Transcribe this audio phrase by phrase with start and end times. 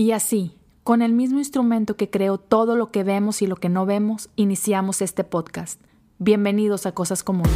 [0.00, 3.68] Y así, con el mismo instrumento que creó todo lo que vemos y lo que
[3.68, 5.78] no vemos, iniciamos este podcast.
[6.18, 7.52] Bienvenidos a Cosas Comunes.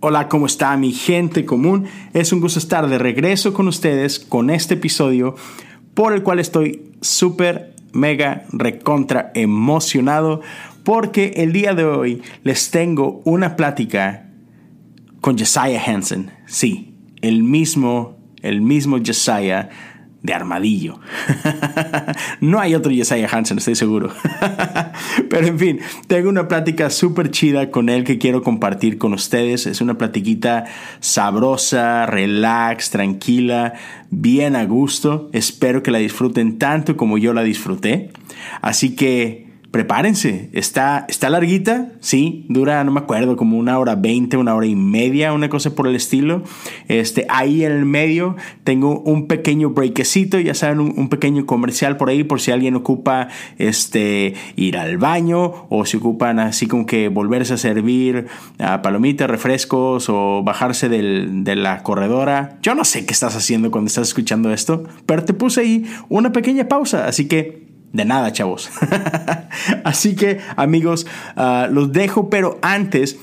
[0.00, 1.86] Hola, ¿cómo está mi gente común?
[2.12, 5.36] Es un gusto estar de regreso con ustedes con este episodio
[5.94, 10.42] por el cual estoy súper, mega, recontra emocionado
[10.88, 14.30] porque el día de hoy les tengo una plática
[15.20, 16.30] con Josiah Hansen.
[16.46, 19.68] Sí, el mismo, el mismo Josiah
[20.22, 20.98] de Armadillo.
[22.40, 24.14] no hay otro Josiah Hansen, estoy seguro.
[25.28, 29.66] Pero en fin, tengo una plática súper chida con él que quiero compartir con ustedes.
[29.66, 30.64] Es una platiquita
[31.00, 33.74] sabrosa, relax, tranquila,
[34.08, 35.28] bien a gusto.
[35.34, 38.10] Espero que la disfruten tanto como yo la disfruté.
[38.62, 40.48] Así que prepárense.
[40.52, 44.74] Está, está larguita, sí, dura, no me acuerdo, como una hora veinte, una hora y
[44.74, 46.42] media, una cosa por el estilo.
[46.88, 52.08] Este, ahí en el medio tengo un pequeño breakcito, ya saben, un, pequeño comercial por
[52.08, 57.08] ahí, por si alguien ocupa este, ir al baño o si ocupan así como que
[57.08, 58.26] volverse a servir
[58.58, 62.58] a palomitas, refrescos o bajarse de la corredora.
[62.62, 66.32] Yo no sé qué estás haciendo cuando estás escuchando esto, pero te puse ahí una
[66.32, 68.70] pequeña pausa, así que de nada, chavos.
[69.84, 73.18] Así que, amigos, ah, los dejo, pero antes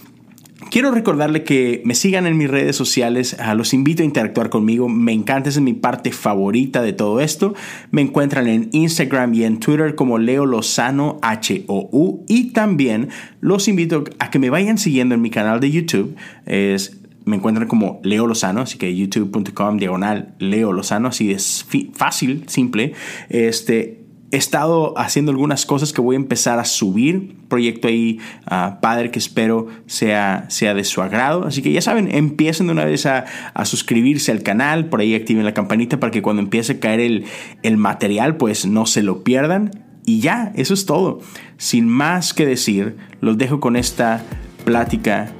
[0.72, 4.90] Quiero recordarle que me sigan en mis redes sociales, ah, los invito a interactuar conmigo,
[4.90, 7.54] me encanta, esa es mi parte favorita de todo esto.
[7.92, 13.10] Me encuentran en Instagram y en Twitter como Leo Lozano H-O-U y también
[13.42, 16.16] los invito a que me vayan siguiendo en mi canal de YouTube.
[16.46, 22.44] Es me encuentran como Leo Lozano, así que youtube.com diagonal Leo Lozano, así es fácil,
[22.48, 22.94] simple.
[23.30, 24.05] Este,
[24.36, 27.36] he estado haciendo algunas cosas que voy a empezar a subir.
[27.48, 31.46] Proyecto ahí ah, padre que espero sea, sea de su agrado.
[31.46, 33.26] Así que ya saben, empiecen de una vez a,
[33.64, 34.90] suscribirse al canal.
[34.90, 37.26] Por ahí activen la campanita para que cuando empiece a caer el,
[37.64, 39.72] el material, pues no se lo pierdan.
[40.06, 41.20] Y ya, eso es todo.
[41.58, 44.24] Sin más que decir, los dejo con esta
[44.66, 45.32] plática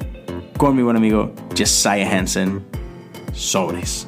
[0.58, 2.64] con mi buen amigo Josiah Hansen.
[3.34, 4.08] Sobres.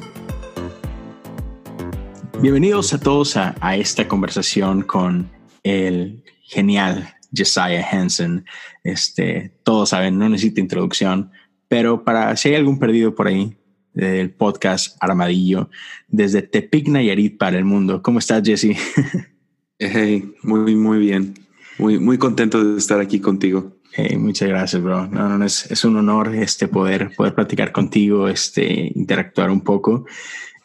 [2.39, 5.27] Bienvenidos a todos a, esta conversación con
[5.63, 8.45] el genial Josiah Hansen.
[8.83, 11.31] Este, todos saben, no necesita introducción,
[11.67, 13.57] pero para si hay algún perdido por ahí
[13.93, 15.71] del podcast Armadillo,
[16.07, 18.03] desde Tepic Nayarit para el mundo.
[18.03, 18.77] ¿Cómo estás, Jesse?
[19.79, 21.35] Hey, muy, muy bien.
[21.77, 23.77] Muy, muy contento de estar aquí contigo.
[23.93, 25.07] Hey, muchas gracias, bro.
[25.07, 30.05] No, no, es, es un honor este poder, poder platicar contigo, este, interactuar un poco.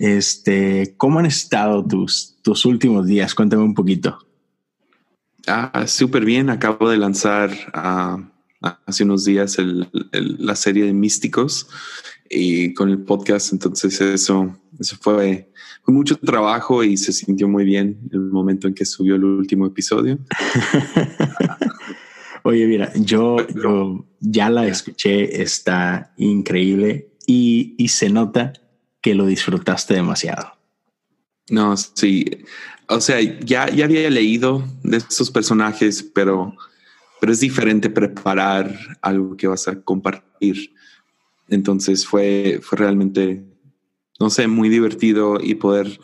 [0.02, 3.36] Este, ¿cómo han estado tus, tus últimos días?
[3.36, 4.18] Cuéntame un poquito.
[5.46, 6.50] Ah, súper bien.
[6.50, 8.18] Acabo de lanzar ah,
[8.84, 9.56] hace unos días
[10.10, 11.68] la serie de Místicos
[12.28, 13.52] y con el podcast.
[13.52, 15.52] Entonces eso, eso fue,
[15.86, 20.19] mucho trabajo y se sintió muy bien el momento en que subió el último episodio.
[22.42, 28.52] Oye, mira, yo, yo ya la escuché, está increíble y, y se nota
[29.02, 30.52] que lo disfrutaste demasiado.
[31.50, 32.24] No, sí.
[32.88, 36.56] O sea, ya, ya había leído de estos personajes, pero,
[37.20, 40.72] pero es diferente preparar algo que vas a compartir.
[41.48, 43.44] Entonces fue, fue realmente,
[44.20, 46.00] no sé, muy divertido y poder,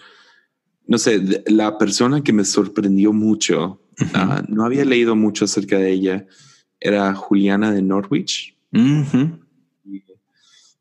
[0.86, 3.80] no sé, la persona que me sorprendió mucho,
[4.14, 6.26] ah, no había leído mucho acerca de ella,
[6.80, 8.56] era Juliana de Norwich.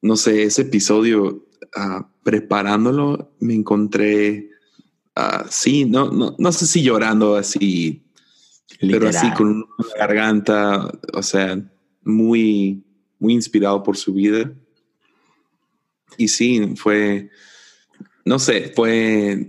[0.02, 4.50] No sé, ese episodio Ah, preparándolo me encontré,
[5.16, 8.04] uh, sí, no, no, no sé si llorando así,
[8.80, 11.62] pero así con una garganta, o sea,
[12.04, 12.84] muy,
[13.20, 14.52] muy inspirado por su vida.
[16.18, 17.30] Y sí, fue,
[18.26, 19.48] no sé, fue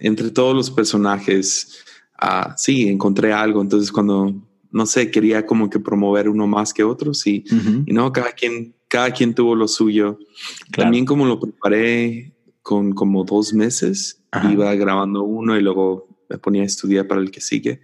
[0.00, 1.84] entre todos los personajes,
[2.22, 3.60] uh, sí, encontré algo.
[3.60, 4.34] Entonces cuando,
[4.70, 7.44] no sé, quería como que promover uno más que otros y,
[7.86, 10.18] y no, cada quien cada quien tuvo lo suyo.
[10.70, 16.60] También como lo preparé con como dos meses, iba grabando uno y luego me ponía
[16.60, 17.80] a estudiar para el que sigue.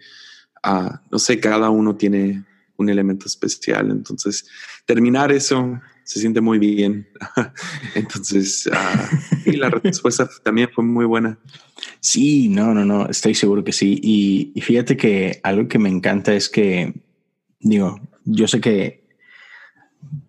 [0.63, 2.45] Ah, no sé, cada uno tiene
[2.77, 3.91] un elemento especial.
[3.91, 4.51] Entonces,
[4.85, 7.09] terminar eso se siente muy bien.
[7.95, 9.09] Entonces, ah,
[9.47, 11.39] y la respuesta también fue muy buena.
[12.01, 13.99] Sí, no, no, no, estoy seguro que sí.
[14.03, 16.93] Y, y fíjate que algo que me encanta es que,
[17.61, 19.08] digo, yo sé que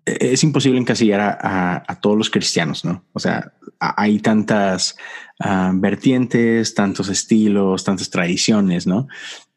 [0.04, 3.04] es imposible encasillar a, todos los cristianos, ¿no?
[3.12, 4.96] O sea, hay tantas
[5.38, 9.08] ah, vertientes, tantos estilos, tantas tradiciones, ¿no?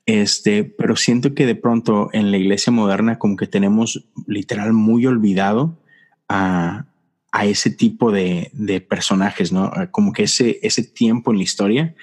[0.06, 5.06] Este, pero siento que de pronto en la iglesia moderna como que tenemos literal muy
[5.06, 5.80] olvidado
[6.28, 6.88] a,
[7.32, 9.72] a ese tipo de, de, personajes, ¿no?
[9.92, 11.96] Como que ese, ese tiempo en la historia.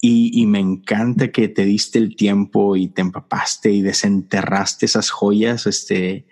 [0.00, 5.08] Y, y, me encanta que te diste el tiempo y te empapaste y desenterraste esas
[5.08, 6.26] joyas, este,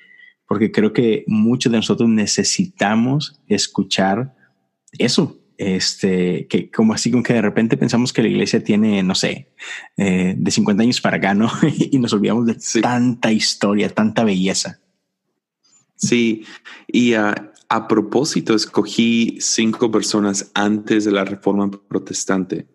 [0.46, 4.34] porque creo que muchos de nosotros necesitamos escuchar
[4.98, 9.14] eso, este, que como así como que de repente pensamos que la iglesia tiene, no
[9.14, 9.52] sé,
[9.96, 11.50] eh, de 50 años para acá, ¿no?
[11.78, 14.80] y nos olvidamos de tanta historia, tanta belleza.
[15.96, 16.44] Sí,
[16.88, 22.66] y a propósito escogí cinco personas antes de la reforma protestante,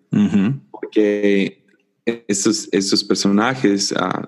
[0.71, 1.65] porque
[2.27, 4.27] estos, estos personajes, uh,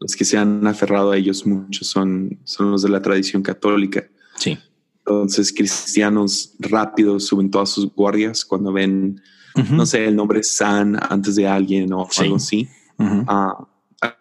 [0.00, 4.08] los que se han aferrado a ellos muchos son, son los de la tradición católica.
[4.36, 4.58] Sí.
[4.98, 9.20] Entonces, cristianos rápidos suben todas sus guardias cuando ven,
[9.70, 12.68] no sé, el nombre San antes de alguien o algo así.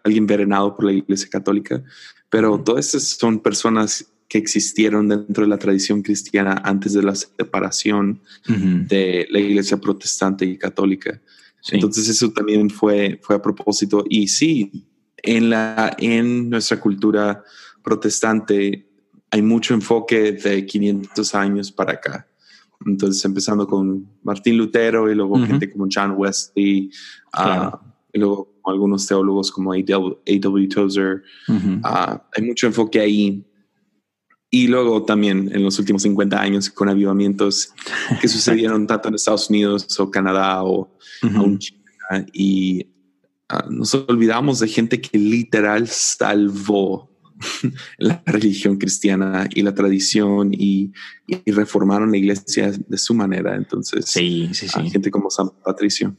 [0.04, 1.84] alguien verenado por la Iglesia Católica.
[2.30, 7.16] Pero todas esas son personas que existieron dentro de la tradición cristiana antes de la
[7.16, 11.22] separación de la Iglesia protestante y católica.
[11.70, 14.06] Entonces, eso también fue, fue a propósito.
[14.10, 14.87] Y sí,
[15.24, 17.44] en, la, en nuestra cultura
[17.84, 18.88] protestante,
[19.32, 22.28] hay mucho enfoque de 500 años para acá.
[22.86, 26.92] Entonces, empezando con Martín Lutero y luego gente como John Wesley,
[27.34, 27.82] ah,
[28.14, 30.68] y luego algunos teólogos como A.W.
[30.68, 31.24] Tozer.
[31.84, 33.44] Ah, hay mucho enfoque ahí.
[34.50, 37.74] Y luego también en los últimos 50 años con avivamientos
[38.22, 40.90] que sucedieron tanto en Estados Unidos o Canadá o
[41.36, 41.82] aún China.
[42.32, 42.88] Y
[43.50, 47.10] ah, nos olvidamos de gente que literal salvó
[47.98, 50.92] la religión cristiana y la tradición y,
[51.46, 53.56] reformaron la iglesia de su manera.
[53.56, 54.90] Entonces, sí, sí, sí.
[54.90, 56.16] gente como San Patricio.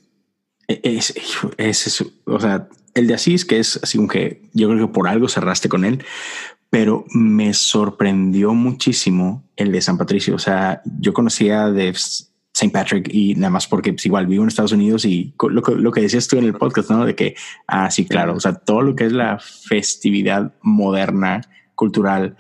[0.67, 1.15] E, es,
[1.57, 5.09] es, o sea, el de Asís, que es así como que yo creo que por
[5.09, 6.05] algo cerraste con él,
[6.71, 10.35] pero me sorprendió muchísimo el de San Patricio.
[10.35, 11.95] O sea, yo conocía de
[12.59, 12.73] St.
[12.73, 16.01] Patrick y nada más porque pues, igual vivo en Estados Unidos y lo, lo, que
[16.01, 17.05] decías tú en el podcast, ¿no?
[17.05, 17.37] De que,
[17.69, 21.43] ah, sí, claro, o sea, todo lo que es la festividad moderna,
[21.77, 22.37] cultural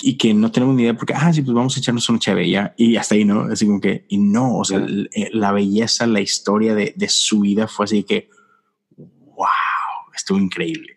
[0.00, 2.74] y que no tenemos ni idea porque, ah, sí, pues vamos a echarnos una chavella
[2.76, 3.42] y hasta ahí, ¿no?
[3.50, 7.40] Así como que, y no, o sea, eh, la belleza, la historia de, de, su
[7.40, 8.30] vida fue así que,
[8.96, 9.48] wow,
[10.14, 10.94] estuvo increíble.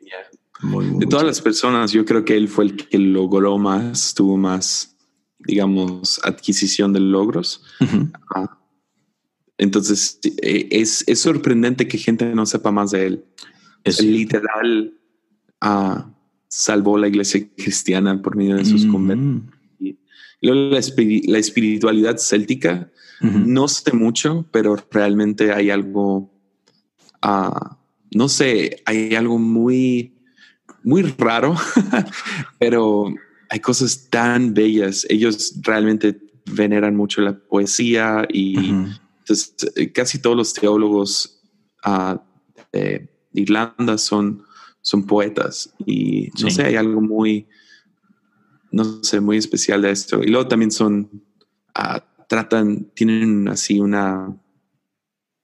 [0.62, 4.99] de todas las personas, yo creo que él fue el que logró más, tuvo más
[5.40, 7.64] digamos, adquisición de logros.
[8.36, 8.58] Ah,
[9.58, 13.26] entonces, eh, es, es, sorprendente que gente no sepa más de él.
[13.84, 14.94] Es literal,
[15.62, 16.02] uh,
[16.48, 19.54] salvó la iglesia cristiana por medio de sus conventos.
[20.42, 22.90] La, la espiritualidad céltica,
[23.22, 26.32] no sé mucho, pero realmente hay algo,
[27.26, 27.76] uh,
[28.16, 30.14] no sé, hay algo muy,
[30.84, 31.56] muy raro,
[32.60, 33.14] pero
[33.50, 35.06] hay cosas tan bellas.
[35.10, 38.70] Ellos realmente veneran mucho la poesía y
[39.20, 41.42] entonces eh, casi todos los teólogos
[41.86, 42.18] uh,
[42.72, 44.44] de Irlanda son,
[44.82, 47.48] son poetas y no sé, hay algo muy,
[48.72, 50.24] no sé, muy especial de esto.
[50.24, 51.10] Y luego también son,
[51.78, 54.36] uh, tratan, tienen así una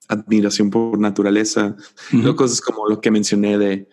[0.07, 1.75] admiración por naturaleza.
[2.12, 3.90] Luego cosas como lo que mencioné de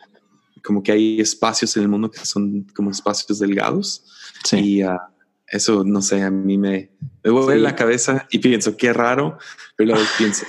[0.62, 4.04] como que hay espacios en el mundo que son como espacios delgados.
[4.52, 4.98] Y uh,
[5.46, 6.90] eso, no sé, a mí me,
[7.22, 9.38] me vuelve la cabeza y pienso, qué raro,
[9.76, 10.46] pero luego pienso,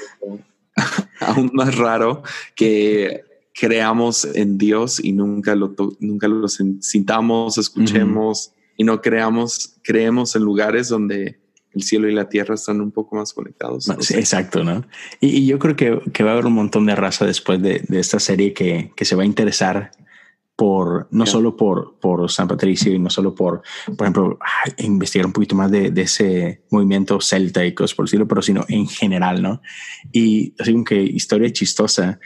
[1.20, 2.24] aún más raro
[2.56, 10.36] que creamos en Dios y nunca lo, nunca lo sintamos, escuchemos y no creamos, creemos
[10.36, 11.40] en lugares donde
[11.74, 13.90] el cielo y la tierra están un poco más conectados.
[14.12, 14.86] exacto, ¿no?
[15.20, 18.00] Y, yo creo que, que, va a haber un montón de raza después de, de
[18.00, 19.92] esta serie que, que, se va a interesar
[20.56, 23.64] por no solo por, por San Patricio y no solo por,
[23.98, 24.40] por ejemplo,
[24.78, 28.42] investigar un poquito más de, de, ese movimiento celta y cosas por el estilo, pero
[28.42, 29.62] sino en general, ¿no?
[30.12, 32.20] Y así como que historia chistosa.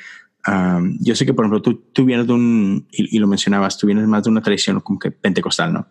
[0.99, 4.07] yo sé que, por ejemplo, tú, tú vienes de un, y, lo mencionabas, tú vienes
[4.07, 5.87] más de una tradición como que pentecostal, ¿no?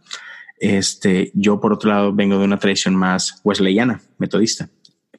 [0.58, 4.68] Este, yo, por otro lado, vengo de una tradición más wesleyana, metodista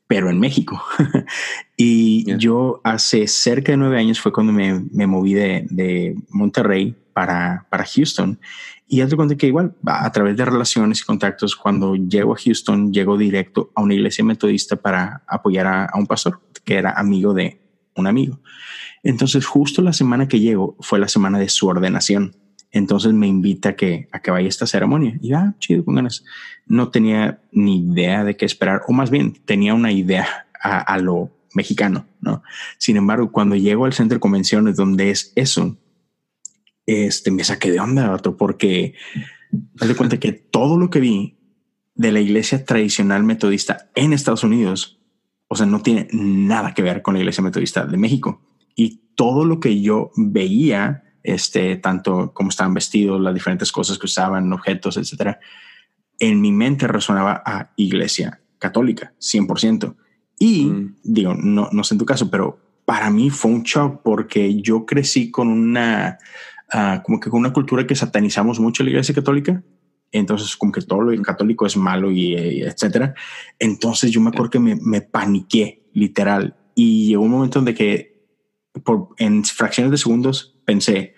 [0.07, 0.81] pero en México.
[1.75, 6.95] y yo hace cerca de nueve años fue cuando me, me moví de, de, Monterrey
[7.17, 8.39] para, para Houston.
[8.87, 12.93] Y hazte cuenta que igual, a través de relaciones y contactos, cuando llego a Houston,
[12.93, 17.59] llego directo a una iglesia metodista para apoyar a, un pastor que era amigo de
[17.95, 18.39] un amigo.
[19.01, 22.35] Entonces, justo la semana que llego fue la semana de su ordenación.
[22.71, 25.17] Entonces me invita a que, a que vaya esta ceremonia.
[25.19, 26.23] Y ah, chido, con ganas.
[26.67, 30.99] No tenía ni idea de qué esperar, o más bien tenía una idea a, a
[30.99, 32.43] lo mexicano, ¿no?
[32.77, 35.75] Sin embargo, cuando llego al centro de convenciones donde es eso,
[36.87, 38.95] este, me saqué de onda, otro, porque
[39.51, 41.37] me de cuenta que todo lo que vi
[41.93, 44.99] de la iglesia tradicional metodista en Estados Unidos,
[45.47, 48.41] o sea, no tiene nada que ver con la iglesia metodista de México.
[48.75, 54.05] Y todo lo que yo veía, este, tanto como estaban vestidos, las diferentes cosas que
[54.05, 55.39] usaban, objetos, etcétera,
[56.19, 59.95] en mi mente resonaba a iglesia católica, 100%.
[60.39, 60.95] Y mm.
[61.03, 64.85] digo, no, no sé en tu caso, pero para mí fue un shock porque yo
[64.85, 66.19] crecí con una,
[66.73, 69.63] uh, como que con una cultura que satanizamos mucho la iglesia católica.
[70.11, 73.13] Entonces, como que todo lo católico es malo y, y etcétera.
[73.59, 76.55] Entonces, yo me acuerdo que me, me paniqué, literal.
[76.75, 78.17] Y llegó un momento donde que
[78.83, 81.15] por, en fracciones de segundos pensé,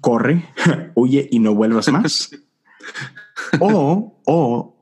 [0.00, 0.44] corre,
[0.94, 2.30] huye y no vuelvas más.
[3.60, 4.76] o, o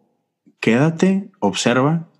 [0.60, 2.10] quédate, observa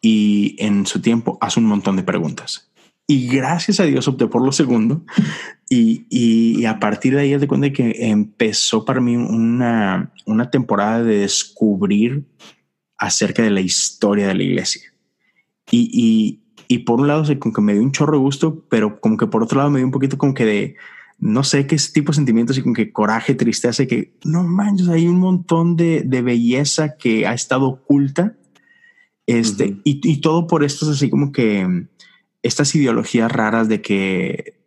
[0.00, 2.70] y en su tiempo haz un montón de preguntas.
[3.06, 5.04] Y gracias a Dios opté por lo segundo.
[5.72, 11.04] Y, y, a partir de ahí, de cuenta que empezó para mí una, una temporada
[11.04, 12.24] de descubrir
[12.98, 14.92] acerca de la historia de la iglesia.
[15.70, 19.00] Y, y, y por un lado, como que me dio un chorro de gusto, pero
[19.00, 20.76] como que por otro lado me dio un poquito como que de,
[21.20, 25.06] no sé qué tipo de sentimientos y con que coraje, tristeza, que no manches, hay
[25.06, 28.36] un montón de, de belleza que ha estado oculta.
[29.26, 31.86] Este, y, y, todo por esto es así como que
[32.42, 34.59] estas ideologías raras de que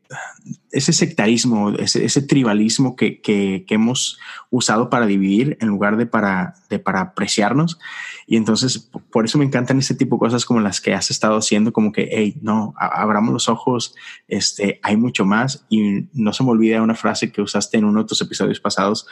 [0.72, 7.02] ese sectarismo, ese, tribalismo que, hemos usado para dividir en lugar de para, de para
[7.02, 7.80] apreciarnos.
[8.26, 11.38] Y entonces, por eso me encantan este tipo de cosas como las que has estado
[11.38, 13.96] haciendo, como que, hey, no, abramos los ojos,
[14.28, 15.66] este, hay mucho más.
[15.70, 19.08] Y no se me olvida una frase que usaste en uno de tus episodios pasados,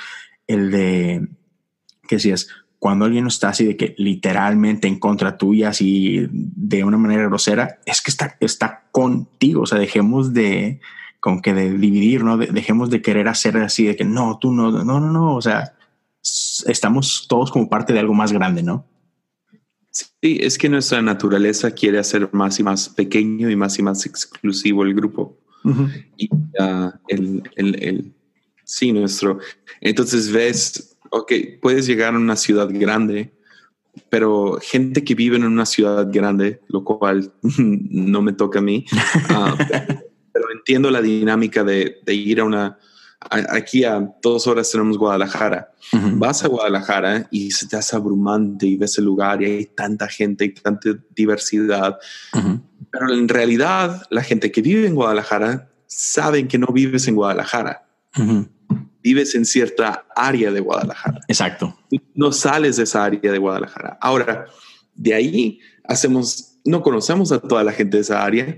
[0.48, 1.27] el de
[2.08, 2.48] que decías,
[2.82, 7.78] cuando alguien está así de que literalmente en contra tuya, así de una manera grosera,
[7.86, 9.62] es que está, está contigo.
[9.62, 10.82] O sea, dejemos de,
[11.20, 12.38] como que de dividir, ¿no?
[12.40, 15.36] dejemos de querer hacer así de que no, tú no, no, no, no.
[15.36, 15.76] O sea,
[16.66, 18.88] estamos todos como parte de algo más grande, ¿no?
[19.92, 24.08] Sí, es que nuestra naturaleza quiere hacer más y más pequeño y más y más
[24.08, 25.38] exclusivo el grupo.
[26.18, 26.32] Y
[27.08, 28.14] el, el, el,
[28.64, 29.38] sí, nuestro.
[29.82, 33.34] Entonces ves, ok, puedes llegar a una ciudad grande,
[34.10, 38.86] pero gente que vive en una ciudad grande, lo cual no me toca a mí,
[39.30, 39.56] uh,
[40.34, 42.77] pero, entiendo la dinámica de, de ir a una
[43.30, 45.72] aquí a dos horas tenemos Guadalajara.
[46.13, 50.08] Vas a Guadalajara y se te hace abrumante y ves el lugar y hay tanta
[50.08, 51.98] gente y tanta diversidad.
[52.91, 57.88] Pero en realidad la gente que vive en Guadalajara saben que no vives en Guadalajara.
[59.03, 61.20] Vives en cierta área de Guadalajara.
[61.27, 61.77] Exacto.
[62.13, 63.98] No sales de esa área de Guadalajara.
[64.01, 64.46] Ahora,
[64.96, 68.58] de ahí hacemos, no conocemos a toda la gente de esa área,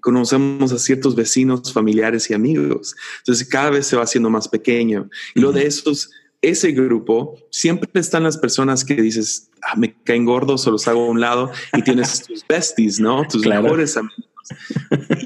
[0.00, 2.94] conocemos a ciertos vecinos, familiares y amigos.
[3.18, 5.08] Entonces cada vez se va haciendo más pequeño.
[5.34, 6.10] Y lo de esos,
[6.42, 11.06] ese grupo, siempre están las personas que dices, ah, me caen gordos o los hago
[11.06, 13.26] a un lado y tienes tus besties, ¿no?
[13.26, 14.28] Tus mejores amigos.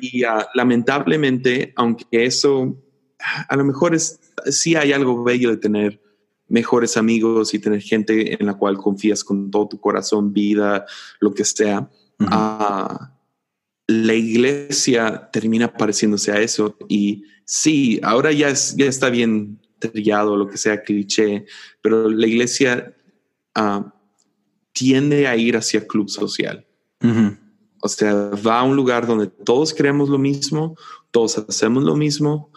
[0.00, 2.76] Y uh, lamentablemente, aunque eso
[3.18, 6.00] a lo mejor es, sí hay algo bello de tener
[6.48, 10.87] mejores amigos y tener gente en la cual confías con todo tu corazón, vida,
[11.20, 11.88] lo que sea
[13.88, 16.76] la iglesia termina pareciéndose a eso.
[16.88, 21.46] Y sí, ahora ya, es, ya está bien trillado, lo que sea cliché,
[21.80, 22.94] pero la iglesia
[23.56, 23.84] uh,
[24.72, 26.64] tiende a ir hacia club social.
[27.80, 30.76] O sea, va a un lugar donde todos creemos lo mismo,
[31.12, 32.50] todos hacemos lo mismo,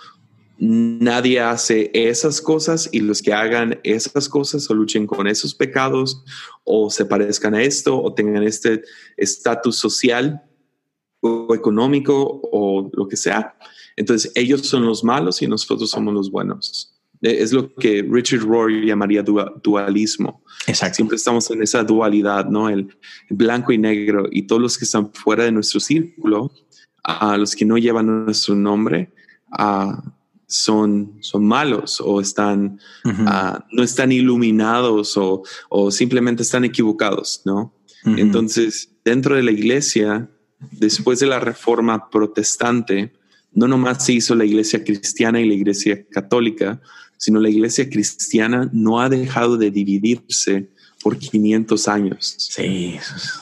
[0.58, 6.24] nadie hace esas cosas y los que hagan esas cosas o luchen con esos pecados
[6.63, 8.84] o se parezcan a esto o tengan este
[9.17, 10.43] estatus social
[11.22, 13.55] o económico o lo que sea.
[13.96, 16.96] Entonces ellos son los malos y nosotros somos los buenos.
[17.22, 20.43] E, es lo que Richard Rohr llamaría dualismo.
[20.67, 20.96] Exacto.
[20.96, 22.70] Siempre estamos en esa dualidad, ¿no?
[22.70, 22.96] El,
[23.29, 26.51] blanco y negro y todos los que están fuera de nuestro círculo,
[27.03, 29.12] a los que no llevan nuestro nombre,
[30.51, 32.79] son, son malos o están,
[33.72, 37.74] no están iluminados o, o, simplemente están equivocados, ¿no?
[38.03, 40.29] Entonces, dentro de la iglesia,
[40.72, 43.13] después de la reforma protestante,
[43.53, 46.81] no nomás se hizo la iglesia cristiana y la iglesia católica,
[47.17, 50.70] sino la iglesia cristiana no ha dejado de dividirse
[51.01, 52.36] por 500 años.
[52.38, 52.98] Sí.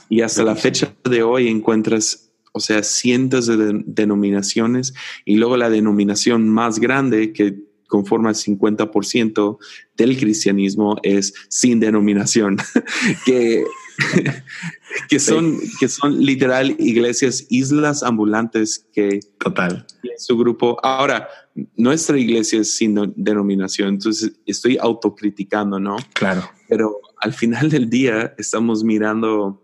[0.10, 4.94] Y hasta la fecha de hoy encuentras, o sea, cientos de denominaciones
[5.26, 9.58] y luego la denominación más grande que conforma el 50%
[9.98, 12.58] del cristianismo es sin denominación,
[13.26, 13.66] que
[15.10, 19.86] que son, que son literal iglesias, islas ambulantes que total
[20.20, 20.78] su grupo.
[20.84, 21.28] Ahora,
[21.76, 25.98] nuestra iglesia es sin denominación, entonces estoy autocriticando, ¿no?
[26.14, 26.50] Claro.
[26.68, 29.64] Pero al final del día estamos mirando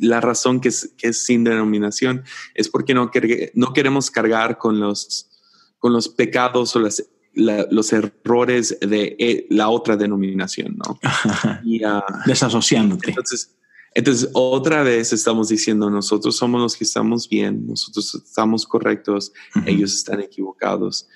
[0.00, 3.10] la razón que es, que es sin denominación es porque no,
[3.54, 5.30] no queremos cargar con los,
[5.78, 10.98] con los pecados o las los errores de eh, la otra denominación, ¿no?
[11.64, 13.08] Y, uh, Desasociándote.
[13.08, 13.56] Entonces,
[13.94, 19.32] entonces, otra vez estamos diciendo, nosotros somos los que estamos bien, nosotros estamos correctos,
[19.66, 21.08] ellos están equivocados.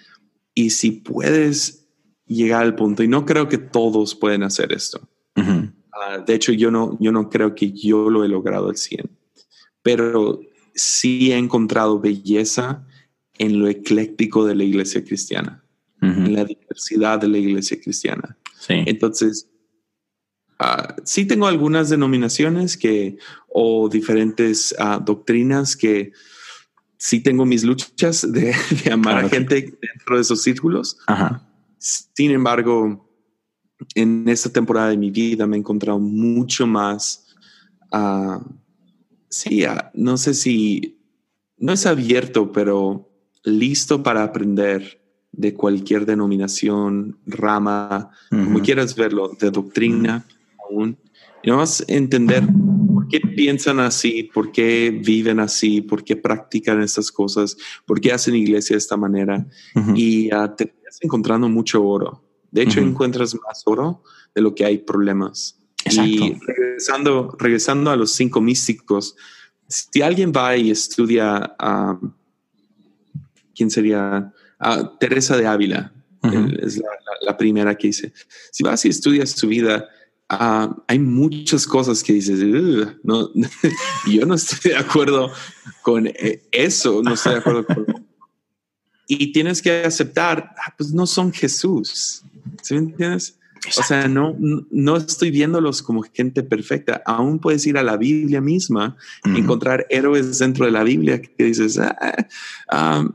[0.52, 1.87] Y si puedes
[2.26, 5.09] llegar al punto, y no creo que todos pueden hacer esto.
[5.37, 5.68] Uh,
[6.26, 9.10] de hecho, yo no, yo no creo que yo lo he logrado al 100,
[9.82, 10.40] pero
[10.75, 12.86] sí he encontrado belleza
[13.38, 15.62] en lo ecléctico de la iglesia cristiana
[16.00, 18.36] en la diversidad de la iglesia cristiana.
[18.68, 19.48] Entonces,
[20.60, 26.12] uh, sí tengo algunas denominaciones que, o diferentes uh, doctrinas que
[26.98, 28.54] sí tengo mis luchas de,
[28.92, 30.98] amar a gente dentro de esos círculos.
[31.78, 33.05] Sin embargo,
[33.95, 37.26] en esta temporada de mi vida me he encontrado mucho más,
[37.92, 38.42] uh,
[39.28, 39.64] sí,
[39.95, 40.99] no sé si,
[41.59, 43.09] no es abierto, pero
[43.45, 45.00] listo para aprender
[45.33, 50.26] de cualquier denominación, rama, como quieras verlo, de doctrina
[50.68, 50.97] aún.
[51.42, 52.45] Y más entender
[52.92, 57.56] por qué piensan así, por qué viven así, por qué practican estas cosas,
[57.87, 59.47] por qué hacen iglesia de esta manera.
[59.95, 62.25] Y uh, te estás encontrando mucho oro.
[62.56, 64.02] De hecho, encuentras más oro
[64.34, 65.58] de lo que hay problemas.
[65.84, 69.14] Y regresando, regresando a los cinco místicos,
[69.68, 72.00] si alguien va y estudia, a
[73.54, 74.32] ¿quién sería?
[74.98, 75.92] Teresa de Ávila
[76.62, 76.80] es
[77.20, 78.14] la, primera que dice.
[78.50, 79.86] Si vas y estudias su vida,
[80.30, 82.40] ah, hay muchas cosas que dices,
[83.02, 83.30] no,
[84.10, 85.30] yo no estoy de acuerdo
[85.82, 88.06] con eh, eso, no estoy de acuerdo con...
[89.08, 92.25] Y tienes que aceptar, ah, pues no son Jesús,
[92.62, 93.38] ¿sí me entiendes?
[93.78, 94.37] O sea, no,
[94.70, 97.02] no estoy viéndolos como gente perfecta.
[97.04, 101.80] Aún puedes ir a la Biblia misma, encontrar héroes dentro de la Biblia que dices,
[102.68, 103.09] ah,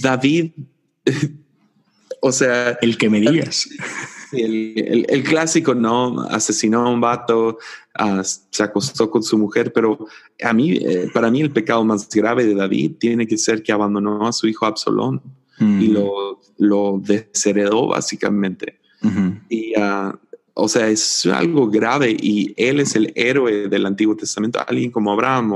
[0.00, 0.52] David,
[2.20, 2.78] o sea...
[2.80, 3.68] El que me digas.
[4.32, 6.22] El, clásico, ¿no?
[6.22, 7.58] Asesinó a un vato,
[7.94, 10.06] ah, se acostó con su mujer, pero
[10.42, 13.72] a mí, eh, para mí el pecado más grave de David tiene que ser que
[13.72, 15.20] abandonó a su hijo Absalón
[15.60, 18.80] y lo, lo desheredó básicamente.
[19.48, 20.12] Y, uh,
[20.54, 25.12] o sea, es algo grave y él es el héroe del Antiguo Testamento, alguien como
[25.12, 25.52] Abraham.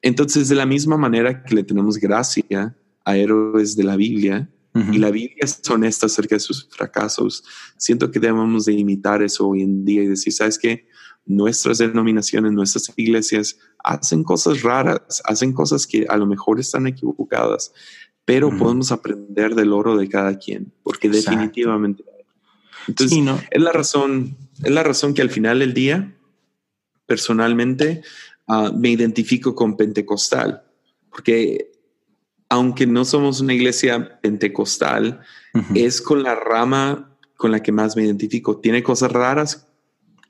[0.00, 4.96] Entonces, de la misma manera que le tenemos gracia a héroes de la Biblia, y
[4.96, 7.44] la Biblia es honesta acerca de sus fracasos,
[7.76, 10.88] siento que debemos de imitar eso hoy en día y decir, ¿sabes qué?
[11.26, 17.74] Nuestras denominaciones, nuestras iglesias hacen cosas raras, hacen cosas que a lo mejor están equivocadas,
[18.24, 22.04] pero podemos aprender del oro de cada quien, porque definitivamente
[22.88, 23.18] entonces,
[23.50, 26.16] es la razón, es la razón que al final del día,
[27.06, 28.02] personalmente,
[28.48, 30.64] ah, me identifico con pentecostal,
[31.10, 31.72] porque
[32.48, 35.20] aunque no somos una iglesia pentecostal,
[35.74, 38.58] es con la rama con la que más me identifico.
[38.58, 39.68] ¿Tiene cosas raras?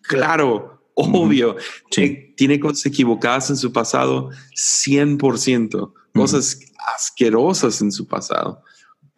[0.03, 1.57] Claro, obvio.
[1.91, 4.31] ¿Tiene cosas equivocadas en su pasado?
[4.55, 5.93] 100%.
[6.15, 6.61] Cosas
[6.95, 8.63] asquerosas en su pasado.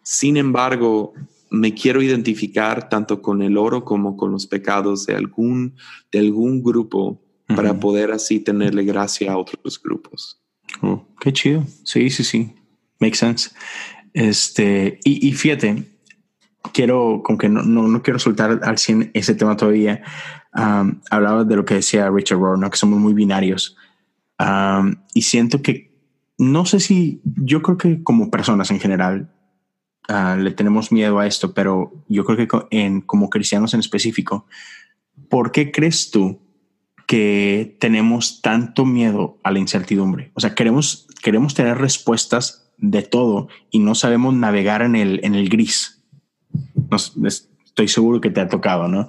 [0.03, 1.13] Sin embargo,
[1.49, 5.75] me quiero identificar tanto con el oro como con los pecados de algún,
[6.11, 10.41] de algún grupo para poder así tenerle gracia a otros grupos.
[10.81, 11.63] Oh, qué chido.
[11.83, 12.55] Sí, sí, sí.
[12.99, 13.51] Makes sense.
[14.13, 15.83] Este, y, fíjate,
[16.73, 20.01] quiero, con que no, no, quiero soltar al 100 ese tema todavía.
[20.51, 22.69] hablaba de lo que decía Richard Rohr, ¿no?
[22.69, 23.77] que somos muy binarios.
[25.13, 25.84] y siento que,
[26.37, 29.35] no sé si, yo creo que como personas en general,
[30.07, 34.45] Ah, le tenemos miedo a esto, pero yo creo que en, como cristianos en específico,
[35.29, 36.41] ¿por qué crees tú
[37.07, 40.31] que tenemos tanto miedo a la incertidumbre?
[40.35, 45.33] O sea, queremos, queremos tener respuestas de todo y no sabemos navegar en el, en
[45.33, 46.03] el gris.
[47.63, 49.07] estoy seguro que te ha tocado, ¿no?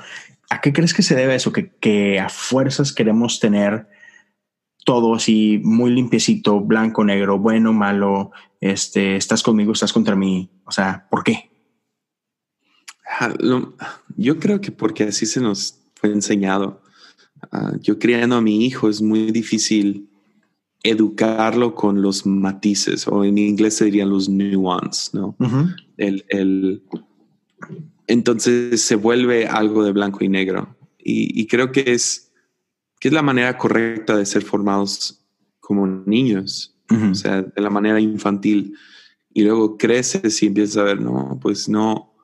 [0.49, 1.53] ¿A qué crees que se debe eso?
[1.53, 3.89] Que, que a fuerzas queremos tener
[4.87, 10.49] todo así muy limpiecito, blanco, negro, bueno, malo, este, estás conmigo, estás contra mí.
[10.65, 11.51] O sea, ¿por qué?
[13.19, 13.35] Ah,
[14.17, 16.83] yo creo que porque así se nos fue enseñado.
[17.51, 20.09] Ah, yo criando a mi hijo es muy difícil
[20.85, 25.37] educarlo con los matices o en inglés se dirían los nuances, ¿no?
[25.97, 26.85] el,
[28.07, 30.77] entonces se vuelve algo de blanco y negro.
[31.01, 32.26] y creo que es
[32.99, 35.23] que es la manera correcta de ser formados
[35.61, 38.77] como niños, o sea, de la manera infantil.
[39.33, 42.15] Y luego creces y empiezas a ver, no, pues no,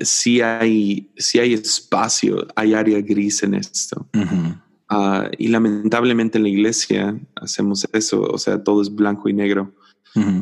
[0.00, 4.08] si hay, si hay espacio, hay área gris en esto.
[4.88, 9.74] Ah, y lamentablemente en la iglesia hacemos eso, o sea, todo es blanco y negro.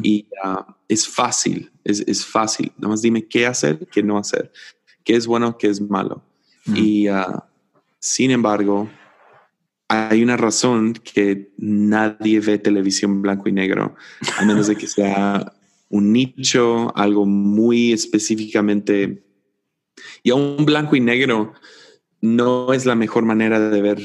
[0.05, 2.71] Y ah, es fácil, es, es, fácil.
[2.77, 4.53] Nada más dime qué hacer, qué no hacer,
[5.03, 6.23] qué es bueno, qué es malo.
[6.67, 7.41] Y uh,
[7.99, 8.89] sin embargo,
[9.95, 13.95] hay una razón que nadie ve televisión blanco y negro,
[14.39, 15.53] a menos de que sea
[15.89, 19.25] un nicho, algo muy específicamente.
[20.23, 21.53] Y un blanco y negro
[22.21, 24.03] no es la mejor manera de ver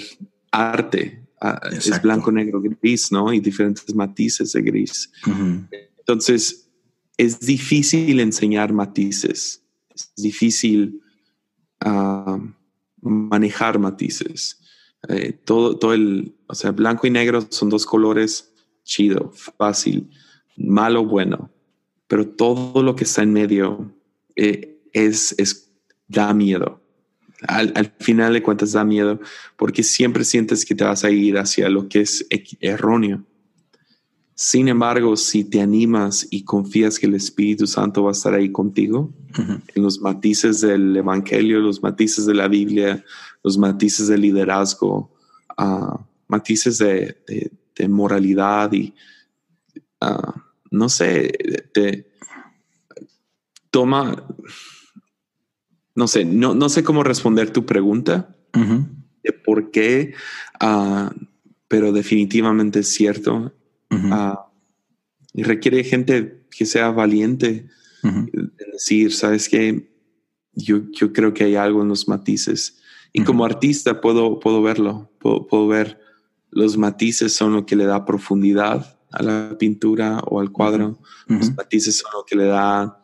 [0.52, 1.26] arte.
[1.42, 3.32] Ah, es blanco, negro, gris, ¿no?
[3.32, 5.10] Y diferentes matices de gris.
[6.00, 6.70] Entonces,
[7.18, 9.64] es difícil enseñar matices.
[9.96, 11.02] Es difícil
[11.86, 12.40] uh,
[13.02, 14.59] manejar matices.
[15.08, 20.10] Eh, todo, todo el, o sea, blanco y negro son dos colores chido, fácil,
[20.58, 21.50] malo, bueno,
[22.08, 23.94] pero todo lo que está en medio
[24.36, 25.72] eh, es, es,
[26.08, 26.82] da miedo.
[27.48, 29.22] Al, al, final de cuentas da miedo
[29.56, 32.28] porque siempre sientes que te vas a ir hacia lo que es
[32.60, 33.24] erróneo.
[34.42, 38.50] Sin embargo, si te animas y confías que el Espíritu Santo va a estar ahí
[38.54, 43.04] contigo, en los matices del Evangelio, los matices de la Biblia,
[43.44, 45.12] los matices de liderazgo,
[45.58, 45.98] uh,
[46.28, 47.18] matices de,
[47.88, 48.94] moralidad y,
[50.02, 50.32] uh,
[50.70, 51.32] no sé,
[51.74, 52.12] te
[53.72, 54.28] toma,
[55.96, 58.36] no sé, no, no sé cómo responder tu pregunta
[59.24, 60.14] de por qué,
[60.62, 61.10] uh,
[61.70, 63.54] pero definitivamente es cierto
[63.92, 64.52] Ah,
[65.34, 67.70] y requiere gente que sea valiente
[68.04, 69.90] en decir, sabes que
[70.54, 72.80] yo, yo creo que hay algo en los matices.
[73.12, 76.00] Y como artista puedo, puedo verlo, puedo, ver
[76.52, 81.00] los matices son lo que le da profundidad a la pintura o al cuadro.
[81.28, 83.04] Los matices son lo que le da,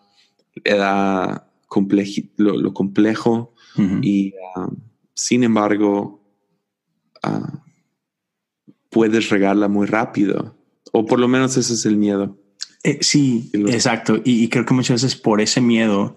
[0.63, 1.51] le da
[2.37, 3.53] lo, complejo.
[4.01, 4.69] Y ah,
[5.13, 6.23] sin embargo,
[7.23, 7.57] uh,
[8.89, 10.55] puedes regarla muy rápido.
[10.91, 12.37] O por lo menos ese es el miedo.
[12.83, 14.21] Eh, sí, exacto.
[14.23, 16.15] Y, creo que muchas veces por ese miedo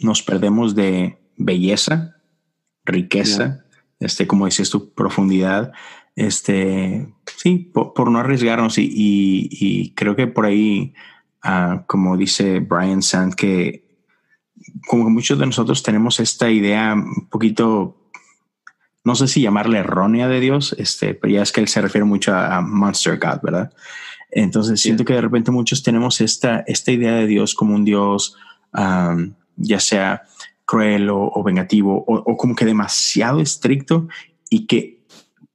[0.00, 2.13] nos perdemos de belleza,
[2.84, 3.64] riqueza,
[4.00, 5.72] este, como dices tu profundidad.
[6.16, 8.74] Este, sí, por, no arriesgarnos.
[8.78, 10.94] Y, creo que por ahí,
[11.42, 13.84] ah, como dice Brian Sand, que
[14.86, 17.96] como muchos de nosotros tenemos esta idea un poquito
[19.04, 22.06] no sé si llamarle errónea de Dios, este, pero ya es que él se refiere
[22.06, 23.72] mucho a, Monster God, ¿verdad?
[24.30, 28.36] Entonces siento que de repente muchos tenemos esta, esta idea de Dios como un Dios,
[29.56, 30.22] ya sea
[30.64, 34.08] cruel o, vengativo o, como que demasiado estricto
[34.48, 35.04] y que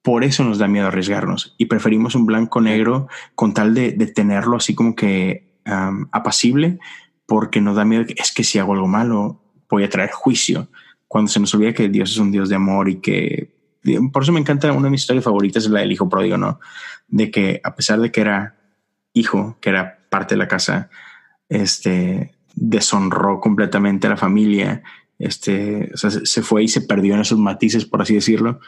[0.01, 1.55] por eso nos da miedo arriesgarnos.
[1.57, 5.49] Y preferimos un blanco negro con tal de, tenerlo así como que
[6.11, 6.79] apacible
[7.25, 10.67] porque nos da miedo que es que si hago algo malo voy a traer juicio
[11.07, 13.51] cuando se nos olvida que Dios es un Dios de amor y que
[14.11, 16.59] por eso me encanta una de mis historias favoritas es la del hijo pródigo, ¿no?
[17.07, 18.55] De que a pesar de que era
[19.13, 20.89] hijo, que era parte de la casa,
[21.47, 24.83] este deshonró completamente a la familia,
[25.19, 28.59] este, se fue y se perdió en esos matices, por así decirlo.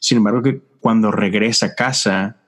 [0.00, 2.38] Sin embargo, que cuando regresa a casa,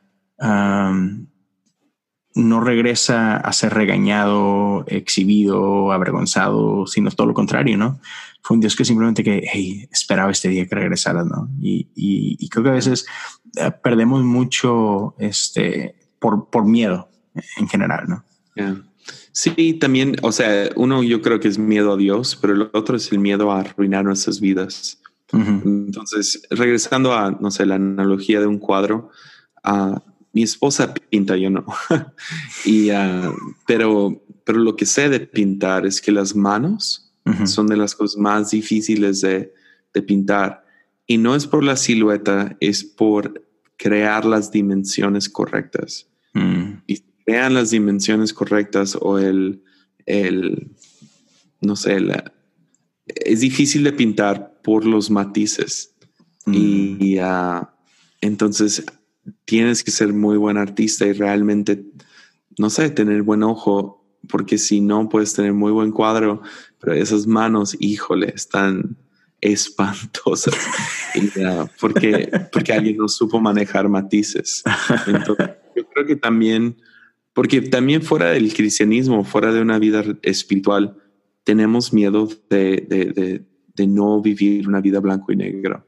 [2.34, 8.00] no regresa a ser regañado, exhibido, avergonzado, sino todo lo contrario, ¿no?
[8.42, 11.50] Fue un Dios que simplemente que hey, esperaba este día que regresara, ¿no?
[11.60, 13.06] Y, y, creo que a veces
[13.56, 17.10] eh, perdemos mucho este, por, por miedo
[17.58, 18.24] en general, ¿no?
[19.32, 22.96] Sí, también, o sea, uno yo creo que es miedo a Dios, pero el otro
[22.96, 25.00] es el miedo a arruinar nuestras vidas.
[25.32, 29.10] Entonces, regresando a, no sé, la analogía de un cuadro,
[29.62, 31.64] a mi esposa pinta, yo no.
[32.64, 33.32] y, uh,
[33.66, 37.06] pero, pero lo que sé de pintar es que las manos
[37.44, 39.54] son de las cosas más difíciles de,
[39.94, 40.64] de, pintar.
[41.06, 46.08] Y no es por la silueta, es por crear las dimensiones correctas.
[46.32, 46.78] Mm.
[46.88, 49.62] Y crean las dimensiones correctas o el,
[50.06, 50.70] el
[51.60, 52.32] no sé, la,
[53.06, 55.94] es difícil de pintar por los matices.
[56.46, 56.54] Mm.
[56.54, 57.66] Y uh,
[58.20, 58.84] entonces
[59.44, 61.84] tienes que ser muy buen artista y realmente,
[62.58, 66.42] no sé, tener buen ojo, porque si no puedes tener muy buen cuadro,
[66.78, 68.96] pero esas manos, híjole, están
[69.40, 70.54] espantosas,
[71.80, 74.62] porque, porque alguien no supo manejar matices.
[75.06, 76.76] Entonces, yo creo que también,
[77.40, 80.98] porque también fuera del cristianismo, fuera de una vida espiritual,
[81.42, 85.86] tenemos miedo de, de, de, no vivir una vida blanco y negro.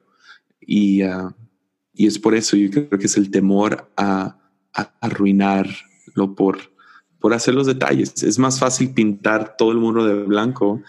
[0.63, 1.31] Y, uh,
[1.93, 4.39] y es por eso yo creo que es el temor a,
[5.03, 6.59] arruinarlo por,
[7.21, 8.23] por hacer los detalles.
[8.23, 10.81] Es más fácil pintar todo el muro de blanco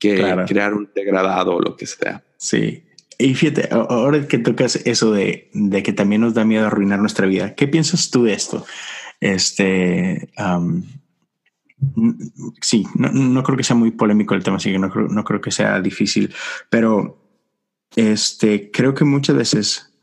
[0.00, 0.16] que
[0.48, 2.24] crear un degradado o lo que sea.
[2.36, 2.82] Sí.
[3.16, 7.28] Y fíjate, ahora que tocas eso de, de, que también nos da miedo arruinar nuestra
[7.28, 8.66] vida, ¿qué piensas tú de esto?
[9.20, 10.30] Este,
[12.60, 15.40] sí, no, creo que sea muy polémico el tema, así que no creo, no creo
[15.40, 16.34] que sea difícil,
[16.68, 17.20] pero
[17.96, 19.94] este, creo que muchas veces,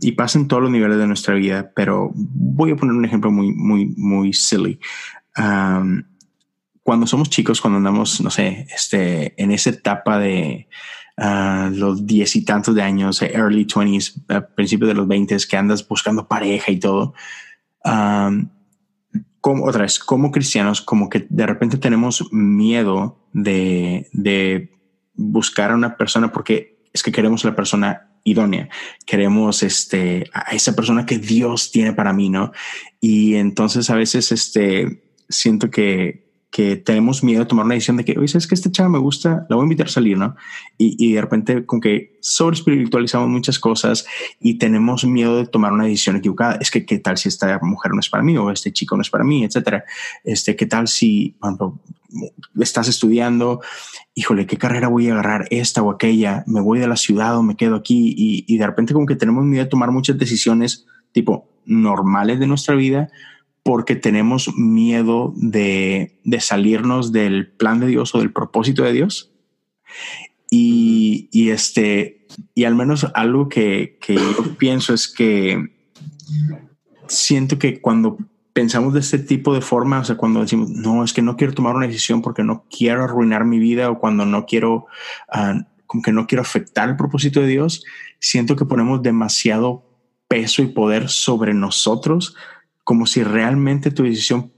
[0.00, 3.30] y pasa en todos los niveles de nuestra vida, pero voy a poner un ejemplo
[3.30, 4.80] muy, muy, muy silly.
[6.82, 10.68] Cuando somos chicos, cuando andamos, no sé, este, en esa etapa de
[11.16, 15.56] uh, los diez y tantos de años, early 20s, a principios de los 20 que
[15.56, 17.14] andas buscando pareja y todo,
[17.82, 24.72] como otra vez, como cristianos, como que de repente tenemos miedo de, de
[25.14, 28.68] buscar a una persona porque es que queremos la persona idónea.
[29.06, 32.52] Queremos este, a esa persona que Dios tiene para mí, ¿no?
[33.00, 36.21] Y entonces a veces este, siento que,
[36.52, 38.98] que tenemos miedo de tomar una decisión de que, oye, es que esta chava me
[38.98, 40.36] gusta, la voy a invitar a salir, ¿no?
[40.76, 44.04] Y, y de repente con que sobre espiritualizamos muchas cosas
[44.38, 46.58] y tenemos miedo de tomar una decisión equivocada.
[46.60, 49.00] Es que, ¿qué tal si esta mujer no es para mí o este chico no
[49.00, 49.84] es para mí, etcétera?
[50.24, 51.72] Este, ¿qué tal si, por
[52.60, 53.62] estás estudiando,
[54.14, 55.46] híjole, ¿qué carrera voy a agarrar?
[55.50, 58.66] Esta o aquella, me voy de la ciudad o me quedo aquí y, y de
[58.66, 63.08] repente como que tenemos miedo de tomar muchas decisiones tipo normales de nuestra vida
[63.62, 69.32] porque tenemos miedo de, salirnos del plan de Dios o del propósito de Dios.
[70.50, 75.72] Y, este, y al menos algo que, que yo pienso es que
[77.06, 78.18] siento que cuando
[78.52, 81.54] pensamos de este tipo de forma, o sea, cuando decimos, no, es que no quiero
[81.54, 84.86] tomar una decisión porque no quiero arruinar mi vida o cuando no quiero,
[85.34, 87.84] uh, como que no quiero afectar el propósito de Dios,
[88.18, 89.84] siento que ponemos demasiado
[90.28, 92.36] peso y poder sobre nosotros
[92.84, 94.52] como si realmente tu decisión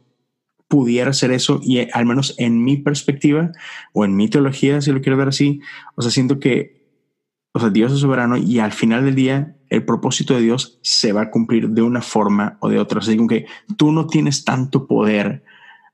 [0.68, 3.52] pudiera ser eso y eh, al menos en mi perspectiva
[3.92, 5.60] o en mi teología, si lo quiero ver así,
[5.94, 6.88] o sea, siento que,
[7.52, 11.12] o sea, Dios es soberano y al final del día el propósito de Dios se
[11.12, 13.00] va a cumplir de una forma o de otra.
[13.00, 15.44] Así que tú no tienes tanto poder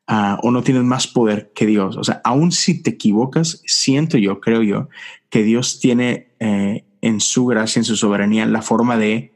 [0.07, 1.97] ah, o no tienes más poder que Dios.
[1.97, 4.89] O sea, aún si te equivocas, siento yo, creo yo,
[5.29, 9.35] que Dios tiene eh, en su gracia, en su soberanía, la forma de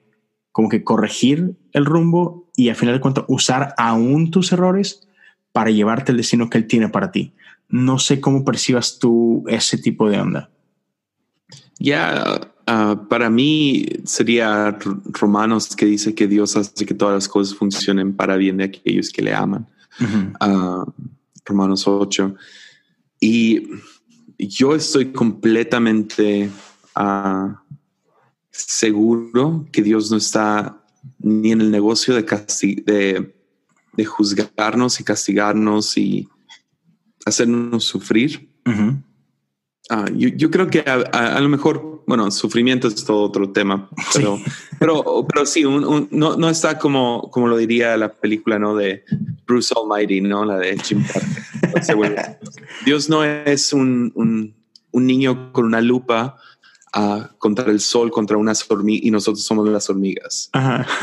[0.53, 5.07] como que corregir el rumbo y al final de cuentas usar aún tus errores
[5.53, 7.33] para llevarte el destino que él tiene para ti.
[7.69, 10.51] No sé cómo percibas tú ese tipo de onda.
[11.79, 17.57] Ya, ah, para mí sería Romanos que dice que Dios hace que todas las cosas
[17.57, 19.67] funcionen para bien de aquellos que le aman.
[20.41, 20.85] Ah,
[21.45, 22.35] Romanos 8.
[23.21, 23.69] Y
[24.39, 26.51] yo estoy completamente
[26.97, 27.55] uh,
[28.51, 30.84] seguro que Dios no está
[31.19, 32.23] ni en el negocio de,
[32.85, 33.35] de,
[33.93, 36.29] de juzgarnos y castigarnos y
[37.25, 38.49] hacernos sufrir.
[39.91, 44.45] Ah, yo, creo que a, lo mejor, bueno, sufrimiento es todo otro tema, pero, sí.
[44.79, 48.75] pero, pero sí, no, no, está como, como lo diría la película, ¿no?
[48.75, 49.05] De
[49.47, 50.45] Bruce Almighty, ¿no?
[50.45, 51.29] La de Jim Carrey.
[52.87, 56.39] Dios no es un, un niño con una lupa
[57.39, 60.51] contra el sol, contra unas hormigas y nosotros somos las hormigas.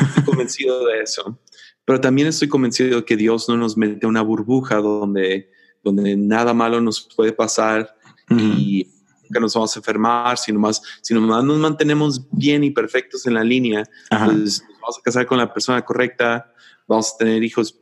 [0.07, 1.39] Estoy convencido de eso.
[1.85, 5.51] Pero también estoy convencido de que Dios no nos mete una burbuja donde,
[5.83, 7.95] donde nada malo nos puede pasar
[8.29, 8.87] y
[9.23, 13.33] nunca nos vamos a enfermar, sino más, si nomás nos mantenemos bien y perfectos en
[13.33, 16.53] la línea, pues nos vamos a casar con la persona correcta,
[16.87, 17.80] vamos a tener hijos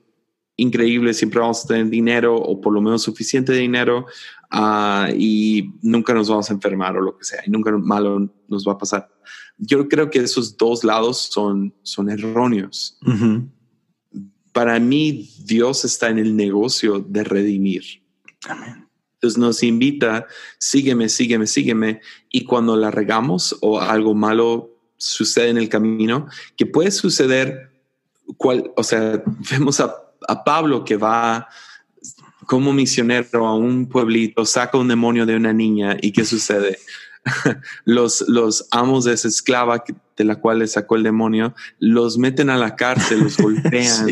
[0.61, 4.05] increíbles, siempre vamos a tener dinero o por lo menos suficiente dinero
[4.51, 8.67] Ah, y nunca nos vamos a enfermar o lo que sea, y nunca malo nos
[8.67, 9.09] va a pasar.
[9.57, 12.97] Yo creo que esos dos lados son, son erróneos.
[14.51, 17.83] Para mí, Dios está en el negocio de redimir.
[19.13, 20.25] Entonces nos invita,
[20.57, 22.01] sígueme, sígueme, sígueme.
[22.31, 27.69] Y cuando la regamos o algo malo sucede en el camino, que puede suceder,
[28.37, 31.47] cual, o sea, vemos a, a Pablo que va
[32.45, 36.79] como misionero a un pueblito, saca un demonio de una niña y ¿qué sucede?
[37.85, 39.83] los, los amos de esa esclava
[40.17, 44.07] de la cual le sacó el demonio, los meten a la cárcel, los golpean.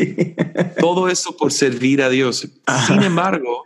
[0.78, 2.48] Todo eso por servir a Dios.
[2.86, 3.64] Sin embargo,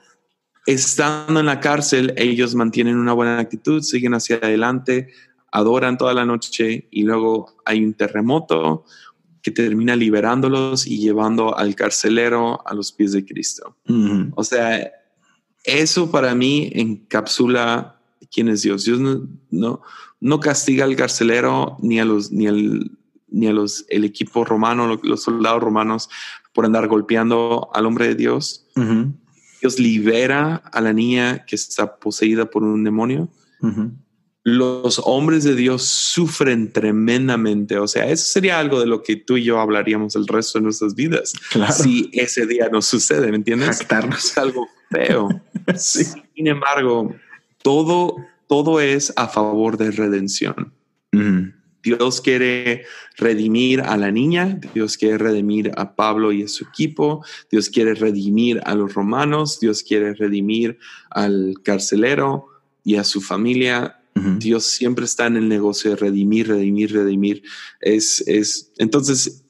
[0.67, 5.09] estando en la cárcel, ellos mantienen una buena actitud, siguen hacia adelante,
[5.51, 8.85] adoran toda la noche y luego hay un terremoto,
[9.43, 13.77] que termina liberándolos y llevando al carcelero a los pies de Cristo.
[14.37, 14.91] O sea,
[15.65, 18.01] eso para mí encapsula
[18.33, 18.85] quién es Dios.
[18.85, 19.83] Dios no, no,
[20.21, 22.91] no castiga al carcelero ni a los, ni al,
[23.29, 26.09] ni a los, el equipo romano, los soldados romanos
[26.53, 28.67] por andar golpeando al hombre de Dios.
[29.61, 33.29] Dios libera a la niña que está poseída por un demonio.
[34.45, 37.79] Los hombres de Dios sufren tremendamente.
[37.79, 40.65] O sea, eso sería algo de lo que tú y yo hablaríamos el resto de
[40.65, 41.33] nuestras vidas.
[41.73, 43.81] Si ese día no sucede, ¿me entiendes?
[44.17, 45.29] Es algo feo.
[45.77, 47.15] Sin embargo,
[47.63, 48.17] todo,
[48.49, 50.73] todo es a favor de redención.
[51.83, 52.85] Dios quiere
[53.17, 57.95] redimir a la niña, Dios quiere redimir a Pablo y a su equipo, Dios quiere
[57.95, 60.79] redimir a los romanos, Dios quiere redimir
[61.11, 62.47] al carcelero
[62.85, 64.02] y a su familia.
[64.15, 67.43] Dios siempre está en el negocio de redimir, redimir, redimir.
[67.81, 69.45] Es, es entonces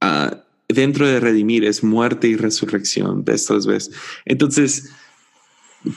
[0.00, 3.94] ah, dentro de redimir es muerte y resurrección de estas veces.
[4.24, 4.90] Entonces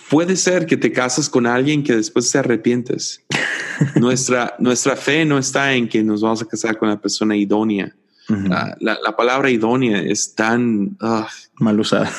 [0.09, 3.23] puede ser que te casas con alguien que después te arrepientes.
[3.95, 7.95] nuestra, nuestra fe no está en que nos vamos a casar con la persona idónea.
[8.27, 11.27] Ah, la, palabra idónea es tan ah,
[11.59, 12.11] mal usada.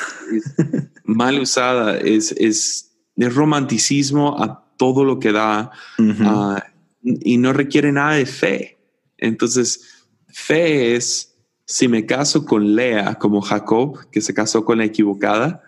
[1.03, 1.97] mal usada.
[1.97, 2.83] Es, es,
[3.17, 6.63] romanticismo a todo lo que da ah,
[7.03, 8.77] y no requiere nada de fe.
[9.17, 11.35] Entonces, fe es
[11.65, 15.63] si me caso con Lea como Jacob, que se casó con la equivocada,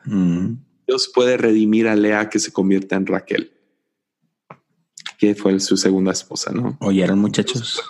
[0.88, 3.52] Dios puede redimir a Lea que se convierta en Raquel
[5.20, 6.78] que fue su segunda esposa, ¿no?
[6.80, 7.84] ¿Oyeron muchachos?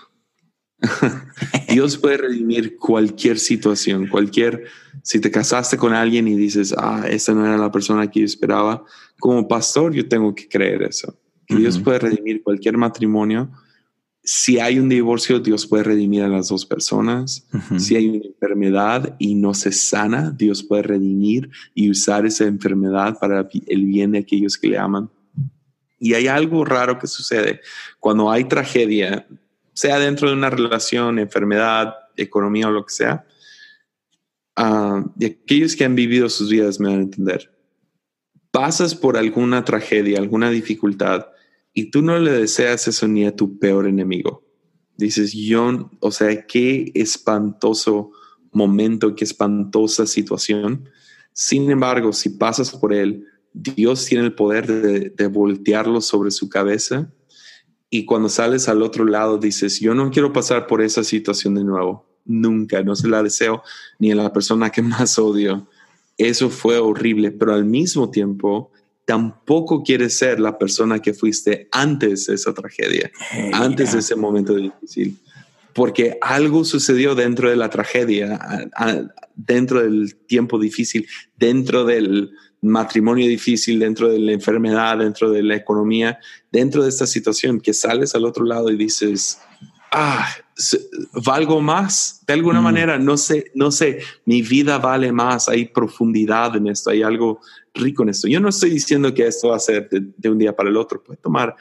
[1.70, 4.66] Dios puede redimir cualquier situación, cualquier,
[5.04, 8.26] si te casaste con alguien y dices, ah, esa no era la persona que yo
[8.26, 8.84] esperaba,
[9.20, 11.18] como pastor yo tengo que creer eso.
[11.48, 13.50] Dios puede redimir cualquier matrimonio.
[14.24, 17.48] Si hay un divorcio, Dios puede redimir a las dos personas.
[17.78, 23.18] Si hay una enfermedad y no se sana, Dios puede redimir y usar esa enfermedad
[23.20, 25.10] para el bien de aquellos que le aman.
[25.98, 27.62] Y hay algo raro que sucede
[28.00, 29.26] cuando hay tragedia,
[29.80, 33.26] sea dentro de una relación, enfermedad, economía o lo que sea.
[34.58, 37.56] Uh, y aquellos que han vivido sus vidas me van a entender.
[38.52, 41.28] Pasas por alguna tragedia, alguna dificultad,
[41.74, 44.46] y tú no le deseas eso ni a tu peor enemigo.
[44.98, 48.12] Dices, yo, o sea, qué espantoso
[48.52, 50.90] momento, qué espantosa situación.
[51.32, 57.14] Sin embargo, si pasas por él, Dios tiene el poder de, voltearlo sobre su cabeza
[57.90, 61.64] y cuando sales al otro lado dices, yo no quiero pasar por esa situación de
[61.64, 63.64] nuevo, nunca, no se la deseo
[63.98, 65.68] ni a la persona que más odio.
[66.18, 68.72] Eso fue horrible, pero al mismo tiempo
[69.06, 73.10] tampoco quieres ser la persona que fuiste antes de esa tragedia,
[73.54, 75.18] antes de ese momento difícil,
[75.74, 78.70] porque algo sucedió dentro de la tragedia,
[79.36, 85.56] dentro del tiempo difícil, dentro del, matrimonio difícil, dentro de la enfermedad, dentro de la
[85.56, 86.20] economía,
[86.52, 89.40] dentro de esta situación, que sales al otro lado y dices,
[89.92, 90.28] ah,
[91.26, 92.64] valgo más de alguna mm.
[92.64, 97.40] manera, no sé, no sé, mi vida vale más, hay profundidad en esto, hay algo
[97.74, 98.28] rico en esto.
[98.28, 101.02] Yo no estoy diciendo que esto va a ser de, un día para el otro,
[101.02, 101.56] puede tomar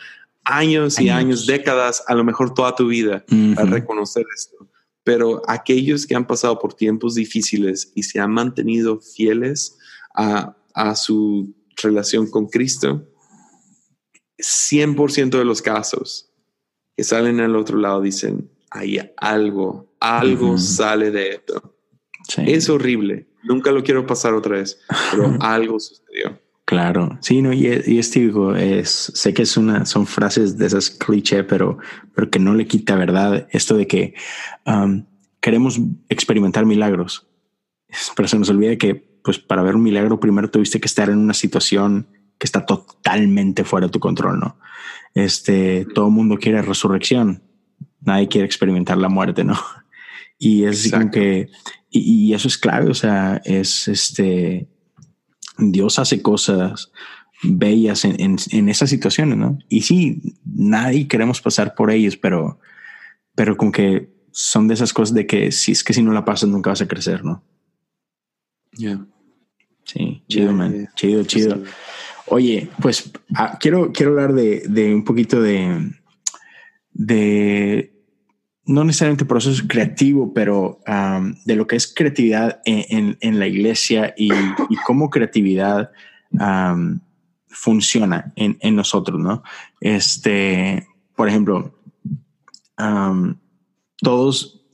[0.45, 4.57] años y años, décadas, a lo mejor toda tu vida para reconocer esto.
[5.05, 9.79] Pero aquellos que han pasado por tiempos difíciles y se han mantenido fieles
[10.15, 13.05] a a su relación con Cristo,
[14.39, 16.31] 100% de los casos
[16.97, 21.75] que salen al otro lado dicen, hay algo, algo sale de esto.
[22.39, 23.29] Es horrible.
[23.43, 26.41] Nunca lo quiero pasar otra vez, pero algo sucedió.
[26.65, 30.67] Claro, sí, no, y, y es típico, es, sé que es una, son frases de
[30.67, 31.79] esas cliché, pero,
[32.15, 34.15] pero que no le quita verdad esto de que
[34.67, 35.07] um,
[35.41, 37.27] queremos experimentar milagros,
[38.17, 41.19] pero se nos olvida que pues para ver un milagro primero tuviste que estar en
[41.19, 44.59] una situación que está totalmente fuera de tu control, ¿no?
[45.15, 47.43] Este, todo el mundo quiere resurrección,
[48.01, 49.59] nadie quiere experimentar la muerte, ¿no?
[50.41, 51.49] Y es como que,
[51.91, 54.69] y, eso es clave, o sea, es este,
[55.59, 56.93] Dios hace cosas
[57.43, 59.59] bellas en, en, esas situaciones, ¿no?
[59.69, 62.61] Y sí, nadie queremos pasar por ellos, pero,
[63.35, 66.25] pero como que son de esas cosas de que si es que si no la
[66.25, 67.43] pasas nunca vas a crecer, ¿no?
[68.79, 69.05] Ya.
[69.85, 70.89] Sí, chido, man.
[70.95, 71.63] Chido, chido.
[72.27, 75.93] Oye, pues ah, quiero, quiero hablar de, de, un poquito de,
[76.93, 77.93] de,
[78.67, 80.81] no necesariamente proceso creativo, pero
[81.45, 85.91] de lo que es creatividad en, en, la iglesia y, y cómo creatividad
[87.49, 89.43] funciona en, en, nosotros, ¿no?
[89.81, 91.75] Este, por ejemplo,
[94.01, 94.69] todos,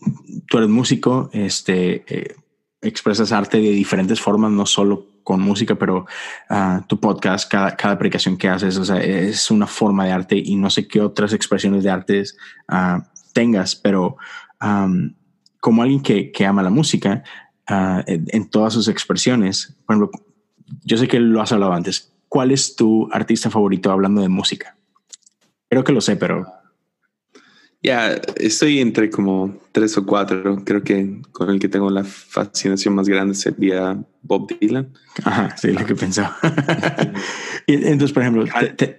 [0.49, 2.35] tú eres músico, este, eh,
[2.85, 6.07] expresas arte de diferentes formas, no solo con música, pero
[6.51, 10.37] ah, tu podcast, cada, cada predicación que haces, o sea, es una forma de arte
[10.37, 12.37] y no sé qué otras expresiones de artes
[12.69, 13.01] uh,
[13.33, 14.17] tengas, pero
[15.61, 17.23] como alguien que, que, ama la música,
[17.69, 20.21] en, en, todas sus expresiones, por ejemplo,
[20.85, 24.77] yo sé que lo has hablado antes, ¿cuál es tu artista favorito hablando de música?
[25.69, 26.47] Creo que lo sé, pero
[27.85, 30.65] ya, estoy entre como tres o cuatro.
[30.65, 34.91] Creo que con el que tengo la fascinación más grande sería Bob Dylan.
[35.23, 36.35] Ajá, sí, lo que pensaba.
[37.67, 38.47] entonces, por ejemplo,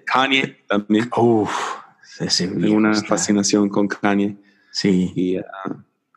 [0.06, 1.10] Kanye también.
[1.18, 1.52] Uf,
[2.38, 4.38] tengo una fascinación con Kanye.
[4.72, 5.12] Sí.
[5.16, 5.44] Y uh,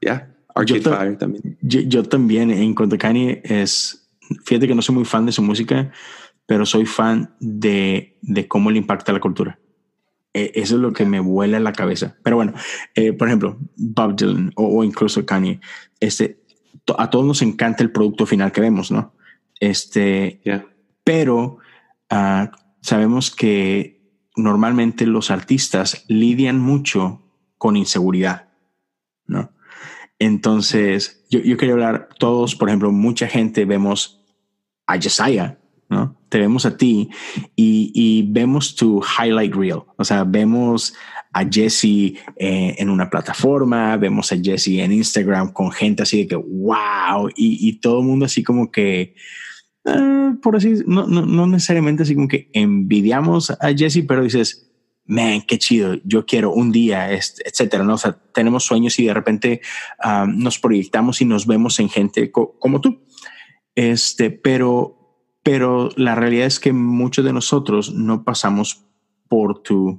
[0.03, 1.57] ya, Arcade Fire también.
[1.63, 4.11] Yo, también, en cuanto a Kanye, es.
[4.45, 5.91] Fíjate que no soy muy fan de su música,
[6.45, 9.59] pero soy fan de, de cómo le impacta la cultura.
[10.39, 12.17] E, eso es lo que me vuela la cabeza.
[12.23, 12.55] Pero bueno,
[12.95, 15.61] eh, por ejemplo, Bob Dylan o, incluso Kanye,
[16.01, 16.41] este,
[16.97, 19.15] a todos nos encanta el producto final que vemos, ¿no?
[19.61, 20.41] Este,
[21.05, 21.59] pero
[22.11, 24.01] uh, sabemos que
[24.37, 27.23] normalmente los artistas lidian mucho
[27.59, 28.49] con inseguridad,
[29.27, 29.51] ¿no?
[30.21, 34.25] Entonces, yo, yo quería hablar, todos, por ejemplo, mucha gente vemos
[34.87, 35.59] a Josiah,
[35.89, 36.17] ¿no?
[36.29, 37.09] Te vemos a ti
[37.57, 39.83] y, vemos tu highlight reel.
[39.97, 40.95] O sea, vemos
[41.33, 46.29] a Jesse eh, en una plataforma, vemos a Jesse en Instagram con gente así de
[46.29, 49.15] que wow, y, todo el mundo así como que,
[49.85, 54.71] eh, por así, no, no, necesariamente así como que envidiamos a Jesse, pero dices,
[55.07, 57.95] man, qué chido, yo quiero un día, etcétera, ¿no?
[57.95, 59.63] O sea, tenemos sueños y de repente
[60.03, 63.07] ah, nos proyectamos y nos vemos en gente como tú.
[63.75, 64.98] Este, pero
[65.51, 68.85] pero la realidad es que muchos de nosotros no pasamos
[69.29, 69.99] por tu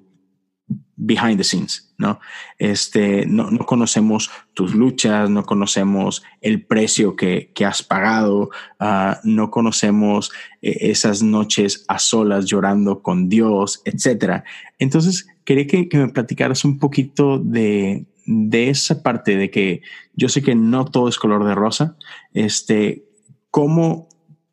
[0.95, 2.20] behind the scenes, ¿no?
[2.60, 9.16] Este, no, no conocemos tus luchas, no conocemos el precio que, que has pagado, uh,
[9.24, 10.32] no conocemos
[10.62, 14.43] eh, esas noches a solas llorando con Dios, etcétera.
[14.78, 19.82] Entonces, quería que, que me platicaras un poquito de, de esa parte de que
[20.14, 21.97] yo sé que no todo es color de rosa,
[22.36, 23.06] este,
[23.50, 24.10] cómo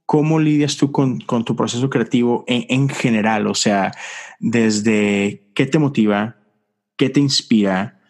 [0.07, 3.49] ¿Cómo lidias tú con, tu proceso creativo en, general?
[3.49, 3.93] O sea,
[4.39, 6.37] desde qué te motiva,
[6.97, 8.01] qué te inspira,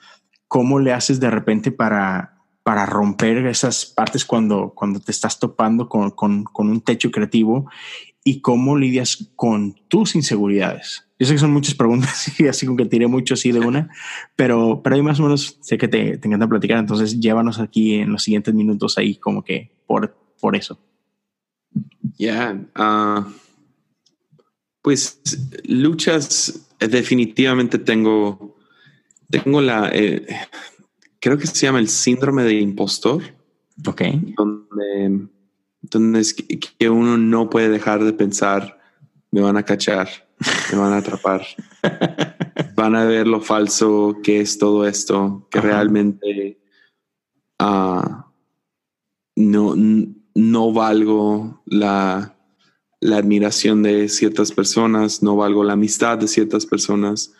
[0.46, 5.88] cómo le haces de repente para, para romper esas partes cuando, cuando te estás topando
[5.88, 7.70] con, un techo creativo
[8.22, 11.08] y cómo lidias con tus inseguridades.
[11.18, 13.88] Yo sé que son muchas preguntas y así como que tiré mucho así de una,
[14.34, 17.94] pero, pero ahí más o menos sé que te, te encanta platicar, entonces llévanos aquí
[17.94, 20.78] en los siguientes minutos ahí como que por, por eso.
[22.18, 23.28] Ya, ah,
[24.82, 25.20] pues
[25.64, 28.56] luchas, eh, definitivamente tengo,
[29.28, 30.26] tengo la, eh,
[31.20, 33.22] creo que se llama el síndrome de impostor.
[33.86, 34.02] Ok.
[34.36, 35.28] Donde,
[35.82, 38.80] donde es que, uno no puede dejar de pensar,
[39.30, 40.08] me van a cachar,
[40.72, 41.44] me van a atrapar,
[42.74, 46.58] van a ver lo falso que es todo esto, que realmente
[47.60, 48.22] uh,
[49.34, 49.74] no
[50.36, 52.34] no valgo la,
[53.00, 57.32] admiración de ciertas personas, no valgo la amistad de ciertas personas.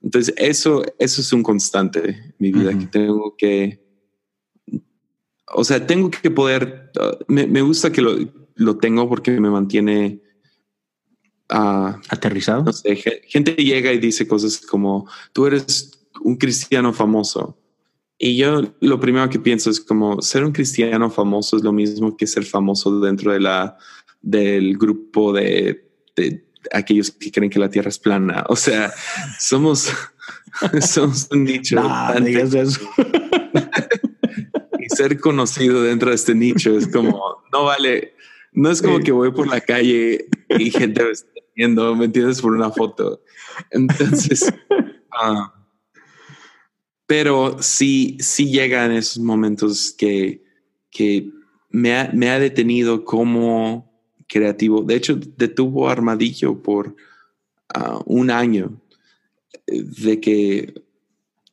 [0.00, 3.82] Entonces, eso, eso es un constante en mi vida que tengo que,
[5.52, 10.20] o sea, tengo que poder, uh, me, gusta que lo, tengo porque me mantiene
[11.50, 12.64] uh, aterrizado.
[12.64, 15.90] No sé, gente llega y dice cosas como, tú eres
[16.22, 17.58] un cristiano famoso.
[18.18, 22.16] Y yo lo primero que pienso es como ser un cristiano famoso es lo mismo
[22.16, 23.76] que ser famoso dentro de la
[24.22, 25.84] del grupo de,
[26.72, 28.44] aquellos que creen que la Tierra es plana.
[28.48, 28.92] O sea,
[29.38, 29.92] somos,
[30.80, 31.76] somos un nicho.
[34.78, 38.14] y ser conocido dentro de este nicho es como no vale.
[38.52, 42.40] No es como que voy por la calle y gente me está viendo, ¿me entiendes?
[42.40, 43.20] Por una foto.
[43.70, 45.48] Entonces, uh,
[47.06, 50.42] pero sí, sí llegan esos momentos que,
[50.90, 51.30] que
[51.70, 53.92] me, ha, me ha detenido como
[54.28, 54.82] creativo.
[54.82, 56.96] De hecho, detuvo Armadillo por
[57.74, 58.80] ah, un año
[59.66, 60.82] eh, de que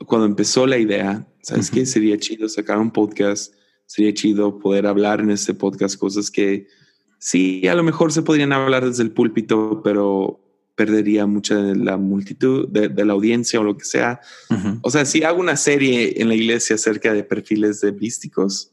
[0.05, 1.85] cuando empezó la idea, ¿sabes qué?
[1.85, 3.53] Sería chido sacar un podcast,
[3.85, 6.67] sería chido poder hablar en este podcast cosas que
[7.19, 10.39] sí, a lo mejor se podrían hablar desde el púlpito, pero
[10.81, 14.19] perdería mucha de la multitud, de, la audiencia o lo que sea.
[14.81, 18.71] O sea, si hago una serie en la iglesia acerca de perfiles de místicos,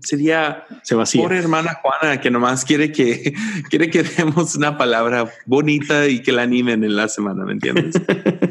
[0.00, 1.22] sería se vacía.
[1.22, 3.34] Por hermana Juana que nomás quiere que
[3.68, 7.94] quiere que demos una palabra bonita y que la animen en la semana, ¿me entiendes?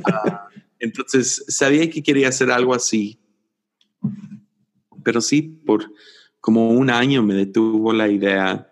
[0.05, 0.47] Ah,
[0.79, 3.19] entonces sabía que quería hacer algo así,
[5.03, 5.91] pero sí por
[6.39, 8.70] como un año me detuvo la idea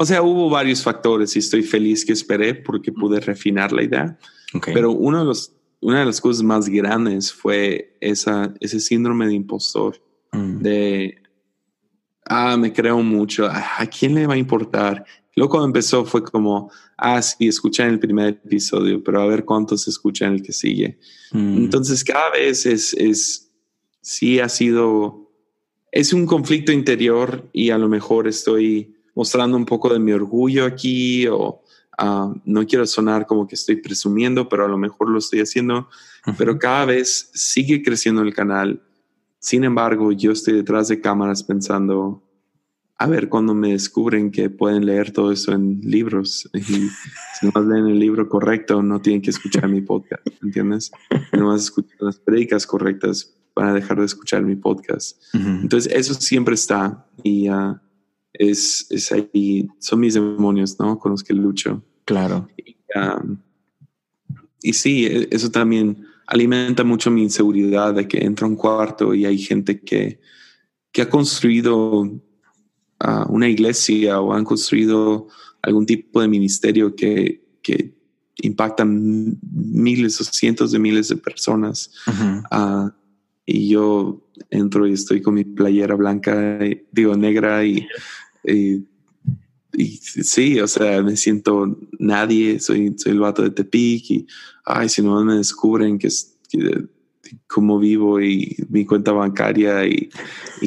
[0.00, 4.18] o sea, hubo varios factores y estoy feliz que esperé porque pude refinar la idea.
[4.64, 9.34] Pero uno de los, una de las cosas más grandes fue esa, ese síndrome de
[9.34, 10.62] impostor, mm.
[10.62, 11.22] de,
[12.24, 15.04] ah, me creo mucho, ¿a quién le va a importar?
[15.36, 19.44] Luego cuando empezó fue como, ah, sí, escuché en el primer episodio, pero a ver
[19.44, 20.98] cuántos escuchan el que sigue.
[21.32, 21.64] Mm.
[21.64, 23.52] Entonces cada vez es, es,
[24.00, 25.30] sí ha sido,
[25.92, 30.64] es un conflicto interior y a lo mejor estoy mostrando un poco de mi orgullo
[30.64, 31.60] aquí o
[31.98, 35.90] ah, no quiero sonar como que estoy presumiendo, pero a lo mejor lo estoy haciendo,
[36.38, 38.82] pero cada vez sigue creciendo el canal.
[39.38, 42.22] Sin embargo, yo estoy detrás de cámaras pensando,
[42.96, 47.62] a ver cuando me descubren que pueden leer todo eso en libros y si no
[47.62, 50.92] leen el libro correcto no tienen que escuchar mi podcast, ¿entiendes?
[51.34, 55.20] No a escuchar las predicas correctas para dejar de escuchar mi podcast.
[55.34, 57.76] Entonces eso siempre está y uh,
[58.40, 60.98] es, es, ahí, son mis demonios, ¿no?
[60.98, 61.84] Con los que lucho.
[62.06, 62.48] Claro.
[62.56, 63.36] Y, um,
[64.62, 69.14] y sí, e, eso también alimenta mucho mi inseguridad de que entro a un cuarto
[69.14, 70.20] y hay gente que,
[70.90, 72.10] que ha construido
[73.28, 75.28] una iglesia o han construido
[75.62, 77.94] algún tipo de ministerio que, que
[78.42, 81.92] impacta miles o cientos de miles de personas.
[82.50, 82.94] Ah,
[83.46, 86.58] y yo entro y estoy con mi playera blanca,
[86.92, 87.86] digo negra y,
[88.44, 88.86] y,
[89.98, 94.26] sí, o sea, me siento nadie, soy, soy el vato de Tepic y,
[94.64, 96.08] ay, si no me descubren que,
[96.48, 96.86] que
[97.46, 100.10] cómo vivo y mi cuenta bancaria y,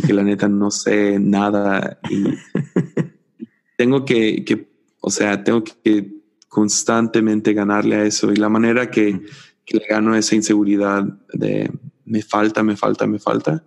[0.05, 2.23] que la neta no sé nada y
[3.77, 4.69] tengo que, que,
[5.01, 9.21] o sea, tengo que constantemente ganarle a eso y la manera que,
[9.65, 11.03] que le gano esa inseguridad
[11.33, 11.71] de
[12.05, 13.63] me falta, me falta, me falta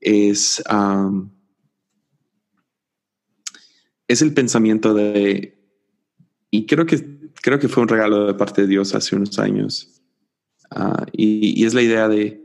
[0.00, 0.62] es
[4.08, 5.56] es el pensamiento de
[6.50, 9.98] y creo que creo que fue un regalo de parte de Dios hace unos años
[10.70, 12.44] Ah, y, es la idea de,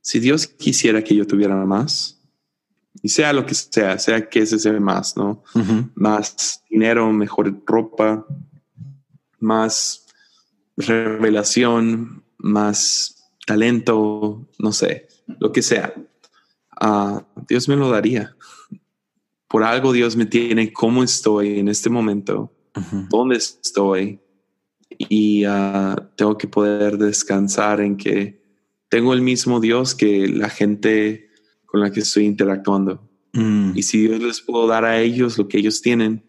[0.00, 2.20] si Dios quisiera que yo tuviera más,
[3.02, 5.42] y sea lo que sea, sea que ese sea más, ¿no?
[5.94, 8.24] Más dinero, mejor ropa,
[9.40, 10.06] más
[10.76, 15.08] revelación, más talento, no sé,
[15.40, 15.92] lo que sea.
[16.80, 18.36] Ah, Dios me lo daría.
[19.54, 22.52] Por algo Dios me tiene cómo estoy en este momento,
[23.08, 24.18] dónde estoy,
[24.98, 28.42] y ah, tengo que poder descansar en que
[28.88, 31.28] tengo el mismo Dios que la gente
[31.66, 33.08] con la que estoy interactuando.
[33.32, 33.76] Mm.
[33.76, 36.24] Y si Dios les puedo dar a ellos lo que ellos tienen,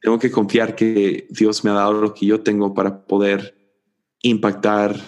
[0.00, 3.56] tengo que confiar que Dios me ha dado lo que yo tengo para poder
[4.22, 5.00] impactar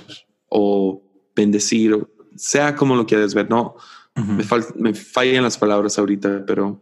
[0.48, 1.02] o
[1.34, 2.06] bendecir,
[2.36, 3.50] sea como lo quieras ver.
[3.50, 3.74] No,
[4.14, 4.44] me,
[4.76, 6.80] me, fallan las palabras ahorita, pero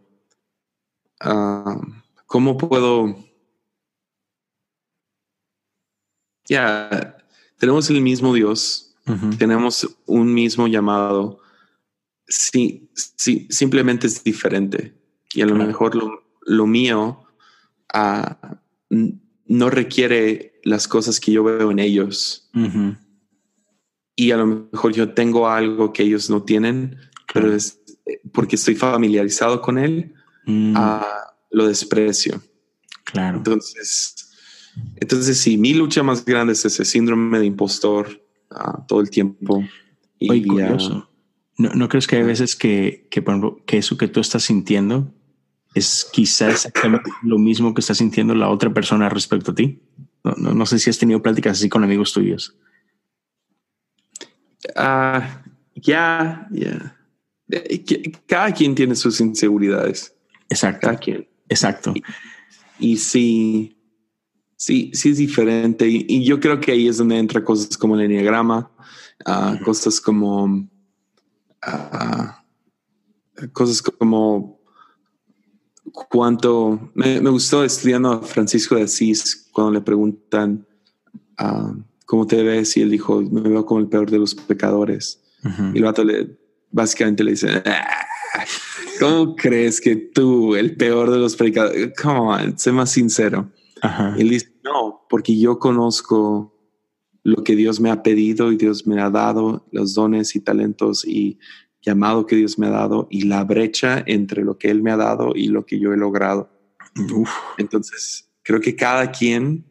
[1.25, 1.81] uh,
[2.25, 3.15] ¿cómo puedo
[6.49, 7.17] ya
[7.57, 8.95] tenemos el mismo Dios,
[9.37, 11.39] tenemos un mismo llamado.
[12.27, 14.93] Sí, sí, simplemente es diferente.
[15.33, 15.95] Y a lo mejor
[16.41, 17.23] lo, mío
[17.93, 18.59] ah,
[18.89, 22.49] no requiere las cosas que yo veo en ellos.
[24.15, 26.97] Y a lo mejor yo tengo algo que ellos no tienen,
[27.33, 30.13] pero es eh, porque estoy familiarizado con él,
[30.49, 30.73] mm.
[30.75, 32.41] ah, lo desprecio.
[33.05, 33.37] Claro.
[33.37, 34.29] Entonces,
[34.95, 38.21] entonces, sí, mi lucha más grande es ese síndrome de impostor
[38.51, 39.63] ah, todo el tiempo.
[40.19, 41.09] Y, curioso.
[41.57, 43.23] ¿No, ¿No, crees que hay veces que, que,
[43.65, 45.13] que eso que tú estás sintiendo
[45.73, 49.81] es quizás exactamente lo mismo que está sintiendo la otra persona respecto a ti?
[50.23, 52.57] No, no, sé si has tenido pláticas así con amigos tuyos.
[54.75, 55.43] Ah,
[55.75, 56.97] ya, ya.
[57.49, 60.15] Eh, cada quien tiene sus inseguridades.
[60.49, 60.87] Exacto.
[60.87, 61.27] Cada quien.
[61.47, 61.93] Exacto.
[62.79, 63.79] Y, y sí,
[64.59, 65.87] Sí, sí es diferente.
[65.87, 68.69] Y, yo creo que ahí es donde entra cosas como el enneagrama,
[69.25, 70.69] ah, cosas como
[71.61, 72.43] ah,
[73.53, 74.59] cosas como
[76.09, 80.67] cuánto me, gustó estudiando a Francisco de Asís cuando le preguntan
[81.39, 85.21] uh, cómo te ves y él dijo me veo como el peor de los pecadores
[85.73, 86.37] y el vato le
[86.69, 88.45] básicamente le dice ah,
[88.99, 91.93] ¿cómo crees que tú el peor de los pecadores?
[92.01, 93.49] Come on, sé más sincero
[94.17, 96.55] él dice, no, porque yo conozco
[97.23, 101.05] lo que Dios me ha pedido y Dios me ha dado, los dones y talentos
[101.05, 101.39] y
[101.81, 104.97] llamado que Dios me ha dado y la brecha entre lo que Él me ha
[104.97, 106.49] dado y lo que yo he logrado.
[107.57, 109.65] Entonces, creo que cada quien,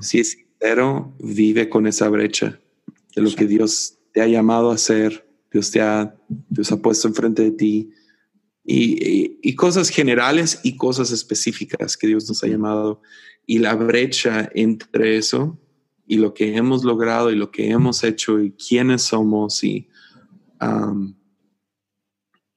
[0.00, 2.60] si es sincero, vive con esa brecha
[3.16, 6.14] de lo que Dios te ha llamado a hacer, Dios te ha,
[6.48, 7.90] Dios ha puesto enfrente de ti.
[8.64, 13.02] Y, cosas generales y cosas específicas que Dios nos ha llamado.
[13.46, 15.58] Y la brecha entre eso
[16.06, 19.88] y lo que hemos logrado y lo que hemos hecho y quiénes somos y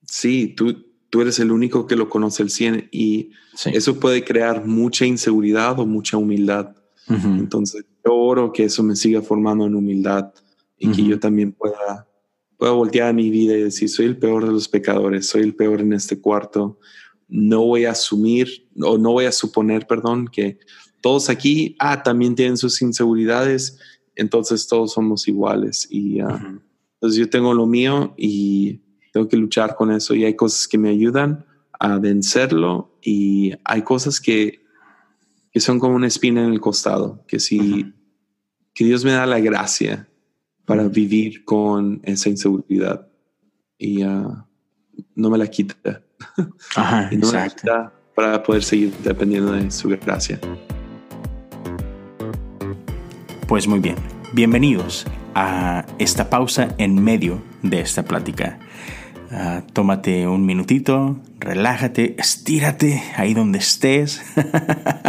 [0.08, 3.32] sí, tú, tú eres el único que lo conoce el 100 y
[3.66, 6.76] eso puede crear mucha inseguridad o mucha humildad.
[7.10, 10.34] Entonces, yo oro que eso me siga formando en humildad
[10.78, 12.07] y que yo también pueda
[12.58, 15.55] puedo voltear a mi vida y decir, soy el peor de los pecadores, soy el
[15.55, 16.80] peor en este cuarto.
[17.28, 20.60] No voy a asumir o no voy a suponer, perdón, que
[21.01, 23.80] todos aquí, ah, también tienen sus inseguridades,
[24.16, 25.88] entonces todos somos iguales.
[25.89, 26.60] Y uh,
[26.95, 28.82] entonces yo tengo lo mío y
[29.14, 31.45] tengo que luchar con eso y hay cosas que me ayudan
[31.80, 34.66] a vencerlo y hay cosas que,
[35.51, 37.93] que son como una espina en el costado, que si
[38.74, 40.08] que Dios me da la gracia
[40.68, 43.07] para vivir con esa inseguridad
[43.78, 44.36] y uh,
[45.15, 45.76] no me la quita.
[46.76, 47.72] Ajá, no exacto.
[48.13, 50.38] para poder seguir dependiendo de su gracia.
[53.47, 53.95] Pues muy bien,
[54.34, 58.59] bienvenidos a esta pausa en medio de esta plática.
[59.32, 64.22] Uh, tómate un minutito, relájate, estírate ahí donde estés.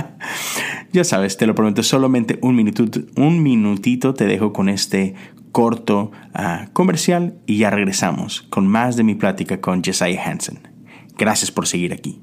[0.93, 5.17] ya sabes, te lo prometo, solamente un minutito, un minutito te dejo con este
[5.53, 10.69] corto uh, comercial y ya regresamos con más de mi plática con Jesiah Hansen.
[11.17, 12.23] Gracias por seguir aquí.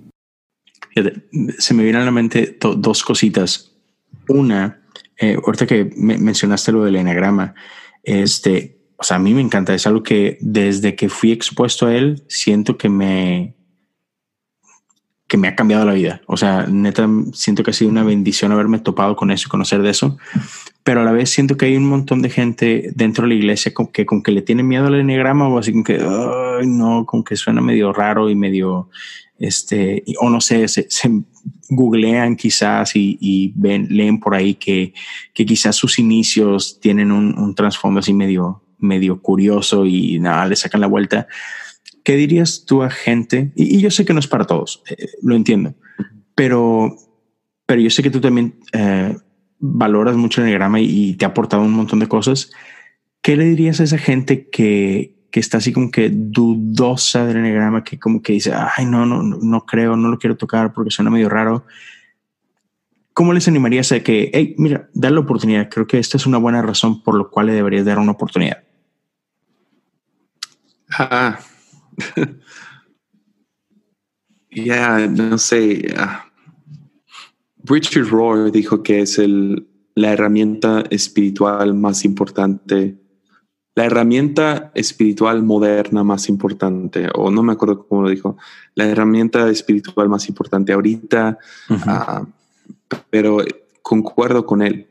[1.57, 3.76] Se me vienen a la mente dos cositas.
[4.30, 4.82] Una,
[5.19, 7.53] eh, ahorita que me mencionaste lo del enagrama,
[8.03, 11.95] este, o sea, a mí me encanta, es algo que desde que fui expuesto a
[11.95, 13.55] él, siento que me,
[15.28, 16.21] que me ha cambiado la vida.
[16.28, 19.82] O sea, neta, siento que ha sido una bendición haberme topado con eso y conocer
[19.82, 20.17] de eso,
[20.86, 23.73] pero a la vez siento que hay un montón de gente dentro de la iglesia
[23.73, 27.07] con que, con que le tiene miedo al enneagrama o así como que, ay, no,
[27.07, 28.91] como que suena medio raro y medio,
[29.39, 30.88] este, o no sé, se,
[31.69, 34.93] googlean quizás y, ven, leen por ahí que,
[35.33, 40.55] que quizás sus inicios tienen un, un trasfondo así medio, medio curioso y nada, le
[40.55, 41.25] sacan la vuelta.
[42.03, 43.51] ¿Qué dirías tú a gente?
[43.55, 45.73] Y, yo sé que no es para todos, eh, lo entiendo,
[46.36, 46.95] pero,
[47.65, 49.15] pero yo sé que tú también eh,
[49.60, 52.51] valoras mucho el enneagrama y, te ha aportado un montón de cosas.
[53.22, 57.84] ¿Qué le dirías a esa gente que, que está así como que dudosa del enneagrama,
[57.84, 61.12] que como que dice, ay, no, no, no creo, no lo quiero tocar porque suena
[61.12, 61.66] medio raro?
[63.14, 65.70] ¿Cómo les animarías a que, hey, mira, dale la oportunidad?
[65.70, 68.62] Creo que esta es una buena razón por lo cual le deberías dar una oportunidad.
[70.89, 71.39] Ah,
[74.51, 75.93] ya, no sé.
[75.97, 76.24] Ah,
[77.66, 82.97] Richard Rohr dijo que es el, la herramienta espiritual más importante,
[83.76, 88.38] la herramienta espiritual moderna más importante, o no me acuerdo cómo lo dijo,
[88.76, 91.39] la herramienta espiritual más importante ahorita,
[91.70, 92.26] ah,
[93.09, 93.39] pero
[93.82, 94.88] concuerdo con él,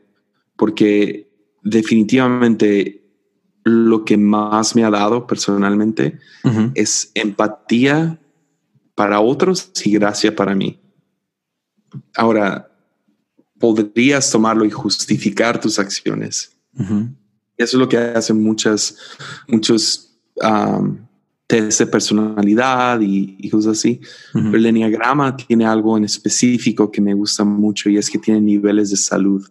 [0.55, 1.29] porque
[1.63, 3.03] definitivamente
[3.63, 6.19] lo que más me ha dado personalmente
[6.75, 8.19] es empatía
[8.93, 10.84] para otros y gracia para mí.
[12.15, 12.71] Ahora,
[13.59, 16.51] podrías tomarlo y justificar tus acciones.
[16.77, 16.97] Eso
[17.57, 18.97] es lo que hacen muchas,
[19.47, 20.97] muchos um,
[21.47, 24.01] test de personalidad y, cosas así.
[24.33, 28.41] Pero el enneagrama tiene algo en específico que me gusta mucho y es que tiene
[28.41, 29.47] niveles de salud.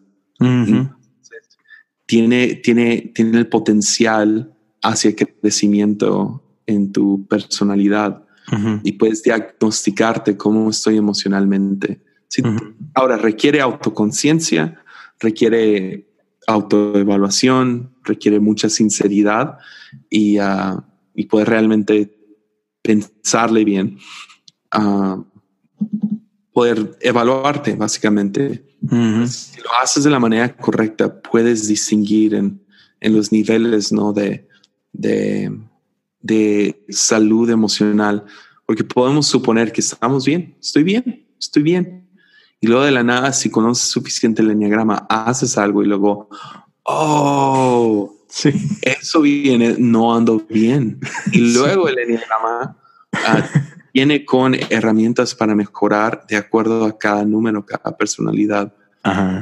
[2.06, 8.22] Tiene, tiene, tiene el potencial hacia crecimiento en tu personalidad
[8.82, 12.03] y puedes diagnosticarte cómo estoy emocionalmente.
[12.94, 14.80] Ahora, requiere autoconciencia,
[15.20, 16.08] requiere
[16.46, 19.58] autoevaluación, requiere mucha sinceridad
[20.10, 20.80] y, uh,
[21.14, 22.18] y poder realmente
[22.82, 23.98] pensarle bien,
[24.76, 25.24] uh,
[26.52, 28.64] poder evaluarte básicamente.
[29.26, 32.60] Si lo haces de la manera correcta, puedes distinguir en,
[33.00, 34.12] en los niveles ¿no?
[34.12, 34.46] de,
[34.92, 35.50] de,
[36.20, 38.24] de salud emocional,
[38.66, 42.03] porque podemos suponer que estamos bien, estoy bien, estoy bien,
[42.64, 46.30] y luego de la nada, si conoces suficiente el enneagrama, haces algo y luego,
[46.84, 48.52] oh, sí.
[48.80, 50.98] eso viene, no ando bien.
[51.30, 52.78] Y luego el enneagrama
[53.12, 53.50] ah,
[53.92, 58.74] viene con herramientas para mejorar de acuerdo a cada número, cada personalidad.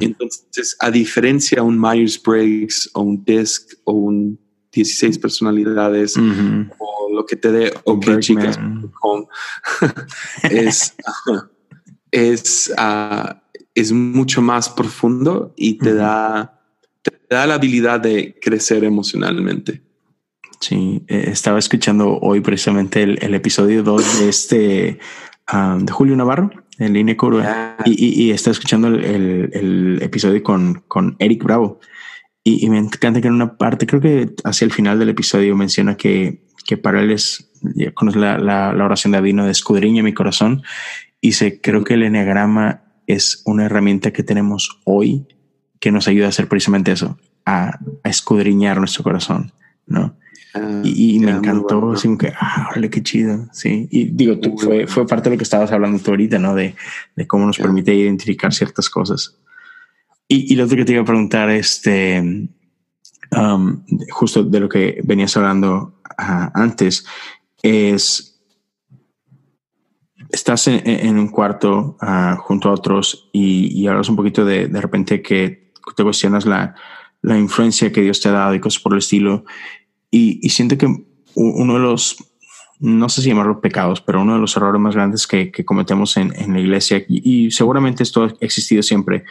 [0.01, 4.41] Entonces, a diferencia de un Myers-Briggs o un DISC o un
[4.73, 8.59] 16 personalidades o lo que te dé OK chicas
[10.51, 10.97] es
[12.13, 13.43] es, ah,
[13.75, 16.61] es mucho más profundo y te, da,
[17.03, 19.83] te da la habilidad de crecer emocionalmente.
[20.61, 24.99] Sí, eh, estaba escuchando hoy precisamente el, episodio 2 de este
[25.53, 27.83] um, de Julio Navarro en línea curva ah.
[27.85, 31.81] y, y, estaba escuchando el, episodio con, con Eric Bravo
[32.45, 35.97] y, me encanta que en una parte, creo que hacia el final del episodio menciona
[35.97, 37.53] que, que para él es,
[37.95, 40.63] conoce la, la, la, oración de Adino de escudriña mi corazón
[41.23, 45.25] y dice, creo que el enneagrama es una herramienta que tenemos hoy
[45.79, 47.17] que nos ayuda a hacer precisamente eso,
[47.47, 49.53] a, escudriñar nuestro corazón,
[49.87, 50.17] ¿no?
[50.55, 53.89] Ah, y, me encantó, así como que, ah, órale, qué chido, sí.
[53.91, 56.57] Y digo, tú, fue, fue parte de lo que estabas hablando tú ahorita, ¿no?
[56.57, 56.75] De,
[57.15, 59.39] de cómo nos permite identificar ciertas cosas.
[60.27, 62.49] Y, y, lo otro que te iba a preguntar, este,
[63.31, 67.07] um, justo de lo que venías hablando ah, antes,
[67.63, 68.32] es
[70.33, 75.21] estás en, un cuarto uh, junto a otros y, y, hablas un poquito de, repente
[75.21, 76.75] que te cuestionas la,
[77.21, 79.45] la, influencia que Dios te ha dado y cosas por el estilo.
[80.11, 80.87] Y, y, siento que
[81.35, 82.17] uno de los,
[82.81, 86.35] no sé si llamarlo pecados, pero uno de los errores más grandes que, cometemos en,
[86.35, 89.25] en, la iglesia, y, seguramente esto ha existido siempre,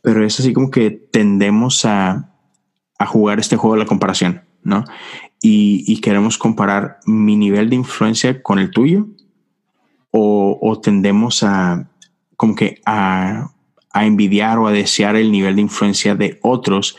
[0.00, 2.32] pero es así como que tendemos a,
[2.98, 4.84] a jugar este juego de la comparación, ¿no?
[5.42, 9.08] Y queremos comparar mi nivel de influencia con el tuyo
[10.10, 11.88] o, tendemos a
[12.36, 13.50] como que a,
[13.94, 16.96] envidiar o a desear el nivel de influencia de otros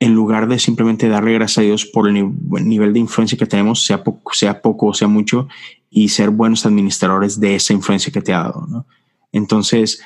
[0.00, 2.14] en lugar de simplemente darle gracias a Dios por el
[2.64, 5.48] nivel de influencia que tenemos, sea poco, sea poco o sea mucho,
[5.90, 8.86] y ser buenos administradores de esa influencia que te ha dado.
[9.32, 10.00] Entonces,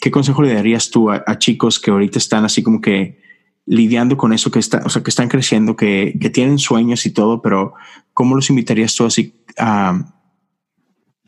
[0.00, 3.20] ¿qué consejo le darías tú a, chicos que ahorita están así como que
[3.64, 7.12] lidiando con eso que está, o sea, que están creciendo, que, que tienen sueños y
[7.12, 7.74] todo, pero
[8.12, 10.12] cómo los invitarías tú así a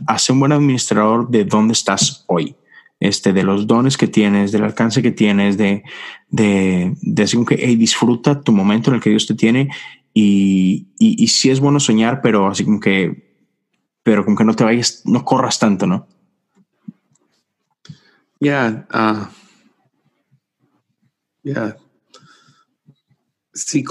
[0.06, 2.56] hace un buen administrador de dónde estás hoy,
[3.00, 5.82] este, de los dones que tienes, del alcance que tienes, de,
[6.28, 9.70] de, de así que disfruta tu momento en el que Dios te tiene
[10.12, 13.36] y, y, y sí es bueno soñar, pero así como que,
[14.02, 16.06] pero como que no te vayas, no corras tanto, ¿no?
[18.40, 19.30] Ya, ah,
[21.42, 21.76] ya.
[23.52, 23.84] Sí,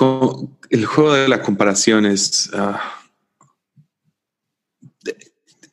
[0.69, 2.49] el juego de la comparación es...
[2.53, 3.02] Ah,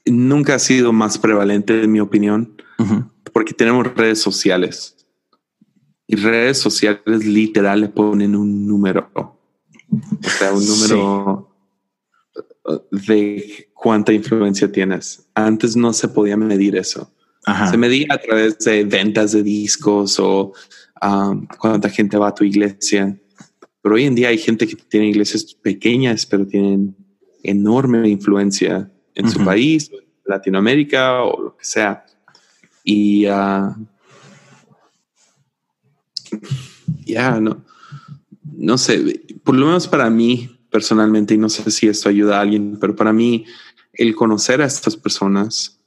[0.07, 2.57] nunca ha sido más prevalente, en mi opinión,
[3.32, 4.96] porque tenemos redes sociales.
[6.07, 9.11] Y redes sociales literal le ponen un número.
[9.14, 11.51] O sea, un número
[12.90, 15.28] de cuánta influencia tienes.
[15.34, 17.12] Antes no se podía medir eso.
[17.70, 20.53] Se medía a través de ventas de discos o
[21.03, 23.18] um, cuánta gente va a tu iglesia.
[23.82, 26.94] Pero hoy en día hay gente que tiene iglesias pequeñas, pero tienen
[27.42, 28.90] enorme influencia
[29.21, 29.91] en su país,
[30.25, 32.05] Latinoamérica o lo que sea.
[32.85, 33.75] Y uh,
[37.05, 37.64] ya, no,
[38.43, 42.43] no sé, por lo menos para mí personalmente, y no sé si esto ayuda a
[42.43, 43.45] alguien, pero para mí
[43.93, 45.81] el conocer a estas personas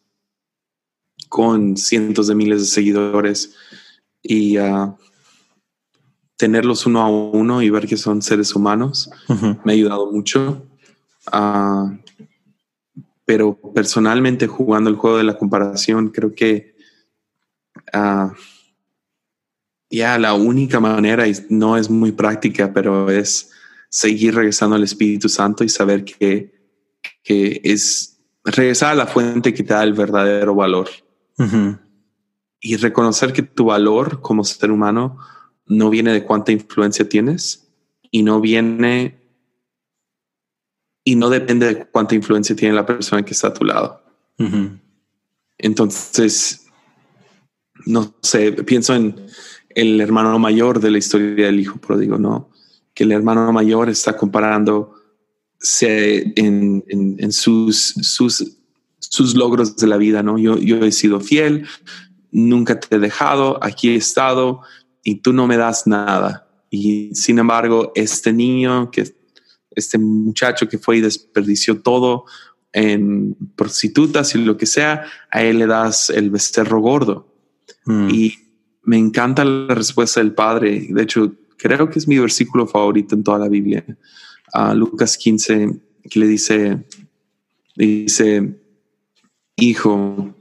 [1.30, 3.56] con cientos de miles de seguidores
[4.22, 4.96] y uh,
[6.38, 9.10] tenerlos uno a uno y ver que son seres humanos
[9.64, 10.68] me ha ayudado mucho.
[11.32, 11.98] Uh,
[13.26, 16.76] pero personalmente jugando el juego de la comparación, creo que
[17.94, 18.32] uh,
[19.90, 23.52] ya la única manera, y no es muy práctica, pero es
[23.90, 26.52] seguir regresando al Espíritu Santo y saber que,
[27.24, 30.90] que es regresar a la fuente que te da el verdadero valor.
[32.60, 35.18] Y reconocer que tu valor como ser humano
[35.66, 37.72] no viene de cuánta influencia tienes
[38.10, 39.23] y no viene
[41.04, 44.02] y no depende de cuánta influencia tiene la persona que está a tu lado.
[45.58, 46.66] Entonces,
[47.86, 49.16] no sé, pienso en
[49.70, 52.50] el hermano mayor de la historia del hijo pródigo, ¿no?
[52.94, 54.96] Que el hermano mayor está comparando
[55.82, 58.58] en, en, sus, sus,
[59.00, 60.38] sus logros de la vida, ¿no?
[60.38, 61.66] Yo, yo he sido fiel,
[62.32, 64.62] nunca te he dejado, aquí he estado
[65.04, 66.48] y tú no me das nada.
[66.70, 69.23] Y sin embargo, este niño que
[69.76, 72.26] este muchacho que fue y desperdició todo
[72.72, 77.28] en prostitutas y lo que sea, a él le das el becerro gordo.
[77.86, 78.10] Mm.
[78.10, 78.34] Y
[78.84, 80.88] me encanta la respuesta del padre.
[80.90, 83.86] De hecho, creo que es mi versículo favorito en toda la Biblia.
[84.54, 86.84] A Lucas 15, que le dice,
[87.76, 88.60] dice,
[89.56, 90.36] hijo,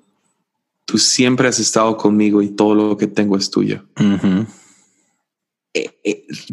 [0.84, 3.84] tú siempre has estado conmigo y todo lo que tengo es tuyo.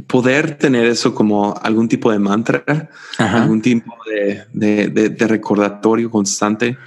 [0.08, 6.78] Poder tener eso como algún tipo de mantra, algún tipo de, recordatorio constante.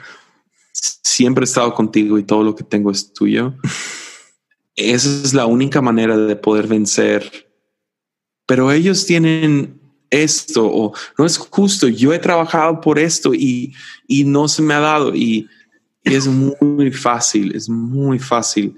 [0.73, 3.55] Siempre he estado contigo y todo lo que tengo es tuyo.
[4.75, 7.31] Esa es la única manera de poder vencer.
[8.47, 11.89] Pero ellos tienen esto o no es justo.
[11.89, 13.75] Yo he trabajado por esto y,
[14.07, 15.49] y no se me ha dado y,
[16.05, 18.75] es muy fácil, es muy fácil.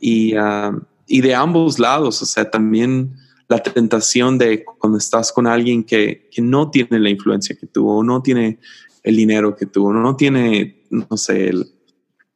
[0.00, 0.72] Y, ah,
[1.12, 3.12] y de ambos lados, o sea, también
[3.46, 7.86] la tentación de cuando estás con alguien que, que no tiene la influencia que tú
[7.86, 8.58] o no tiene
[9.02, 11.70] el dinero que tú, no tiene, no sé, el,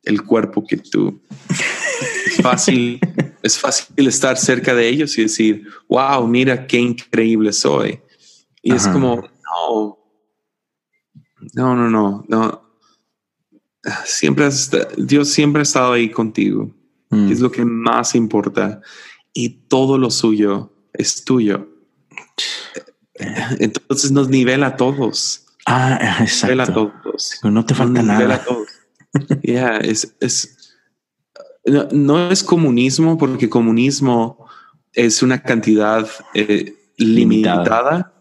[0.02, 1.22] el cuerpo que tú.
[2.26, 3.00] Es fácil,
[3.42, 7.98] es fácil estar cerca de ellos y decir, wow, mira qué increíble soy.
[8.60, 9.98] Y es como, no,
[11.54, 12.62] no, no, no, no.
[14.04, 14.50] Siempre
[14.98, 16.75] Dios siempre ha estado ahí contigo.
[17.10, 17.30] Mm.
[17.30, 18.80] Es lo que más importa.
[19.32, 21.68] Y todo lo suyo es tuyo.
[23.58, 25.46] Entonces nos nivela a todos.
[25.66, 26.46] Ah, exacto.
[26.46, 27.40] Nivela a todos.
[27.42, 28.18] No te falta nada.
[28.18, 28.68] Nivela a todos.
[29.42, 30.74] yeah, es, es,
[31.92, 34.46] no, es comunismo porque comunismo
[34.92, 38.12] es una cantidad eh, limitada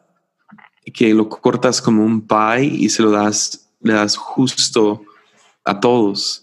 [0.93, 5.03] que lo cortas como un pie y se lo das, le das justo
[5.63, 6.41] a todos.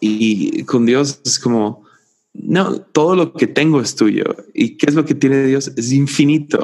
[0.00, 1.84] Y con Dios es como,
[2.34, 4.24] no, todo lo que tengo es tuyo.
[4.54, 5.72] ¿Y qué es lo que tiene Dios?
[5.76, 6.62] Es infinito.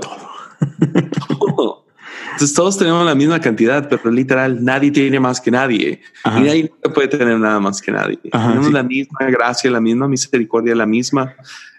[2.35, 6.73] Entonces todos tenemos la misma cantidad, pero literal nadie tiene más que nadie y nadie
[6.93, 8.19] puede tener nada más que nadie.
[8.23, 11.33] tenemos la misma gracia, la misma misericordia, la misma,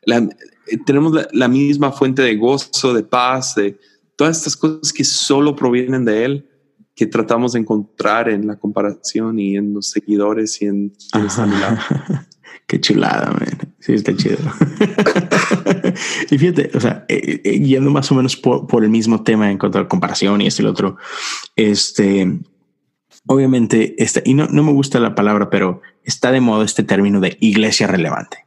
[0.06, 3.78] eh, tenemos la, misma fuente de gozo, de paz, de
[4.16, 6.50] todas estas cosas que solo provienen de Él,
[6.96, 10.94] que tratamos de encontrar en la comparación y en los seguidores y en,
[12.68, 13.76] Qué chulada, man.
[13.80, 14.38] Sí, está chido.
[16.32, 19.60] y fíjate, o sea, eh, eh, yendo más o menos por, el mismo tema en
[19.60, 20.98] cuanto a la comparación y este y el otro,
[21.56, 22.40] este,
[23.28, 27.20] obviamente, esta, y no, no me gusta la palabra, pero está de moda este término
[27.20, 28.46] de iglesia relevante.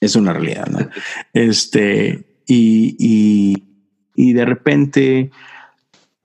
[0.00, 0.78] Es una realidad, ¿no?
[1.34, 3.64] Este, y, y,
[4.14, 5.30] y de repente,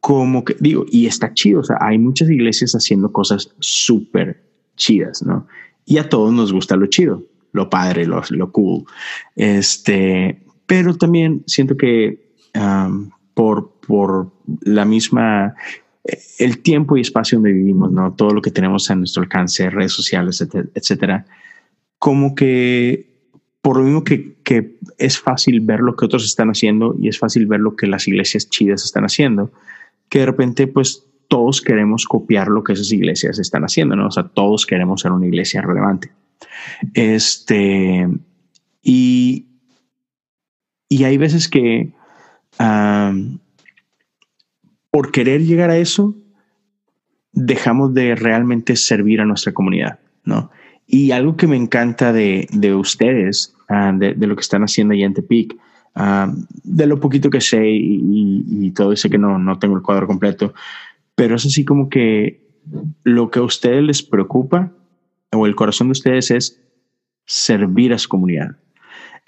[0.03, 4.43] como que digo, y está chido, o sea, hay muchas iglesias haciendo cosas súper
[4.75, 5.47] chidas, ¿no?
[5.85, 7.23] Y a todos nos gusta lo chido,
[7.53, 8.83] lo padre, lo, lo cool.
[9.37, 12.33] Este, pero también siento que
[13.33, 14.29] por, por
[14.63, 15.55] la misma,
[16.37, 18.13] el tiempo y espacio donde vivimos, ¿no?
[18.13, 20.45] Todo lo que tenemos a nuestro alcance, redes sociales,
[20.75, 21.25] etcétera,
[21.97, 23.09] como que
[23.61, 27.17] por lo mismo que, que, es fácil ver lo que otros están haciendo y es
[27.17, 29.49] fácil ver lo que las iglesias chidas están haciendo,
[30.13, 34.05] que de repente pues todos queremos copiar lo que esas iglesias están haciendo, ¿no?
[34.05, 36.11] O sea, todos queremos ser una iglesia relevante.
[36.93, 38.07] Este,
[38.83, 39.47] y,
[40.87, 41.93] y hay veces que
[44.91, 46.15] por querer llegar a eso,
[47.31, 50.51] dejamos de realmente servir a nuestra comunidad, ¿no?
[50.85, 55.07] Y algo que me encanta de, de ustedes, de, de, lo que están haciendo allá
[55.07, 55.57] en Tepic,
[55.95, 60.53] de lo poquito que sé y, todo, sé que no, no tengo el cuadro completo,
[61.15, 62.41] pero es así como que
[63.03, 64.71] lo que a ustedes les preocupa
[65.31, 66.61] o el corazón de ustedes es
[67.25, 68.57] servir a su comunidad.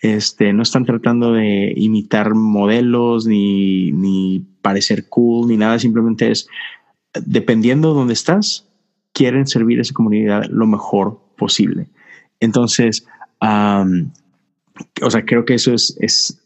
[0.01, 6.47] Este, no están tratando de imitar modelos ni, ni parecer cool ni nada, simplemente es
[7.13, 8.67] dependiendo de dónde estás,
[9.13, 11.87] quieren servir a esa comunidad lo mejor posible.
[12.39, 13.07] Entonces,
[13.41, 16.44] o sea, creo que eso es, es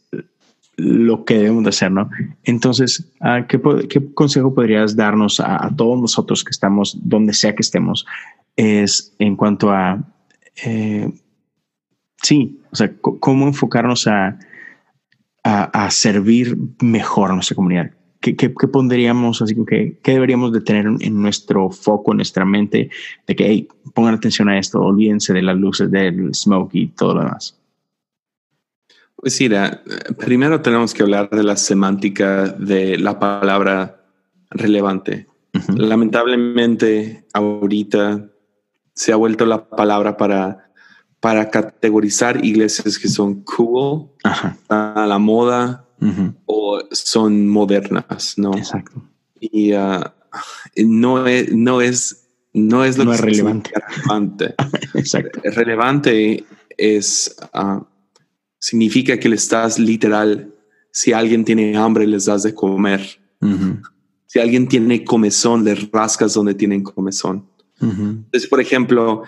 [0.79, 2.09] lo que debemos de hacer, ¿no?
[2.43, 3.59] Entonces, ah, ¿qué,
[3.89, 8.05] ¿qué, consejo podrías darnos a, todos nosotros que estamos donde sea que estemos?
[8.55, 10.03] Es en cuanto a,
[10.65, 11.11] eh,
[12.21, 14.37] sí, o sea, cómo enfocarnos a,
[15.43, 17.91] a, servir mejor a nuestra comunidad.
[18.21, 22.89] ¿Qué, qué, pondríamos, así que qué deberíamos de tener en nuestro foco, en nuestra mente,
[23.25, 27.15] de que, hey, pongan atención a esto, olvídense de las luces, del smoke y todo
[27.15, 27.59] lo demás?
[29.21, 29.83] Pues mira,
[30.17, 34.05] primero tenemos que hablar de la semántica de la palabra
[34.49, 35.27] relevante.
[35.75, 38.29] Lamentablemente, ahorita
[38.93, 40.71] se ha vuelto la palabra para,
[41.19, 45.85] para categorizar iglesias que son cool, a la moda
[46.45, 48.55] o son modernas, ¿no?
[48.55, 49.03] Exacto.
[49.41, 50.13] Y ah,
[50.77, 53.71] no, es, no es no es lo que es relevante.
[53.87, 54.55] relevante.
[54.95, 55.41] Exacto.
[55.43, 56.45] Relevante
[56.77, 57.83] es uh,
[58.59, 60.53] significa que le estás literal,
[60.91, 63.01] si alguien tiene hambre, les das de comer.
[64.27, 67.47] Si alguien tiene comezón, le rascas donde tienen comezón.
[67.81, 69.23] Entonces, por ejemplo,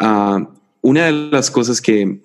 [0.00, 0.50] ah,
[0.82, 2.20] una de las cosas que,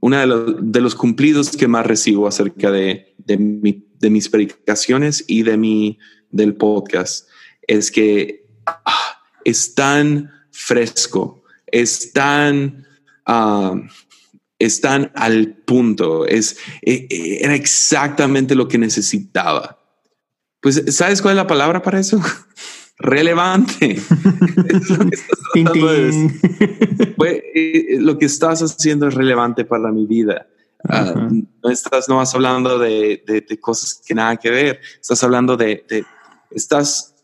[0.00, 3.38] una de, los cumplidos que más recibo acerca de, de,
[4.10, 5.98] mis predicaciones y de mi,
[6.30, 7.28] del podcast
[7.66, 12.86] es que ah, es tan fresco, es tan...
[13.26, 13.80] Uh,
[14.60, 16.26] están al punto.
[16.26, 19.80] Es, eh, eh, era exactamente lo que necesitaba.
[20.60, 22.20] Pues, ¿sabes cuál es la palabra para eso?
[22.98, 23.98] Relevante.
[27.98, 30.46] lo, que estás haciendo es relevante para mi vida.
[30.86, 31.28] Ah,
[31.62, 33.22] no estás no vas hablando de,
[33.58, 34.80] cosas que nada que ver.
[35.00, 36.04] Estás hablando de, de,
[36.50, 37.14] estás,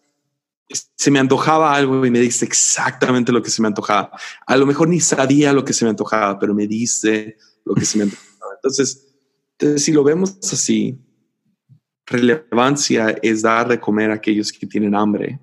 [0.68, 4.10] se me antojaba algo y me diste exactamente lo que se me antojaba.
[4.46, 7.84] A lo mejor ni sabía lo que se me antojaba, pero me diste lo que
[7.84, 8.54] se me antojaba.
[8.56, 9.06] Entonces,
[9.52, 10.98] entonces si lo vemos así,
[12.06, 15.40] relevancia es dar de comer a aquellos que tienen hambre.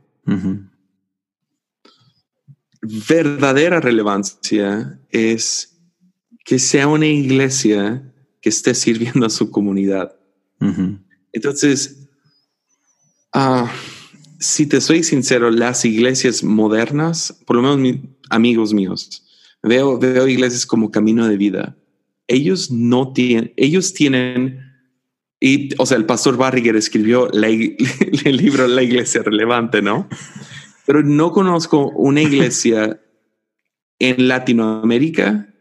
[2.82, 5.80] Verdadera relevancia es
[6.44, 10.16] que sea una iglesia que esté sirviendo a su comunidad.
[11.32, 12.10] Entonces,
[13.34, 13.68] uh,
[14.44, 17.98] si te soy sincero, las iglesias modernas, por lo menos mis
[18.30, 19.24] amigos míos,
[19.62, 21.78] veo, veo iglesias como camino de vida.
[22.28, 24.60] Ellos no tienen, ellos tienen,
[25.40, 30.10] y, o sea, el pastor Barriger escribió el libro La Iglesia Relevante, ¿no?
[30.86, 33.00] Pero no conozco una iglesia
[34.00, 35.54] en Latinoamérica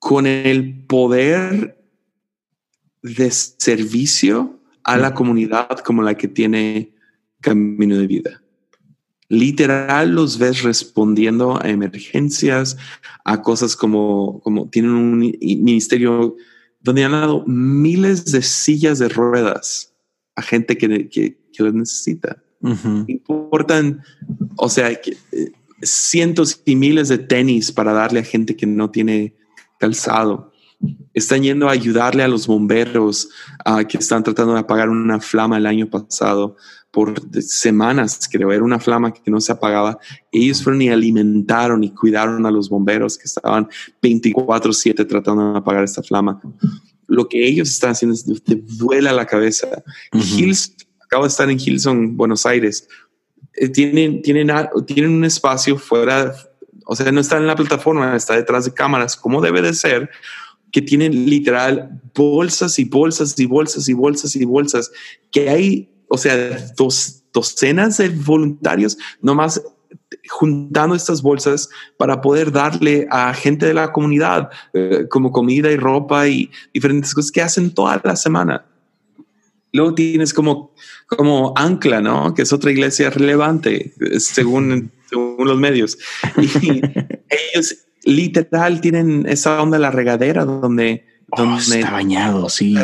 [0.00, 1.80] con el poder
[3.02, 6.94] de servicio a la comunidad como la que tiene
[7.40, 8.42] Camino de Vida.
[9.28, 12.76] Literal los ves respondiendo a emergencias,
[13.24, 16.36] a cosas como, como tienen un ministerio
[16.80, 19.94] donde han dado miles de sillas de ruedas
[20.34, 22.42] a gente que, que, las necesita.
[23.06, 24.02] Importan,
[24.56, 25.00] o sea, eh,
[25.82, 29.34] cientos y miles de tenis para darle a gente que no tiene
[29.78, 30.49] calzado.
[31.20, 33.28] Están yendo a ayudarle a los bomberos
[33.66, 36.56] uh, que están tratando de apagar una flama el año pasado
[36.90, 39.98] por semanas, creo, era una flama que no se apagaba.
[40.32, 43.68] Ellos fueron y alimentaron y cuidaron a los bomberos que estaban
[44.02, 46.40] 24/7 tratando de apagar esta flama.
[47.06, 49.68] Lo que ellos están haciendo es te vuela la cabeza.
[50.12, 52.88] Hills, acabo de estar en Hilson, Buenos Aires.
[53.54, 54.50] Eh, tienen, tienen,
[54.86, 56.34] tienen un espacio fuera,
[56.86, 60.10] o sea, no está en la plataforma, está detrás de cámaras, como debe de ser,
[60.72, 64.90] que tienen literal bolsas y bolsas y bolsas y bolsas y bolsas,
[65.30, 66.36] que hay, o sea,
[66.76, 69.62] dos, docenas de voluntarios nomás
[70.28, 75.76] juntando estas bolsas para poder darle a gente de la comunidad eh, como comida y
[75.76, 78.64] ropa y diferentes cosas que hacen toda la semana.
[79.72, 80.74] Luego tienes como,
[81.06, 82.34] como Ancla, ¿no?
[82.34, 85.98] Que es otra iglesia relevante según según los medios.
[86.62, 86.80] Y
[87.54, 92.76] ellos literal tienen esa onda de la regadera donde, oh, donde está bañado, sí.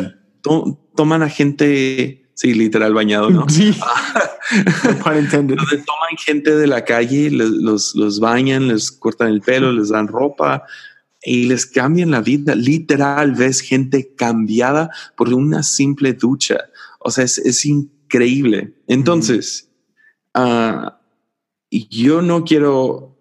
[0.95, 3.49] toman a gente, sí, literal bañado, ¿no?
[3.49, 3.75] Sí.
[5.05, 10.09] donde toman gente de la calle, los, los bañan, les cortan el pelo, les dan
[10.09, 10.65] ropa
[11.23, 12.55] y les cambian la vida.
[12.55, 16.59] Literal, ves gente cambiada por una simple ducha.
[17.01, 18.75] O sea, es, es increíble.
[18.87, 19.69] Entonces,
[20.35, 20.91] uh,
[21.71, 23.19] yo no quiero,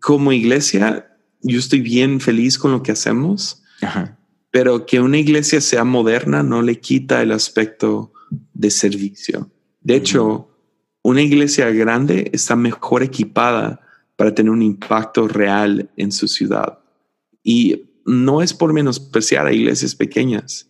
[0.00, 1.10] como iglesia,
[1.42, 3.62] yo estoy bien feliz con lo que hacemos,
[4.50, 8.12] pero que una iglesia sea moderna no le quita el aspecto
[8.52, 9.50] de servicio.
[9.80, 10.48] De hecho,
[11.02, 13.80] una iglesia grande está mejor equipada
[14.16, 16.78] para tener un impacto real en su ciudad.
[17.42, 20.68] Y no es por menospreciar a iglesias pequeñas.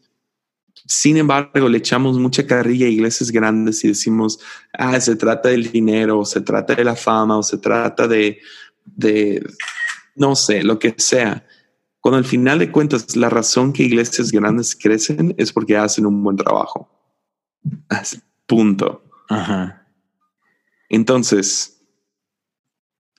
[0.87, 4.41] Sin embargo, le echamos mucha carrilla a iglesias grandes y decimos,
[4.73, 8.39] ah, se trata del dinero, o se trata de la fama, o se trata de,
[8.85, 9.45] de,
[10.15, 11.47] no sé, lo que sea.
[12.01, 16.23] Cuando al final de cuentas, la razón que iglesias grandes crecen es porque hacen un
[16.23, 16.91] buen trabajo.
[18.47, 19.03] Punto.
[19.29, 19.87] Ajá.
[20.89, 21.83] Entonces,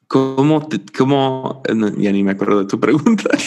[0.07, 1.63] ¿cómo, cómo,
[1.97, 3.29] ya ni me acuerdo de tu pregunta?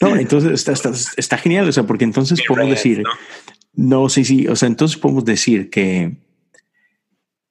[0.00, 3.04] No, entonces está, está, está genial, o sea, porque entonces podemos decir,
[3.72, 4.48] no, sí, sí.
[4.48, 6.18] O sea, entonces podemos decir que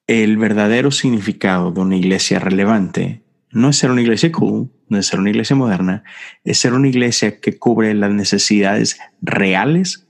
[0.07, 3.22] el verdadero significado de una iglesia relevante
[3.53, 6.03] no es ser una iglesia cool, no es ser una iglesia moderna,
[6.43, 10.07] es ser una iglesia que cubre las necesidades reales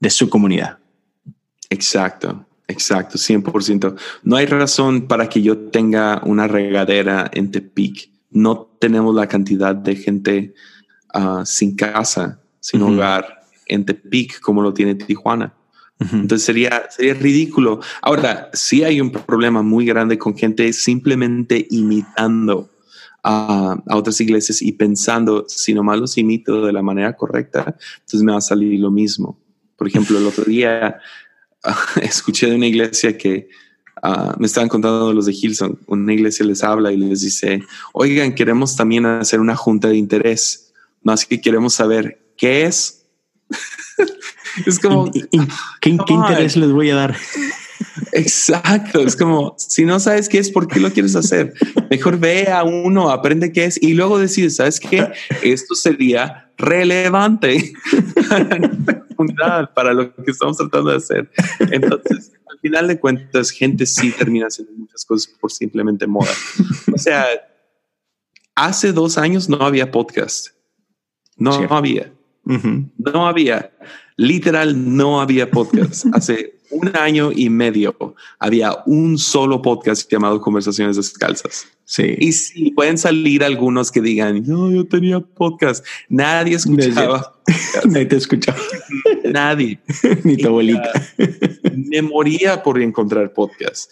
[0.00, 0.78] de su comunidad.
[1.70, 3.96] Exacto, exacto, 100%.
[4.22, 8.10] No hay razón para que yo tenga una regadera en Tepic.
[8.30, 10.54] No tenemos la cantidad de gente
[11.12, 15.54] ah, sin casa, sin hogar en Tepic como lo tiene Tijuana.
[15.98, 17.80] Entonces sería, sería ridículo.
[18.02, 22.68] Ahora, sí hay un problema muy grande con gente simplemente imitando
[23.28, 28.32] a, otras iglesias y pensando, si nomás los imito de la manera correcta, entonces me
[28.32, 29.38] va a salir lo mismo.
[29.76, 31.00] Por ejemplo, el otro día
[32.00, 33.48] escuché de una iglesia que
[34.00, 38.32] ah, me estaban contando los de Hilson, una iglesia les habla y les dice, oigan,
[38.32, 40.72] queremos también hacer una junta de interés
[41.02, 43.06] más que queremos saber qué es.
[44.66, 45.10] es como,
[45.80, 47.16] ¿qué, interés les voy a dar?
[48.16, 49.00] Exacto.
[49.00, 51.52] Es como si no sabes qué es, ¿por qué lo quieres hacer?
[51.90, 55.12] Mejor ve a uno, aprende qué es y luego decides, sabes qué?
[55.42, 57.74] Esto sería relevante
[59.74, 61.30] para lo que estamos tratando de hacer.
[61.70, 66.32] Entonces, al final de cuentas, gente sí termina haciendo muchas cosas por simplemente moda.
[66.94, 67.26] O sea,
[68.54, 70.48] hace dos años no había podcast.
[71.36, 72.10] No, había.
[72.44, 73.72] No había.
[74.16, 76.06] Literal, no había podcast.
[76.14, 81.66] hace un año y medio había un solo podcast llamado Conversaciones Descalzas.
[81.84, 82.16] Sí.
[82.18, 85.84] Y si pueden salir algunos que digan, no, yo tenía podcast.
[86.08, 87.34] Nadie escuchaba.
[87.84, 88.58] Nadie te escuchaba.
[89.24, 89.78] Nadie.
[90.24, 90.90] Ni tu abuelita.
[91.74, 93.90] me moría por encontrar podcast.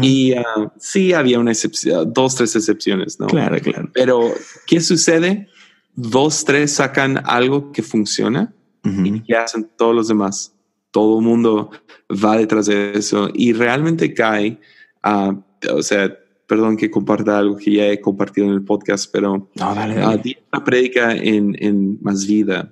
[0.00, 3.26] Y uh, sí había una excepción, dos, tres excepciones, ¿no?
[3.26, 3.90] Claro, claro.
[3.92, 4.32] Pero,
[4.68, 5.48] ¿qué sucede?
[5.96, 8.54] Dos, tres sacan algo que funciona
[8.84, 10.54] y ¿qué hacen todos los demás?
[10.94, 11.72] todo el mundo
[12.08, 14.60] va detrás de eso y realmente cae,
[15.04, 15.34] uh,
[15.74, 16.16] o sea,
[16.46, 20.38] perdón que comparta algo que ya he compartido en el podcast, pero no, dale, dale.
[20.56, 22.70] Uh, predica en, en Más Vida.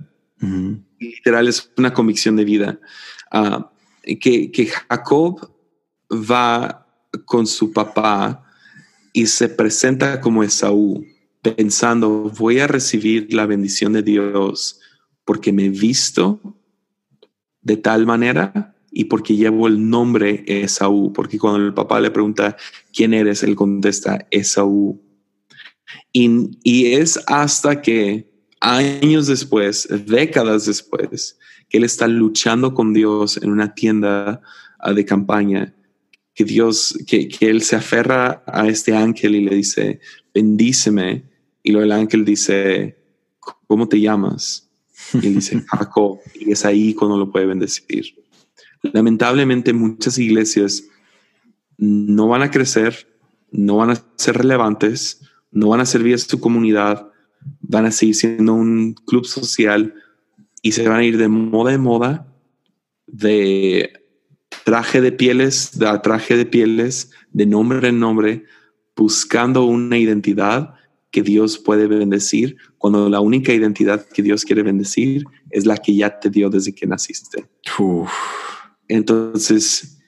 [1.01, 2.79] Literal es una convicción de vida.
[3.33, 3.65] Uh,
[4.21, 5.51] que, que Jacob
[6.13, 6.87] va
[7.25, 8.45] con su papá
[9.13, 11.05] y se presenta como Esaú,
[11.43, 14.79] pensando, voy a recibir la bendición de Dios
[15.25, 16.41] porque me he visto
[17.61, 22.57] de tal manera y porque llevo el nombre Esaú, porque cuando el papá le pregunta
[22.93, 25.01] quién eres, él contesta Esaú.
[26.12, 33.39] Y, y es hasta que años después, décadas después, que él está luchando con Dios
[33.39, 34.43] en una tienda
[34.79, 35.75] ah, de campaña,
[36.35, 40.01] que Dios, que, que él se aferra a este ángel y le dice,
[40.35, 41.25] bendíceme.
[41.62, 42.99] Y luego el ángel dice,
[43.66, 44.70] ¿cómo te llamas?
[45.15, 48.15] Y dice, Jacob, y es ahí cuando lo puede bendecir.
[48.83, 50.85] Lamentablemente muchas iglesias
[51.79, 53.09] no van a crecer,
[53.51, 57.09] no van a ser relevantes, no van a servir a su comunidad,
[57.61, 59.95] van a seguir siendo un club social
[60.63, 62.27] y se van a ir de moda en moda,
[63.07, 63.93] de
[64.65, 68.45] traje de pieles, de traje de pieles, de nombre en nombre,
[68.97, 70.75] buscando una identidad
[71.13, 75.95] que Dios puede bendecir cuando la única identidad que Dios quiere bendecir es la que
[75.95, 77.45] ya te dio desde que naciste.
[78.89, 79.99] Entonces,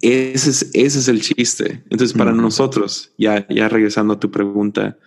[0.00, 1.84] ese es, ese es el chiste.
[1.88, 4.98] Entonces, para nosotros, ya, ya regresando a tu pregunta,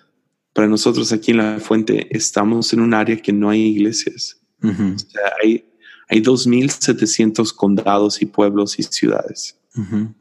[0.53, 4.41] para nosotros aquí en La Fuente estamos en un área que no hay iglesias.
[4.63, 5.65] o sea, hay,
[6.07, 10.15] hay 2.700 condados y pueblos y ciudades en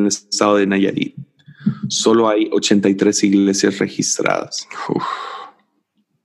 [0.00, 1.16] el estado de Nayarit
[1.88, 4.68] solo hay 83 iglesias registradas.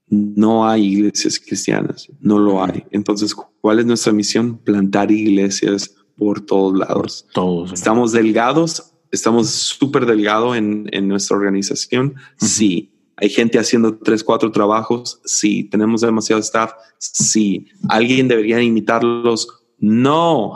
[0.08, 2.84] No hay iglesias cristianas, no lo hay.
[2.90, 4.58] Entonces, ¿cuál es nuestra misión?
[4.58, 7.26] Plantar iglesias por todos lados.
[7.32, 7.72] todos.
[7.72, 12.14] Estamos delgados, estamos súper delgados en, nuestra organización.
[12.36, 12.90] Sí.
[13.16, 15.20] Hay gente haciendo tres, cuatro trabajos.
[15.24, 15.64] Sí.
[15.64, 16.72] Tenemos demasiado staff.
[16.98, 17.66] Sí.
[17.88, 19.48] ¿Alguien debería imitarlos?
[19.78, 20.54] No,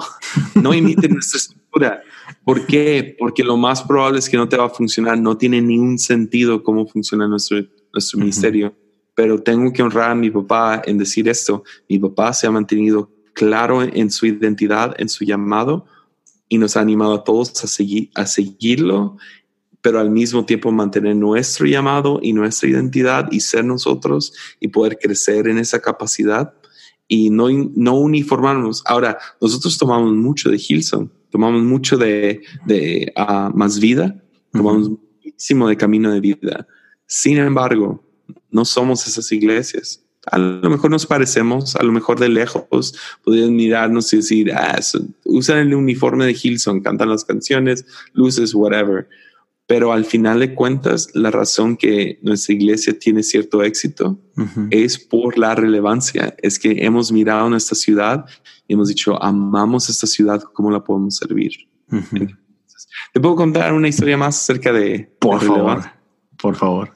[0.55, 2.03] no imiten nuestra estructura.
[2.45, 3.17] ¿Por qué?
[3.19, 5.19] Porque lo más probable es que no te va a funcionar.
[5.19, 7.59] No tiene ningún sentido cómo funciona nuestro,
[7.93, 8.75] nuestro ministerio.
[9.15, 11.65] Pero tengo que honrar a mi papá en decir esto.
[11.89, 15.87] Mi papá se ha mantenido claro en su identidad, en su llamado
[16.49, 19.17] y nos ha animado a todos a, seguir, a seguirlo,
[19.81, 24.99] pero al mismo tiempo mantener nuestro llamado y nuestra identidad y ser nosotros y poder
[24.99, 26.55] crecer en esa capacidad
[27.09, 28.83] y no, no uniformarnos.
[28.87, 34.17] Ahora, nosotros tomamos mucho de Hilson tomamos mucho de, de uh, más vida,
[34.53, 36.67] tomamos muchísimo de camino de vida.
[37.07, 38.03] Sin embargo,
[38.51, 40.03] no somos esas iglesias.
[40.33, 42.65] A lo mejor nos parecemos, a lo mejor de lejos
[43.23, 44.81] podrían mirarnos y decir, ah,
[45.25, 47.85] usan el uniforme de Hilson, cantan las canciones,
[48.15, 49.07] luces, whatever.
[49.67, 54.19] Pero al final de cuentas, la razón que nuestra iglesia tiene cierto éxito
[54.71, 56.37] es por la relevancia.
[56.41, 58.27] Es que hemos mirado nuestra ciudad
[58.69, 61.53] y hemos dicho, amamos esta ciudad, ¿cómo la podemos servir?
[63.13, 65.11] Te puedo contar una historia más acerca de...
[65.19, 65.83] Por favor,
[66.37, 66.93] por favor.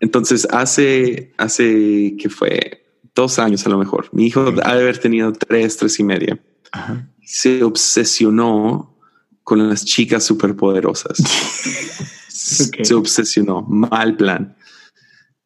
[0.00, 4.98] Entonces, hace, hace que fue dos años a lo mejor, mi hijo ha de haber
[4.98, 6.38] tenido tres, tres y media.
[7.22, 8.93] Se obsesionó
[9.44, 11.18] con las chicas superpoderosas.
[12.28, 14.56] Se obsesionó, mal plan.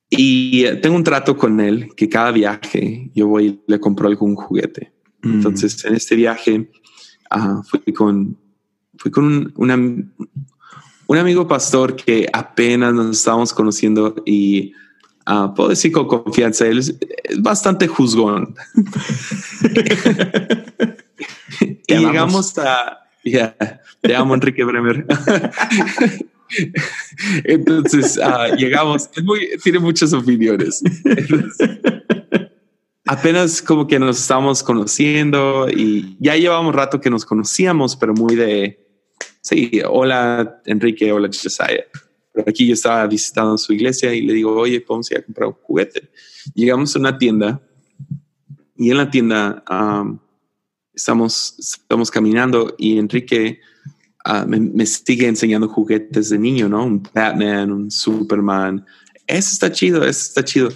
[0.08, 4.08] Y eh, tengo un trato con él que cada viaje yo voy y le compro
[4.08, 4.92] algún juguete.
[5.22, 5.34] Mm.
[5.34, 6.70] Entonces, en este viaje
[7.30, 8.38] uh, fui con,
[8.96, 10.12] fui con un,
[11.06, 14.72] un, amigo pastor que apenas nos estábamos conociendo y
[15.30, 16.96] Ah, puedo decir con confianza, él es,
[17.36, 18.54] bastante juzgón.
[21.60, 23.07] y llegamos a...
[23.24, 23.56] Ya,
[24.00, 25.04] te amo, Enrique Bremer.
[27.44, 29.10] Entonces uh, llegamos,
[29.62, 30.82] tiene muchas opiniones.
[33.04, 38.36] apenas como que nos estamos conociendo y ya llevamos rato que nos conocíamos, pero muy
[38.36, 38.86] de,
[39.40, 41.84] sí, hola Enrique, hola Josiah.
[42.32, 45.48] Pero aquí yo estaba visitando su iglesia y le digo, oye, podemos ir a comprar
[45.48, 46.10] un juguete.
[46.54, 47.60] Llegamos a una tienda
[48.76, 50.18] y en la tienda um,
[50.98, 53.60] estamos, estamos caminando y Enrique
[54.30, 56.84] Ah, me, sigue enseñando juguetes de niño, ¿no?
[56.84, 58.84] Un Batman, un Superman.
[59.26, 60.68] Eso está chido, eso está chido.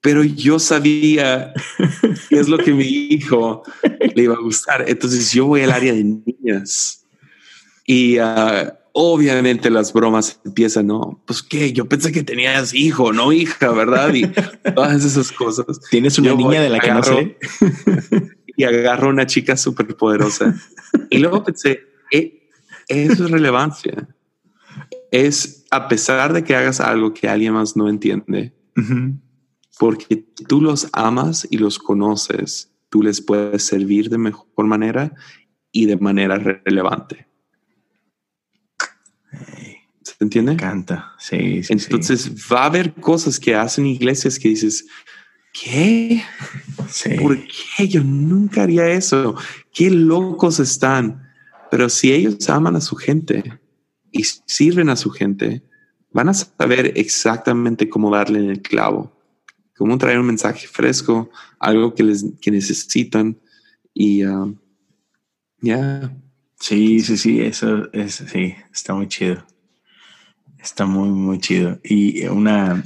[0.00, 1.52] Pero yo sabía
[2.28, 3.62] qué es lo que mi hijo
[4.16, 4.86] le iba a gustar.
[4.88, 7.06] Entonces yo voy al área de niñas
[7.86, 11.22] y ah, obviamente las bromas empiezan, ¿no?
[11.26, 14.12] Pues qué, yo pensé que tenías hijo, no hija, ¿verdad?
[14.14, 14.26] Y
[14.74, 15.66] todas esas cosas.
[15.90, 17.38] Tienes una niña de la que no sé.
[18.56, 20.54] y agarro una chica súper poderosa.
[21.10, 22.48] Y luego pensé, eh,
[22.88, 24.08] eso es relevancia.
[25.10, 28.52] Es a pesar de que hagas algo que alguien más no entiende,
[29.78, 35.14] porque tú los amas y los conoces, tú les puedes servir de mejor manera
[35.72, 37.28] y de manera relevante.
[40.02, 40.50] ¿Se entiende?
[40.50, 41.12] Me encanta.
[41.18, 44.86] Sí, sí Entonces va a haber cosas que hacen iglesias que dices,
[45.52, 46.22] ¿qué?
[47.20, 47.88] ¿Por qué?
[47.88, 49.36] Yo nunca haría eso.
[49.72, 51.28] Qué locos están.
[51.70, 53.60] Pero si ellos aman a su gente
[54.10, 55.62] y sirven a su gente,
[56.12, 59.12] van a saber exactamente cómo darle en el clavo,
[59.76, 63.38] cómo traer un mensaje fresco, algo que les que necesitan
[63.94, 64.58] y um,
[65.60, 66.16] ya.
[66.58, 69.46] Sí, sí, sí, eso es, sí, está muy chido.
[70.58, 71.80] Está muy, muy chido.
[71.82, 72.84] Y una,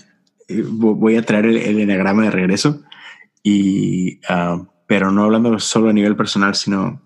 [0.49, 2.83] voy a traer el, el enagrama de regreso
[3.43, 7.03] y, uh, pero no hablando solo a nivel personal, sino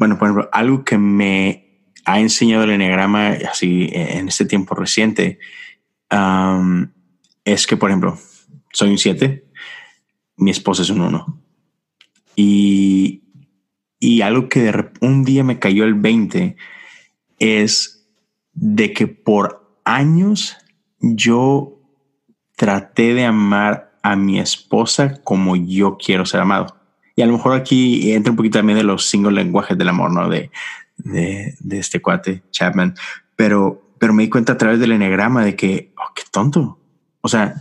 [0.00, 5.38] bueno, por ejemplo, algo que me ha enseñado el enneagrama así en este tiempo reciente
[7.44, 8.18] es que, por ejemplo,
[8.72, 9.44] soy un 7,
[10.38, 11.42] mi esposa es un 1.
[12.34, 13.24] Y,
[13.98, 16.56] y algo que de un día me cayó el 20
[17.38, 18.08] es
[18.52, 20.56] de que por años
[20.98, 21.79] yo
[22.60, 26.76] traté de amar a mi esposa como yo quiero ser amado.
[27.16, 30.12] Y a lo mejor aquí entra un poquito también de los cinco lenguajes del amor,
[30.12, 30.28] ¿no?
[30.28, 30.50] De,
[30.98, 32.96] de, este cuate Chapman.
[33.34, 36.78] Pero, pero me di cuenta a través del enegrama de que, oh, qué tonto.
[37.22, 37.54] O sea,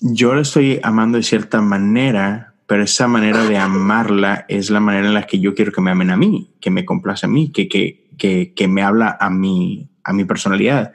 [0.00, 5.08] yo la estoy amando de cierta manera, pero esa manera de amarla es la manera
[5.08, 7.50] en la que yo quiero que me amen a mí, que me complace a mí,
[7.50, 10.92] que, que, que, que me habla a mi, a mi personalidad.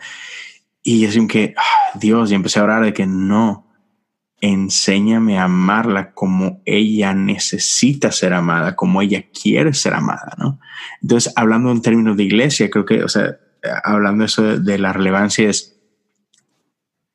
[0.88, 3.68] Y así que, ah, Dios, y empecé a orar de que no,
[4.40, 10.62] enséñame a amarla como ella necesita ser amada, como ella quiere ser amada, ¿no?
[11.02, 13.38] Entonces, hablando en términos de iglesia, creo que, o sea,
[13.84, 15.78] hablando eso de, la relevancia es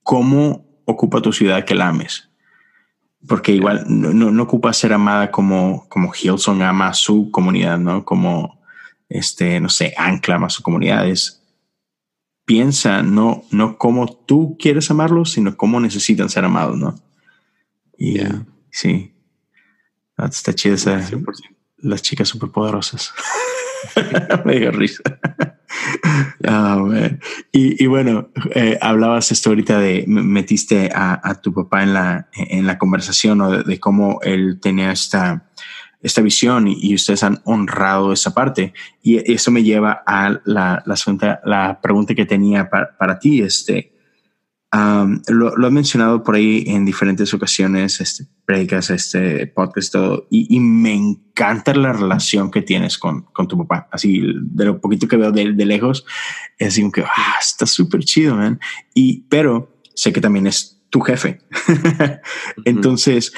[0.03, 2.29] cómo ocupa tu ciudad que la ames.
[3.27, 8.05] Porque igual no, no, ocupa ser amada como, como Hilson ama a su comunidad, ¿no?
[8.05, 8.61] Como,
[9.09, 11.09] este, no sé, Ancla ama a su comunidad.
[11.09, 11.42] Es,
[12.45, 16.95] piensa no, no cómo tú quieres amarlos, sino cómo necesitan ser amados, ¿no?
[17.97, 18.19] Y
[18.71, 19.15] sí,
[20.19, 21.01] está chida esa,
[21.79, 23.13] las chicas superpoderosas.
[24.45, 25.03] Me dio risa.
[26.45, 26.83] Ah,
[27.53, 32.67] y, y, bueno, eh, hablabas esto ahorita de metiste a, tu papá en la, en
[32.67, 35.51] la conversación o de, cómo él tenía esta,
[36.03, 38.73] esta visión y, ustedes han honrado esa parte.
[39.03, 43.41] Y eso me lleva a la, la, la pregunta que tenía para, para ti.
[43.41, 43.93] Este,
[45.29, 50.95] lo, lo, mencionado por ahí en diferentes ocasiones, este, predicas, este podcast, todo, y, me
[50.95, 53.89] encanta la relación que tienes con, con, tu papá.
[53.93, 56.07] Así, de lo poquito que veo de, de lejos,
[56.59, 58.59] es así que ah, está súper chido, man.
[58.95, 61.41] Y, pero sé que también es tu jefe.
[62.65, 63.33] Entonces,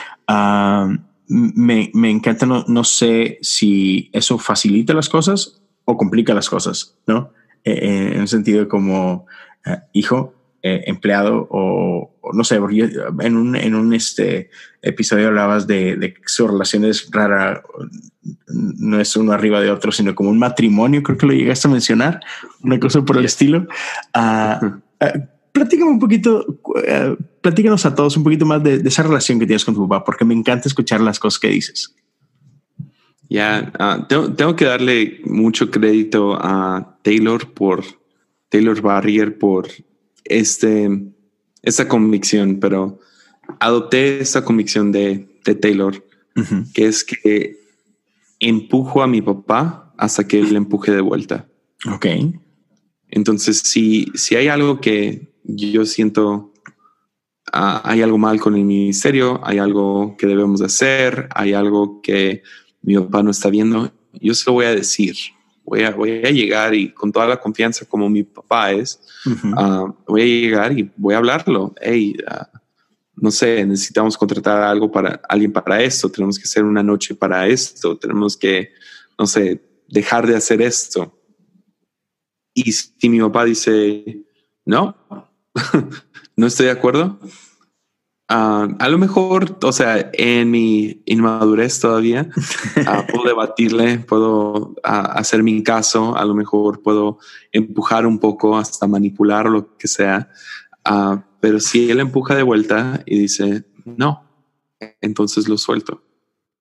[1.28, 6.96] me, me, encanta, no, no, sé si eso facilita las cosas o complica las cosas,
[7.06, 7.32] ¿no?
[7.64, 9.26] E, e, en un sentido como,
[9.66, 14.48] uh, hijo, eh, empleado o, no sé, en un, en un este
[14.80, 17.62] episodio hablabas de, de su relación es rara,
[18.46, 21.70] no es uno arriba de otro, sino como un matrimonio, creo que lo llegaste a
[21.70, 22.20] mencionar,
[22.62, 23.66] una cosa por el estilo.
[24.14, 24.80] Uh,
[25.54, 29.64] platícame un poquito, uh, platícanos a todos un poquito más de, esa relación que tienes
[29.64, 31.94] con tu papá, porque me encanta escuchar las cosas que dices.
[33.30, 33.72] Ya,
[34.08, 37.84] tengo, tengo, que darle mucho crédito a Taylor por
[38.50, 39.68] Taylor Barrier por
[40.24, 40.90] este,
[41.62, 42.98] esta convicción, pero
[43.60, 46.04] adopté esta convicción de, de Taylor,
[46.74, 47.56] que es que
[48.40, 51.48] empujo a mi papá hasta que él empuje de vuelta.
[51.92, 52.06] Ok.
[53.08, 56.52] Entonces, si, si hay algo que yo siento,
[57.52, 62.00] ah, hay algo mal con el ministerio, hay algo que debemos de hacer, hay algo
[62.02, 62.42] que
[62.82, 65.16] mi papá no está viendo, yo se lo voy a decir.
[65.66, 69.00] Voy a, voy a llegar y con toda la confianza como mi papá es,
[69.56, 71.74] ah, voy a llegar y voy a hablarlo.
[71.80, 72.50] Hey, ah,
[73.16, 77.46] no sé, necesitamos contratar algo para alguien para esto, tenemos que hacer una noche para
[77.46, 78.72] esto, tenemos que,
[79.18, 81.18] no sé, dejar de hacer esto.
[82.52, 84.24] Y si mi papá dice,
[84.66, 84.96] no,
[86.36, 87.18] no estoy de acuerdo,
[88.28, 92.28] ah, a lo mejor, o sea, en mi inmadurez todavía,
[92.86, 97.18] ah, puedo debatirle, puedo ah, hacer mi caso, a lo mejor puedo
[97.52, 100.28] empujar un poco hasta manipular lo que sea.
[101.40, 104.24] pero si él empuja de vuelta y dice, no,
[105.00, 106.02] entonces lo suelto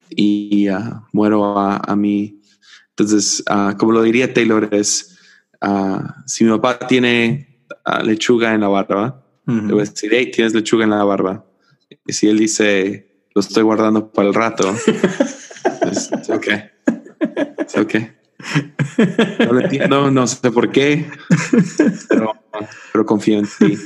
[0.10, 0.68] y
[1.12, 2.42] muero a, a mi.
[2.90, 3.44] Entonces,
[3.80, 5.18] como lo diría Taylor, es
[6.28, 7.53] si mi papá tiene
[8.04, 11.46] lechuga en la barba, le voy a decir, hey, tienes lechuga en la barba.
[12.06, 14.70] Y si él dice, lo estoy guardando para el rato,
[15.92, 16.48] es ok.
[17.66, 17.96] Es ok.
[19.46, 21.10] No lo entiendo, no sé por qué,
[22.10, 22.34] pero,
[22.92, 23.78] pero confío en ti.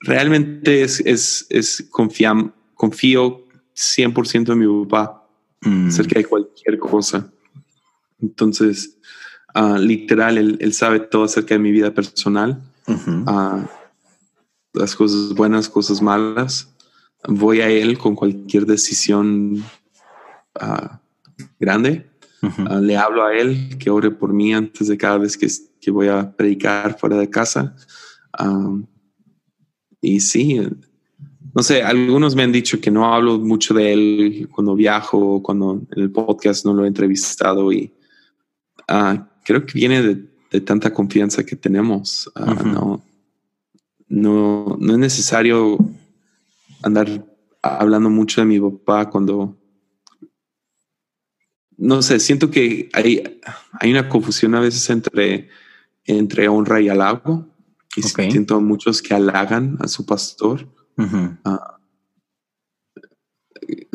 [0.00, 5.28] realmente es, es, es confío 100% en mi papá
[5.62, 5.88] mm.
[5.88, 7.30] acerca de cualquier cosa.
[8.20, 8.97] Entonces,
[9.58, 12.62] uh, literal, él, él, sabe todo acerca de mi vida personal
[14.72, 16.74] las cosas buenas, cosas malas.
[17.26, 19.62] Voy a él con cualquier decisión
[20.54, 21.00] ah,
[21.58, 22.06] grande.
[22.42, 25.48] Ah, le hablo a él que ore por mí antes de cada vez que,
[25.80, 27.74] que voy a predicar fuera de casa.
[30.00, 30.60] y sí,
[31.54, 35.82] no sé, algunos me han dicho que no hablo mucho de él cuando viajo, cuando
[35.90, 37.92] en el podcast no lo he entrevistado y
[38.86, 42.30] ah, creo que viene de, de, tanta confianza que tenemos.
[42.36, 43.02] No,
[44.06, 45.78] no, no es necesario
[46.82, 47.24] andar
[47.62, 49.56] hablando mucho de mi papá cuando
[51.78, 53.40] no sé, siento que hay,
[53.72, 55.48] hay una confusión a veces entre,
[56.04, 57.46] entre honra y halago.
[57.96, 60.68] Y siento muchos que halagan a su pastor.
[61.44, 61.77] Ah,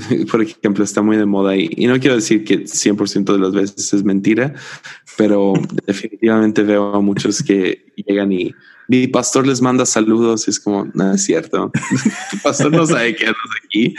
[0.31, 3.53] por ejemplo, está muy de moda y, y no quiero decir que 100% de las
[3.53, 4.53] veces es mentira,
[5.17, 5.53] pero
[5.87, 8.53] definitivamente veo a muchos que llegan y
[8.87, 10.47] mi pastor les manda saludos.
[10.47, 11.71] Y es como, no es cierto.
[12.31, 13.95] tu pastor no sabe que andas aquí.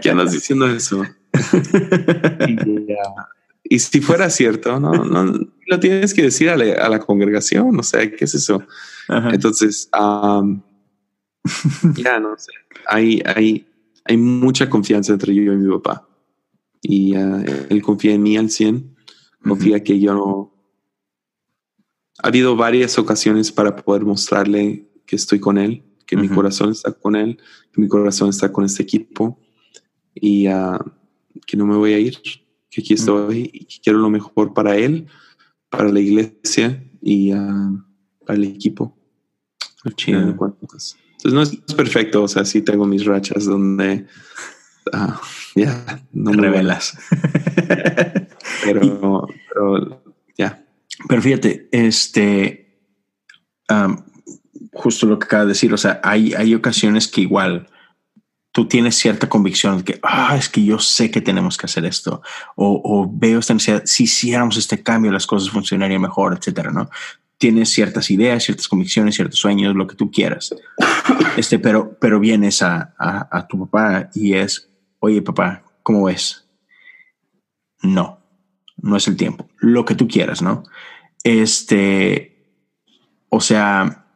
[0.00, 1.04] ¿Qué andas diciendo eso?
[3.64, 7.78] y, si fuera cierto, no, no lo tienes que decir a la, congregación.
[7.78, 8.62] O sea, ¿qué es eso?
[9.08, 9.88] Entonces,
[11.94, 12.52] ya no sé.
[12.86, 13.66] Hay, hay,
[14.04, 16.08] hay mucha confianza entre yo y mi papá.
[16.82, 18.96] Y uh, él confía en mí al 100.
[19.42, 20.60] Confía que yo no
[22.22, 26.92] ha habido varias ocasiones para poder mostrarle que estoy con él, que mi corazón está
[26.92, 27.38] con él,
[27.72, 29.40] que mi corazón está con este equipo
[30.14, 30.78] y uh,
[31.46, 32.18] que no me voy a ir,
[32.70, 35.06] que aquí estoy y que quiero lo mejor para él,
[35.70, 37.82] para la iglesia y uh,
[38.26, 38.96] para el equipo.
[41.22, 44.06] Entonces no es perfecto, o sea, sí tengo mis rachas donde
[44.92, 45.12] uh,
[45.54, 46.96] ya no me revelas.
[48.64, 50.02] pero, pero
[50.38, 50.64] ya.
[51.08, 52.78] Pero fíjate, este,
[54.72, 57.68] justo lo que acaba de decir, o sea, hay, hay ocasiones que igual
[58.52, 61.84] tú tienes cierta convicción de que, ah, es que yo sé que tenemos que hacer
[61.84, 62.22] esto,
[62.56, 66.90] o, o veo esta necesidad, si hiciéramos este cambio, las cosas funcionarían mejor, etcétera, ¿no?
[67.40, 70.54] Tienes ciertas ideas, ciertas convicciones, ciertos sueños, lo que tú quieras.
[71.36, 74.68] Este, pero, pero vienes a, a, tu papá y es,
[74.98, 76.44] oye, papá, ¿cómo ves?
[77.82, 78.20] No
[78.82, 80.64] no es el tiempo, lo que tú quieras, ¿no?
[81.22, 82.36] Este,
[83.28, 84.06] o sea,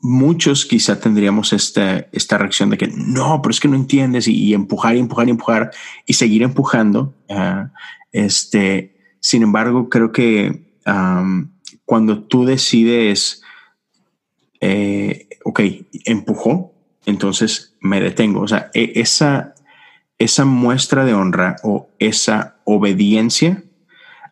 [0.00, 4.54] muchos quizá tendríamos esta, esta reacción de que no, pero es que no entiendes y,
[4.54, 5.70] empujar y empujar y empujar
[6.06, 7.14] y seguir empujando.
[8.12, 10.78] Este, sin embargo, creo que
[11.88, 13.42] cuando tú decides,
[14.60, 15.60] eh, ok,
[16.04, 16.74] empujó,
[17.06, 18.42] entonces me detengo.
[18.42, 19.54] O sea, e, esa,
[20.18, 23.64] esa muestra de honra o esa obediencia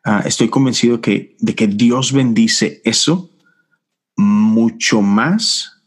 [0.08, 3.28] Ah, estoy convencido que, de que Dios bendice eso
[4.14, 5.82] mucho más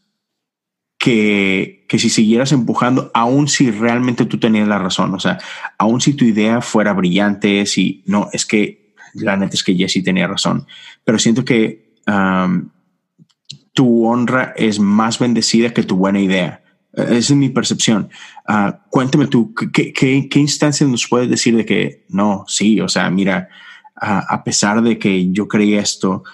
[0.98, 5.14] que, que si siguieras empujando, aun si realmente tú tenías la razón.
[5.14, 5.38] O sea,
[5.78, 8.79] aun si tu idea fuera brillante, si no, es que
[9.14, 10.66] la neta es que Jesse tenía razón.
[11.04, 11.94] Pero siento que
[13.72, 16.62] tu honra es más bendecida que tu buena idea.
[16.92, 18.08] Esa es mi percepción.
[18.48, 22.88] Uh, cuéntame tú, ¿qué, qué, qué instancias nos puedes decir de que no, sí, o
[22.88, 23.48] sea, mira,
[24.00, 26.24] a pesar de que yo creí esto,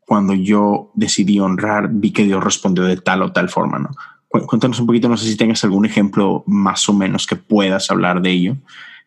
[0.00, 3.90] cuando yo decidí honrar, vi que Dios respondió de tal o tal forma, ¿no?
[4.28, 8.20] Cuéntanos un poquito, no sé si tengas algún ejemplo más o menos que puedas hablar
[8.20, 8.56] de ello,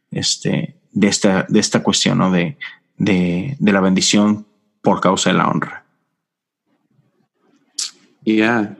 [0.09, 2.31] este, de esta, de esta cuestión, ¿no?
[2.31, 2.57] De,
[2.97, 4.45] de, de la bendición
[4.81, 5.85] por causa de la honra.
[8.23, 8.77] Yeah,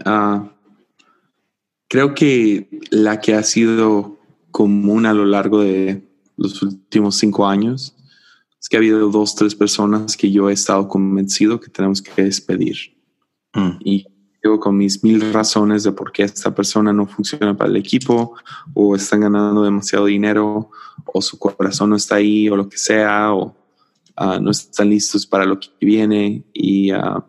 [1.88, 4.20] creo que la que ha sido
[4.52, 6.04] común a lo largo de
[6.38, 7.96] los últimos cinco años
[8.60, 12.22] es que ha habido dos, tres personas que yo he estado convencido que tenemos que
[12.22, 12.96] despedir.
[13.54, 13.72] Mm.
[13.84, 14.06] Y
[14.44, 18.36] yo con mis mil razones de por qué esta persona no funciona para el equipo
[18.74, 20.70] o están ganando demasiado dinero
[21.06, 23.56] o su corazón no está ahí o lo que sea o
[24.20, 27.24] uh, no están listos para lo que viene y uh,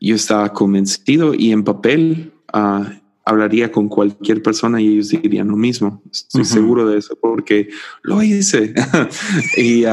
[0.00, 2.84] yo estaba convencido y en papel uh,
[3.28, 6.02] hablaría con cualquier persona y ellos dirían lo mismo.
[6.10, 7.68] Estoy seguro de eso porque
[8.02, 8.74] lo hice.
[9.56, 9.84] Y,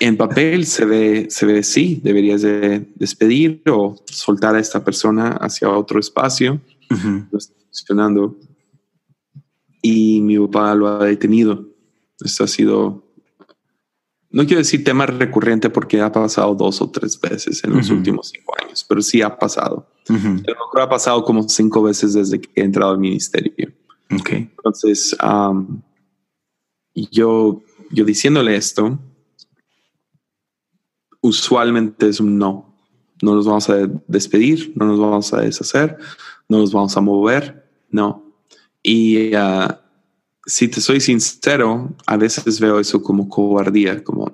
[0.00, 5.30] en papel se ve, se ve sí, deberías de despedir o soltar a esta persona
[5.40, 6.60] hacia otro espacio.
[7.30, 8.36] Lo está funcionando.
[9.82, 11.66] Y mi papá lo ha detenido.
[12.20, 13.06] Esto ha sido
[14.36, 18.28] no quiero decir tema recurrente porque ha pasado dos o tres veces en los últimos
[18.28, 19.88] cinco años, pero sí ha pasado.
[20.10, 23.72] Uh ha pasado como cinco veces desde que he entrado al ministerio.
[24.20, 24.50] Okay.
[24.58, 25.16] Entonces,
[26.94, 28.98] yo, yo diciéndole esto,
[31.20, 32.74] usualmente es un no.
[33.22, 35.96] No nos vamos a despedir, no nos vamos a deshacer,
[36.48, 38.24] no nos vamos a mover, no.
[38.82, 39.68] Y uh,
[40.46, 44.30] si te soy sincero, a veces veo eso como cobardía, como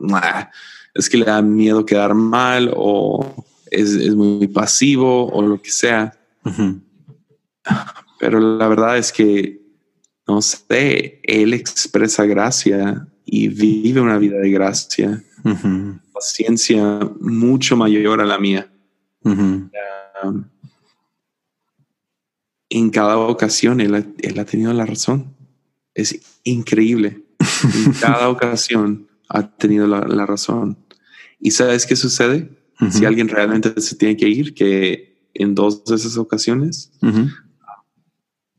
[0.94, 6.18] es que le da miedo quedar mal o es, muy pasivo o lo que sea.
[8.20, 9.62] Pero la verdad es que,
[10.28, 15.24] no sé, él expresa gracia y vive una vida de gracia,
[16.22, 18.70] paciencia mucho mayor a la mía.
[22.70, 25.34] en cada ocasión él ha tenido la razón
[25.94, 27.22] es increíble.
[27.38, 30.78] En cada ocasión ha tenido la, razón.
[31.40, 32.50] ¿Y sabes qué sucede?
[32.90, 36.90] Si alguien realmente se tiene que ir, que en dos de esas ocasiones,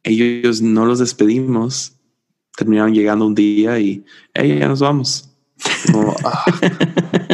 [0.03, 1.97] ellos no los despedimos,
[2.55, 5.29] terminaron llegando un día y ya nos vamos.
[6.25, 6.45] Ah.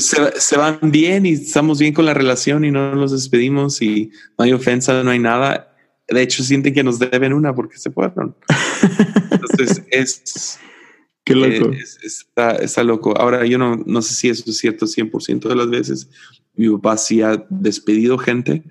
[0.00, 4.10] se, se, van bien y estamos bien con la relación y no los despedimos y
[4.38, 5.74] no hay ofensa, no hay nada
[6.08, 8.36] de hecho sienten que nos deben una porque se fueron.
[9.30, 10.58] Entonces es...
[11.24, 11.70] Qué loco.
[12.02, 13.16] está, loco.
[13.16, 16.10] Ahora yo no, no sé si eso es cierto 100% de las veces.
[16.54, 18.62] Mi papá sí ha despedido gente,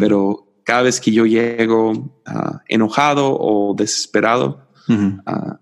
[0.00, 4.70] pero cada vez que yo llego ah, enojado o desesperado
[5.26, 5.60] ah,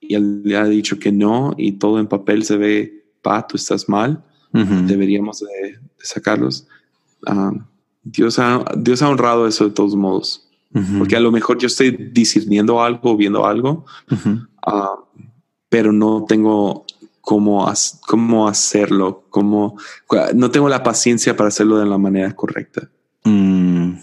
[0.00, 3.56] y él le ha dicho que no y todo en papel se ve, pa, tú
[3.56, 6.66] estás mal, deberíamos de, sacarlos.
[7.26, 7.52] Ah,
[8.02, 10.46] Dios ha, Dios ha honrado eso de todos modos.
[10.98, 13.84] Porque a lo mejor yo estoy discerniendo algo, viendo algo,
[14.64, 14.94] ah,
[15.68, 16.84] pero no tengo
[17.20, 17.72] cómo,
[18.06, 19.76] cómo hacerlo, cómo,
[20.34, 22.88] no tengo la paciencia para hacerlo de la manera correcta.
[23.24, 23.94] Mm.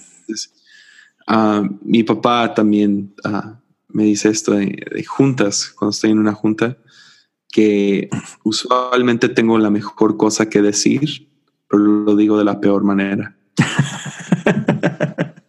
[1.25, 3.13] Ah, mi papá también
[3.89, 6.77] me dice esto de, juntas, cuando estoy en una junta,
[7.51, 8.09] que
[8.43, 11.29] usualmente tengo la mejor cosa que decir,
[11.69, 13.35] pero lo digo de la peor manera.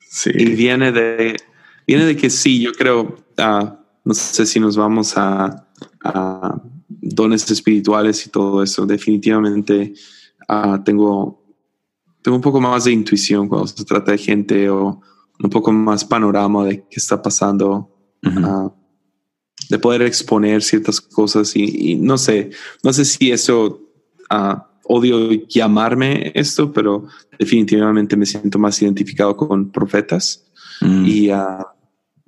[0.00, 0.30] sí.
[0.34, 1.36] Y viene de,
[1.86, 3.70] viene de que sí, yo creo, uh,
[4.04, 5.66] no sé si nos vamos a,
[6.04, 8.86] a, dones espirituales y todo eso.
[8.86, 9.94] Definitivamente
[10.48, 11.44] uh, tengo,
[12.22, 15.00] tengo un poco más de intuición cuando se trata de gente o
[15.42, 17.90] un poco más panorama de qué está pasando.
[18.22, 18.70] Uh,
[19.68, 22.50] de poder exponer ciertas cosas y, y, no sé,
[22.82, 23.80] no sé si eso
[24.84, 27.06] odio llamarme esto, pero
[27.38, 30.44] definitivamente me siento más identificado con profetas
[30.80, 31.04] mm.
[31.06, 31.64] y uh,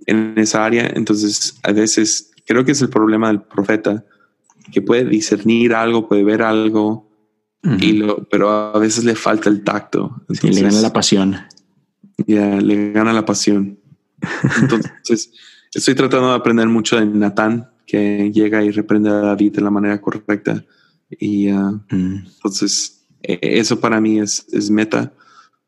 [0.07, 0.91] en esa área.
[0.95, 4.05] Entonces, a veces creo que es el problema del profeta,
[4.73, 7.07] que puede discernir algo, puede ver algo,
[7.81, 10.23] y lo, pero a veces le falta el tacto.
[10.29, 11.37] le gana la pasión.
[12.25, 13.81] Ya, le gana la pasión.
[14.63, 15.33] Entonces,
[15.77, 19.71] estoy tratando de aprender mucho de Natán, que llega y reprende a David de la
[19.71, 20.65] manera correcta.
[21.11, 22.27] Y uh, mm.
[22.37, 25.13] entonces e, eso para mí es, es, meta,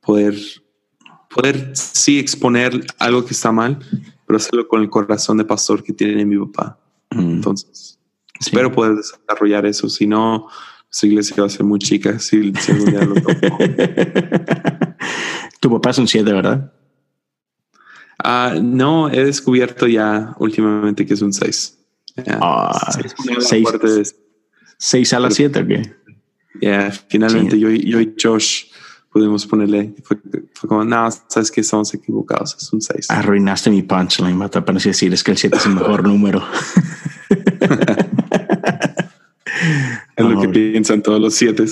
[0.01, 0.35] poder,
[1.35, 3.79] poder sí exponer algo que está mal,
[4.27, 6.81] pero hacerlo con el corazón de pastor que tiene mi papá.
[7.11, 7.35] Mm.
[7.35, 8.01] Entonces,
[8.41, 9.89] espero poder desarrollar eso.
[9.89, 10.49] Si no,
[10.89, 13.59] su iglesia va a ser muy chica si, si algún día lo toco.
[15.61, 16.73] tu papá es un 7, ¿verdad?
[18.23, 21.79] Ah, no, he descubierto ya últimamente que es un 6.
[22.41, 22.99] Ah,
[24.79, 25.95] 6 a las 7 o qué?
[26.61, 28.67] Ya, finalmente yo, yo y Josh
[29.11, 29.95] pudimos ponerle.
[30.03, 30.19] Fue,
[30.69, 33.11] como, no, sabes que estamos equivocados, es un 6.
[33.11, 36.43] Arruinaste mi punchline, Mata, para decir es que el 7 es el mejor número.
[40.17, 41.65] es lo que piensan todos los 7.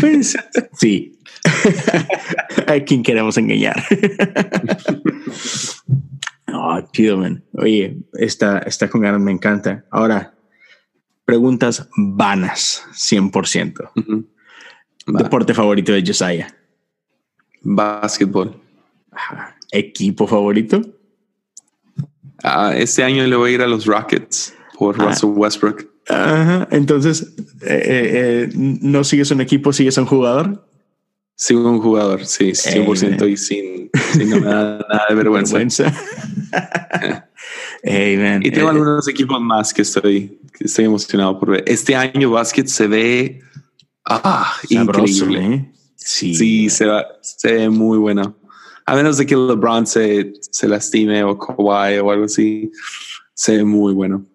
[0.00, 0.36] Pues,
[0.76, 1.18] sí.
[2.66, 3.82] a quien queremos engañar.
[6.52, 7.44] oh, chido, man.
[7.52, 9.84] Oye, esta, esta con ganas me encanta.
[9.90, 10.34] Ahora,
[11.24, 13.90] preguntas vanas, 100%.
[15.06, 16.54] Deporte favorito de Josiah.
[17.62, 18.60] Básquetbol.
[19.70, 20.80] Equipo favorito.
[22.42, 25.06] Uh, este año le voy a ir a los Rockets por ah.
[25.06, 25.94] Russell Westbrook.
[26.70, 30.68] Entonces, eh, eh, eh, ¿no sigues un equipo, sigues un jugador?
[31.36, 35.60] Sigo un jugador, sí, 100% y sin, sin nada, de vergüenza.
[37.82, 41.64] y tengo algunos equipos más que estoy, que estoy emocionado por ver.
[41.66, 43.42] Este año básquet se ve
[44.04, 45.54] Ah, increíble.
[45.54, 45.72] ¿eh?
[45.96, 48.36] Sí, sí se, va, se ve muy bueno.
[48.86, 52.70] A menos de que LeBron se, se lastime o Kawhi o algo así,
[53.32, 54.26] se ve muy bueno.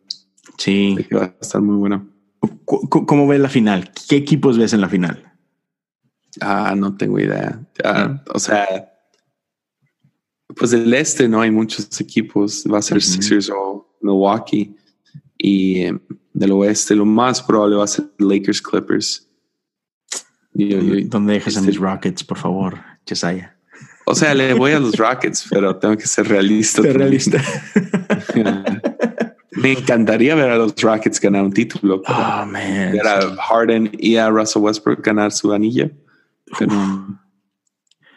[0.57, 0.95] Sí.
[1.15, 2.07] va a estar muy bueno.
[2.65, 3.91] ¿Cómo ves la final?
[4.07, 5.31] ¿Qué equipos ves en la final?
[6.41, 7.60] Ah, no tengo idea.
[7.84, 8.93] Ah, o sea,
[10.56, 12.64] pues del este no hay muchos equipos.
[12.72, 14.76] Va a ser Sixers o Milwaukee.
[15.38, 15.99] Y eh,
[16.34, 19.27] del oeste lo más probable va a ser Lakers Clippers.
[20.53, 23.56] ¿Dónde dejas a mis este Rockets, por favor, Chesaya?
[24.06, 26.81] O sea, le voy a los Rockets, pero tengo que ser realista.
[26.81, 27.41] Ser realista.
[29.51, 32.01] Me encantaría ver a los Rockets ganar un título.
[32.07, 32.91] Oh, man.
[32.91, 35.91] Ver a Harden y a Russell Westbrook ganar su anillo.
[36.57, 36.73] Pero,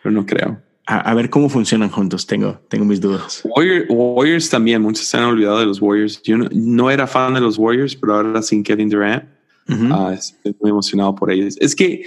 [0.05, 0.63] no creo.
[0.87, 2.27] A, ver cómo funcionan juntos.
[2.27, 3.43] Tengo, tengo mis dudas.
[3.89, 4.83] Warriors también.
[4.83, 6.21] Muchos se han olvidado de los Warriors.
[6.23, 9.25] Yo no, era fan de los Warriors, pero ahora sin Kevin Durant,
[9.69, 11.57] ah, estoy muy emocionado por ellos.
[11.61, 12.05] Es que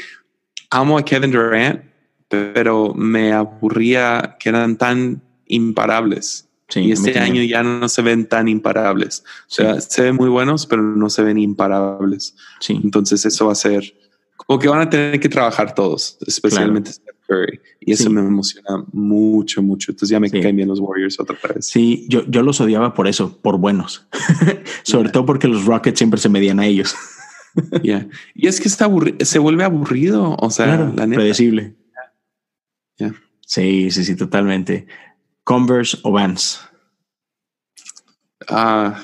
[0.69, 1.84] amo a Kevin Durant,
[2.27, 6.49] pero me aburría que eran tan imparables.
[6.76, 9.23] y este año ya no se ven tan imparables.
[9.47, 12.35] O sea, se ven muy buenos, pero no se ven imparables.
[12.60, 12.80] Sí.
[12.84, 14.05] Entonces eso va a ser
[14.36, 17.60] como que van a tener que trabajar todos, especialmente Steph Curry.
[17.80, 19.91] Y eso me emociona mucho, mucho.
[19.91, 21.68] Entonces ya me caen bien los Warriors otra vez.
[21.68, 24.07] Sí, yo, yo los odiaba por eso, por buenos.
[24.84, 26.95] Sobre todo porque los Rockets siempre se medían a ellos.
[28.34, 28.90] Y es que está
[29.22, 30.36] se vuelve aburrido.
[30.40, 31.16] O sea, la neta.
[31.16, 31.76] Predecible.
[33.48, 34.88] Sí, sí, sí, totalmente.
[35.44, 36.62] Converse o Vans.
[38.49, 39.03] Ah,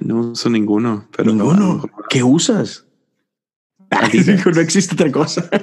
[0.00, 1.82] no uso ninguno, pero ninguno.
[2.10, 2.87] ¿Qué usas?
[3.90, 5.48] No existe otra cosa.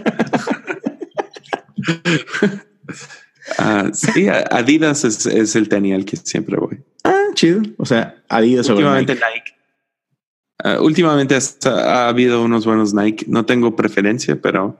[3.59, 6.83] Ah, sí, Adidas es, el tenis al que siempre voy.
[7.03, 7.61] Ah, chido.
[7.77, 9.19] O sea, Adidas o Nike.
[10.63, 13.25] Ah, últimamente ha habido unos buenos Nike.
[13.27, 14.79] No tengo preferencia, pero,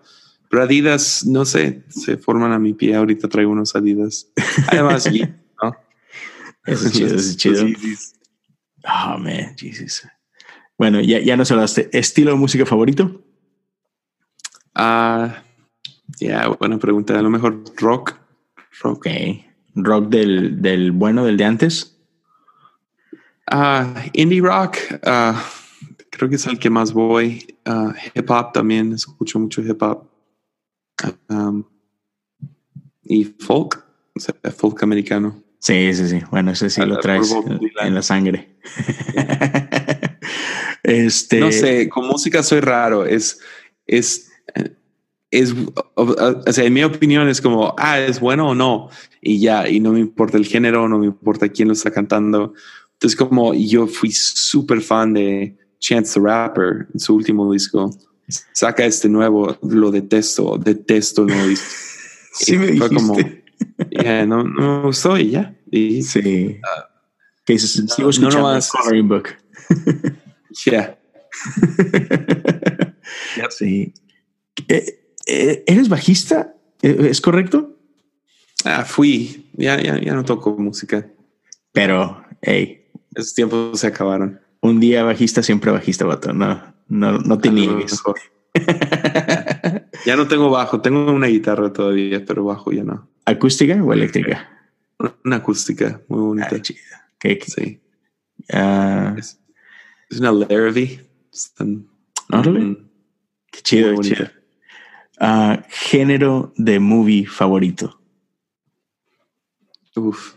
[0.50, 2.96] pero Adidas, no sé, se forman a mi pie.
[2.96, 4.32] Ahorita traigo unos Adidas.
[4.68, 5.08] Además,
[5.62, 5.76] ¿no?
[6.66, 7.66] Eso es chido, es chido.
[8.84, 10.08] Oh, man, Jesus.
[10.78, 11.90] Bueno, ya, ya nos hablaste.
[11.94, 13.25] ¿Estilo de música favorito?
[14.76, 15.44] Ah,
[16.20, 17.18] ya, buena pregunta.
[17.18, 18.16] A lo mejor rock.
[18.82, 19.08] Rock.
[19.76, 21.98] ¿Rock del, del bueno, del de antes?
[23.48, 24.78] Ah, indie rock.
[25.04, 25.44] Ah,
[26.10, 27.46] creo que es el que más voy.
[27.66, 30.10] Uh, hip hop también, escucho mucho hip hop.
[31.30, 31.64] Um,
[33.04, 33.84] y folk,
[34.16, 35.44] o sea, folk americano.
[35.60, 36.22] Sí, sí, sí.
[36.32, 37.32] Bueno, ese sí lo traes
[37.82, 38.58] en, la sangre.
[40.84, 41.40] este...
[41.40, 43.06] No sé, con música soy raro.
[43.06, 43.40] Es,
[43.88, 44.32] es,
[45.32, 45.54] es,
[45.96, 48.90] o sea, en mi opinión es como, ah, es bueno o no.
[49.22, 52.54] Y ya, y no me importa el género, no me importa quién lo está cantando.
[52.94, 57.92] Entonces, como yo fui súper fan de Chance the Rapper en su último disco.
[58.54, 61.54] Saca este nuevo, lo detesto, detesto no nuevo
[62.34, 63.16] sí, me fue como,
[64.28, 65.56] no, no, me gustó y ya.
[65.70, 66.60] Y, sí.
[66.60, 66.96] Uh,
[67.46, 69.30] que dices, sigo escuchando no, no más, Coloring Book.
[70.66, 70.98] yeah.
[73.50, 73.94] Sí.
[74.68, 76.56] Eh, eh, ¿Eres bajista?
[76.82, 77.78] Eh, ¿Es correcto?
[78.64, 79.50] Ah, fui.
[79.54, 81.08] Ya, ya, ya no toco música.
[81.72, 82.88] Pero, hey.
[83.14, 86.34] Esos tiempos se acabaron un día bajista, siempre bajista, vato.
[86.34, 87.50] No, no, no te
[90.06, 93.10] ya no tengo bajo, tengo una guitarra todavía, pero bajo ya no.
[93.26, 94.50] ¿Acústica o eléctrica?
[95.26, 96.50] Una acústica muy bonita.
[96.54, 97.12] Ah, chida.
[97.20, 97.82] ¿Qué, Sí.
[98.54, 99.42] Uh, es,
[100.20, 101.02] una Larrabee.
[103.52, 104.28] Qué chido, chido.
[105.20, 108.00] Uh, género de movie favorito.
[109.96, 110.36] Uf.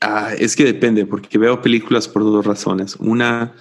[0.00, 2.96] Ah, es que depende, porque veo películas por dos razones.
[2.96, 3.54] Una,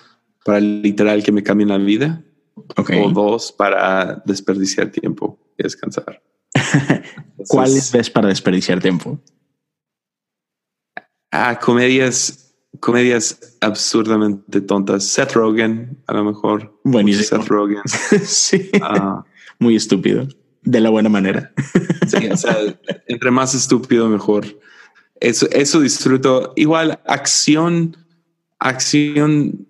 [0.44, 2.24] para literal que me cambien la vida.
[2.56, 6.22] O dos, para desperdiciar tiempo y descansar.
[7.48, 9.20] ¿Cuáles ves para desperdiciar tiempo?
[11.32, 15.06] Ah, comedias, comedias absurdamente tontas.
[15.06, 16.80] Seth Rogen, a lo mejor.
[16.84, 17.42] Buenísimo.
[17.42, 17.82] Seth Rogen.
[18.26, 18.70] sí.
[18.82, 19.24] Ah.
[19.60, 20.28] Muy estúpido.
[20.64, 21.52] De la buena manera.
[22.08, 22.58] sí, o sea,
[23.08, 24.46] entre más estúpido, mejor.
[25.20, 26.54] Eso, eso disfruto.
[26.56, 27.98] Igual, acción,
[28.60, 29.68] acción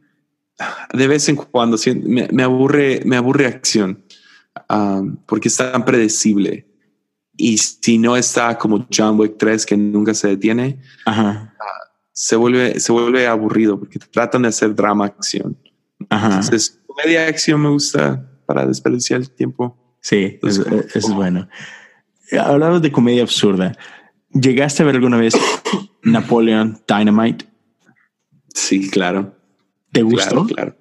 [0.93, 4.03] de vez en cuando me, aburre, me aburre acción
[4.69, 6.67] um, porque es tan predecible.
[7.37, 11.47] Y si no está como John Wick 3 que nunca se detiene, uh,
[12.13, 15.57] se vuelve, se vuelve aburrido porque tratan de hacer drama acción.
[15.99, 19.77] Entonces, comedia acción me gusta para desperdiciar el tiempo.
[20.01, 20.59] Sí, es,
[20.93, 21.47] es, bueno.
[22.39, 23.77] Hablamos de comedia absurda.
[24.33, 25.35] ¿Llegaste a ver alguna vez
[26.03, 27.45] Napoleon Dynamite?
[28.53, 29.35] Sí, claro.
[29.91, 30.45] ¿Te gustó?
[30.45, 30.75] Claro,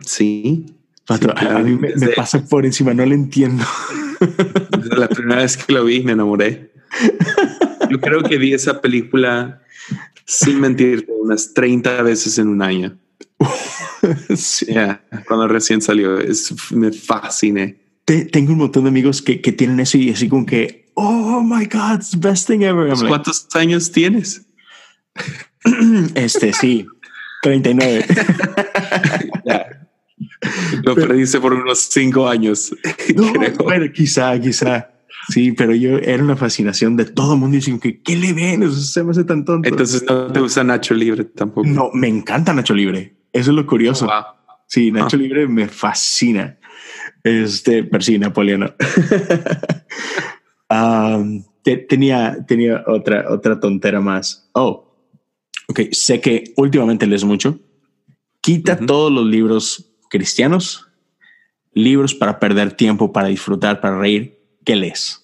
[0.00, 0.76] Sí.
[1.08, 3.64] A mí me, pasa por encima, no lo entiendo.
[4.78, 6.72] Desde la primera vez que lo vi, me enamoré.
[7.90, 9.62] Yo creo que vi esa película,
[10.30, 12.96] sin mentirte, unas 30 veces en un año.
[15.26, 17.80] cuando recién salió, es, me fasciné.
[18.04, 21.64] tengo un montón de amigos que, que, tienen eso y así como que, oh my
[21.66, 22.92] God, it's the best thing ever.
[23.08, 24.46] ¿Cuántos años tienes?
[26.14, 26.86] Este sí,
[27.42, 28.06] 39.
[30.84, 32.72] Lo perdiste por unos cinco años.
[33.14, 33.32] No,
[33.64, 34.90] bueno, quizá, quizá.
[35.30, 38.62] Sí, pero yo era una fascinación de todo el mundo y que ¿qué le ven?
[38.62, 39.68] Eso se me hace tan tonto.
[39.68, 41.66] Entonces no te gusta Nacho Libre tampoco.
[41.66, 43.16] No, me encanta Nacho Libre.
[43.32, 44.06] Eso es lo curioso.
[44.06, 44.24] Oh,
[44.66, 45.20] sí, Nacho ah.
[45.20, 46.58] Libre me fascina.
[47.22, 48.74] Este, pero sí, Napoleón.
[51.88, 54.50] tenía, tenía otra, otra tontera más.
[54.52, 54.90] Oh,
[55.70, 57.60] Ok, sé que últimamente lees mucho.
[58.40, 60.88] Quita todos los libros cristianos,
[61.72, 64.36] libros para perder tiempo, para disfrutar, para reír.
[64.64, 65.19] ¿Qué lees?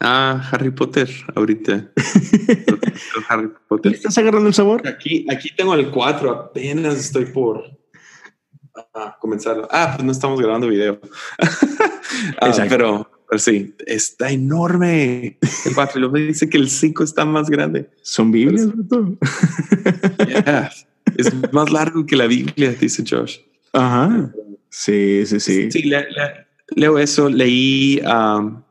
[0.00, 1.92] Ah, Harry Potter, ahorita.
[3.28, 3.92] Harry Potter.
[3.92, 4.86] ¿Estás agarrando el sabor?
[4.88, 7.78] Aquí, aquí tengo el 4, apenas estoy por
[9.18, 9.68] comenzarlo.
[9.70, 11.00] Ah, pues no estamos grabando video.
[12.40, 15.38] ah, pero pero sí, está enorme.
[15.64, 17.88] El 4 luego dice que el 5 está más grande.
[18.02, 18.66] Son Biblias.
[21.16, 23.38] Es más largo que la Biblia, dice Josh.
[23.72, 24.32] Ajá.
[24.68, 25.70] Sí, sí, sí.
[25.70, 25.92] Sí,
[26.74, 27.28] leo eso.
[27.28, 28.62] Leí um,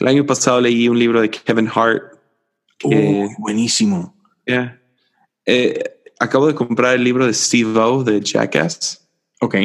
[0.00, 2.02] el año pasado leí un libro de Kevin Hart.
[2.82, 4.14] Oh, buenísimo.
[4.46, 4.80] Yeah.
[5.44, 5.82] Eh,
[6.18, 9.06] acabo de comprar el libro de Steve O de Jackass.
[9.40, 9.56] Ok.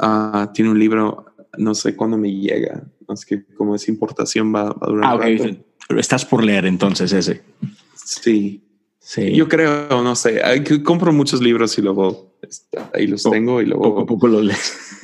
[0.00, 1.26] Uh, tiene un libro,
[1.58, 5.20] no sé cuándo me llega más que como es importación va, a durar.
[5.22, 7.42] Ah, Estás por leer entonces ese.
[7.94, 8.62] Sí.
[8.98, 9.34] Sí.
[9.34, 10.40] Yo creo, no sé,
[10.82, 12.33] compro muchos libros y luego
[12.92, 14.98] ahí los tengo y luego poco a poco los lees.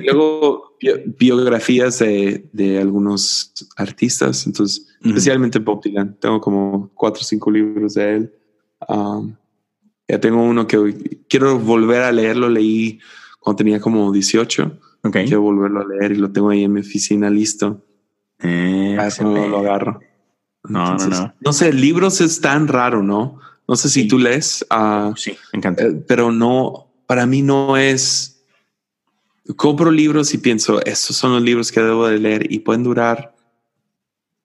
[0.04, 0.76] luego
[1.18, 6.16] biografías de, de, algunos artistas, entonces especialmente Bob Dylan.
[6.20, 8.34] Tengo como cuatro o cinco libros de él.
[8.88, 9.36] Um,
[10.08, 12.48] ya tengo uno que quiero volver a leerlo.
[12.48, 12.98] Leí
[13.40, 15.24] cuando tenía como 18 Okay.
[15.24, 17.82] Quiero volverlo a leer y lo tengo ahí en mi oficina listo.
[18.40, 20.00] Eh, eso lo agarro.
[20.64, 21.34] No, no, no.
[21.40, 23.38] No sé, libros es tan raro, ¿no?
[23.70, 24.66] No sé si tú lees.
[24.68, 25.84] Uh, sí, me encanta.
[25.84, 28.42] Eh, pero no, para mí no es.
[29.54, 33.32] Compro libros y pienso, estos son los libros que debo de leer y pueden durar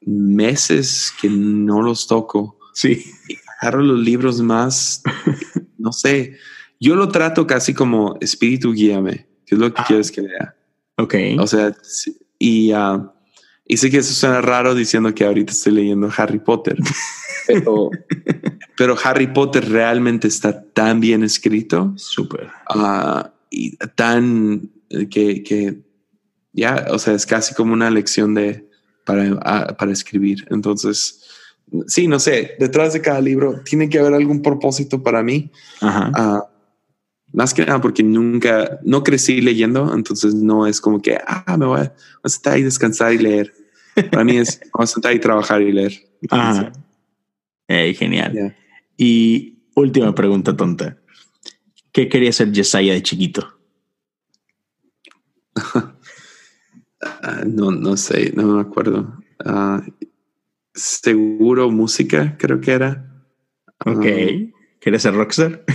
[0.02, 2.60] meses que no los toco.
[2.76, 3.04] Sí.
[3.28, 5.02] Y agarro los libros más,
[5.80, 6.38] no sé.
[6.80, 9.26] Yo lo trato casi como espíritu guíame.
[9.48, 9.86] ¿Qué es lo que ah.
[9.88, 10.56] quieres que lea?
[10.98, 11.16] Ok.
[11.40, 11.76] O sea,
[12.38, 13.10] y, uh,
[13.68, 16.78] y sé que eso suena raro diciendo que ahorita estoy leyendo Harry Potter,
[17.48, 17.90] pero,
[18.78, 21.94] pero Harry Potter realmente está tan bien escrito.
[21.96, 22.50] Súper.
[22.74, 24.70] Uh, y tan
[25.10, 25.80] que, que
[26.54, 28.70] ya, o sea, es casi como una lección de
[29.06, 30.46] para, uh, para escribir.
[30.50, 31.24] Entonces,
[31.88, 35.52] sí, no sé, detrás de cada libro tiene que haber algún propósito para mí.
[35.82, 36.50] Ajá.
[37.32, 41.66] Más que nada porque nunca, no crecí leyendo, entonces no es como que, ah, me
[41.66, 41.94] voy a,
[42.30, 43.54] sentar y descansar y leer.
[44.10, 45.94] Para mí es, vamos a sentar y trabajar y leer.
[46.32, 46.72] Ah,
[47.68, 48.56] genial.
[48.98, 50.98] Y última pregunta tonta.
[51.92, 53.60] ¿Qué quería ser Yesaya de chiquito?
[57.22, 59.20] Ah, no, no sé, no me acuerdo.
[59.46, 59.80] Uh,
[60.74, 63.24] seguro música, creo que era.
[63.86, 64.06] Ok.
[64.80, 65.64] ¿Quieres ser rockstar?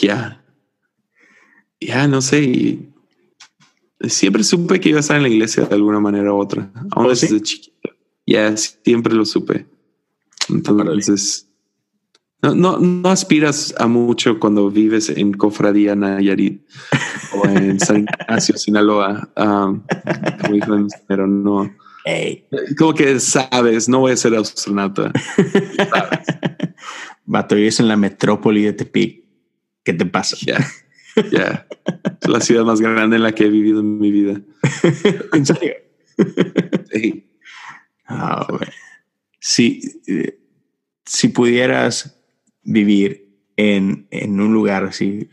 [0.00, 0.42] Ya.
[1.78, 2.78] ya no sé.
[4.00, 7.06] siempre supe que iba a estar en la iglesia de alguna manera u otra, aún
[7.06, 7.90] ¿Oh, desde chiquito.
[8.26, 9.66] Ya siempre lo supe.
[10.48, 11.51] Entonces,
[12.42, 16.60] no, no, no, aspiras a mucho cuando vives en Cofradía Nayarit
[17.34, 19.82] o en San Ignacio, Sinaloa, um,
[21.06, 21.72] pero no.
[22.76, 25.12] Como que sabes, no voy a ser astronauta.
[27.24, 29.22] Vato, vives en la metrópoli de Tepic.
[29.84, 30.36] ¿Qué te pasa?
[30.44, 30.58] Ya,
[31.30, 31.66] ya.
[32.20, 34.40] Es la ciudad más grande en la que he vivido en mi vida.
[35.32, 35.74] ¿En serio?
[36.92, 37.30] Sí.
[38.06, 38.46] Ah,
[39.38, 40.38] si, eh,
[41.04, 42.21] si pudieras
[42.62, 45.28] vivir en, en un lugar así,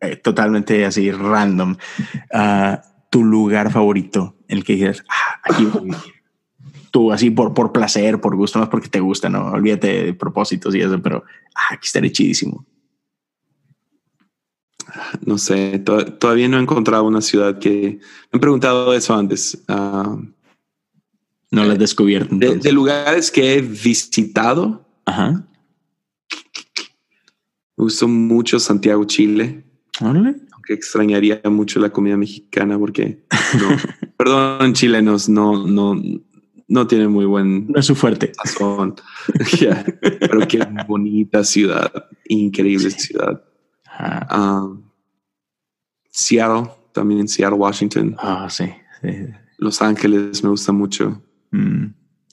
[0.00, 1.76] eh, totalmente así random,
[2.34, 2.76] uh,
[3.10, 6.14] tu lugar favorito, en el que dices, ah, aquí voy a vivir.
[6.90, 10.74] Tú así por, por placer, por gusto, más porque te gusta, no olvídate de propósitos
[10.74, 11.24] y eso, pero
[11.54, 12.66] ah, aquí estaré chidísimo.
[15.24, 17.98] No sé, todavía no he encontrado una ciudad que
[18.30, 19.62] me han preguntado eso antes.
[19.68, 20.22] Uh,
[21.50, 22.34] no la he descubierto.
[22.34, 24.86] De, lugares que he visitado.
[25.04, 25.46] Ajá.
[27.76, 29.64] Me gustó mucho Santiago, Chile.
[30.52, 33.24] Aunque extrañaría mucho la comida mexicana porque
[33.60, 33.76] no,
[34.16, 36.00] perdón, chilenos, no, no,
[36.68, 37.68] no tiene muy buen.
[37.68, 38.32] No es su fuerte.
[40.00, 41.92] Pero qué bonita ciudad,
[42.26, 43.42] increíble ciudad.
[44.30, 44.82] Um,
[46.10, 48.16] Seattle, también Seattle, Washington.
[48.18, 48.64] Ah, sí,
[49.58, 51.22] Los Ángeles me gusta mucho.
[51.50, 51.86] Mm.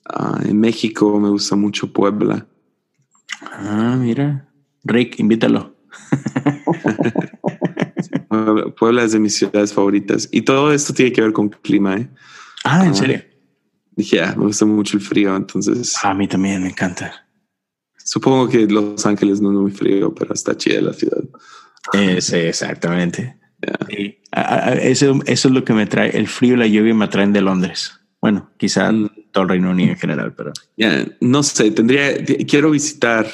[0.06, 2.48] Ah, en México me gusta mucho Puebla.
[3.42, 4.49] Ah, mira.
[4.84, 5.76] Rick, invítalo.
[8.78, 10.30] Puebla, es de mis ciudades favoritas.
[10.32, 11.98] Y todo esto tiene que ver con clima.
[11.98, 12.10] ¿eh?
[12.64, 13.22] Ah, ¿en ah, serio?
[13.96, 15.94] Dije, ah, me gusta mucho el frío, entonces...
[16.04, 17.28] A mí también me encanta.
[17.98, 21.22] Supongo que Los Ángeles no es muy frío, pero está chida la ciudad.
[22.20, 23.38] sí, exactamente.
[24.82, 26.18] eso, eso es lo que me trae.
[26.18, 28.00] El frío y la lluvia me traen de Londres.
[28.22, 29.10] Bueno, quizá mm.
[29.32, 30.54] todo el Reino Unido en general, pero.
[30.78, 33.28] Ya, no sé, tendría, quiero visitar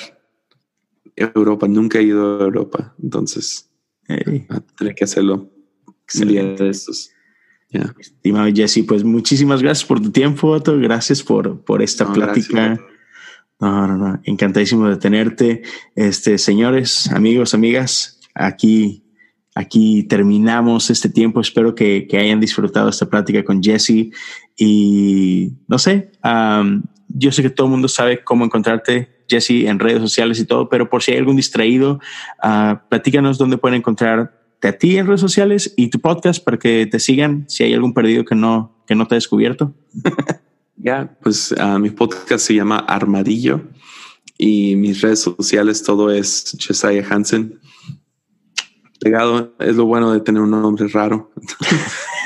[1.15, 3.71] Europa, nunca he ido a Europa, entonces
[4.07, 5.49] tendré que hacerlo
[6.19, 7.11] el día de estos.
[7.99, 12.79] Estimado Jesse, pues muchísimas gracias por tu tiempo, Gracias por, por esta plática.
[13.59, 14.21] No, no, no.
[14.23, 15.63] Encantadísimo de tenerte.
[15.95, 19.05] Este, señores, amigos, amigas, aquí
[19.57, 21.39] Aquí terminamos este tiempo.
[21.39, 24.11] Espero que, hayan disfrutado esta plática con Jesse.
[24.57, 26.11] Y no sé,
[27.07, 30.69] yo sé que todo el mundo sabe cómo encontrarte, Jesse, en redes sociales y todo,
[30.69, 31.99] pero por si hay algún distraído,
[32.43, 36.87] uh, platícanos dónde pueden encontrarte a ti en redes sociales y tu podcast para que
[36.87, 39.73] te sigan si hay algún perdido que no, que no te ha descubierto.
[40.77, 43.61] ya, pues ah, mi podcast se llama Armadillo
[44.37, 47.59] y mis redes sociales todo es Jesiah Hansen
[49.05, 49.53] pegado.
[49.59, 51.31] Es lo bueno de tener un nombre raro.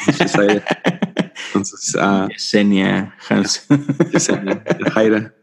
[1.48, 3.86] Entonces, uh, Yesenia Hansen.
[4.14, 4.64] Yesenia,
[4.94, 5.34] Jaira.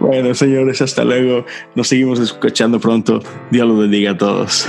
[0.00, 1.46] Bueno, señores, hasta luego.
[1.74, 3.22] Nos seguimos escuchando pronto.
[3.50, 4.68] Dios los bendiga a todos.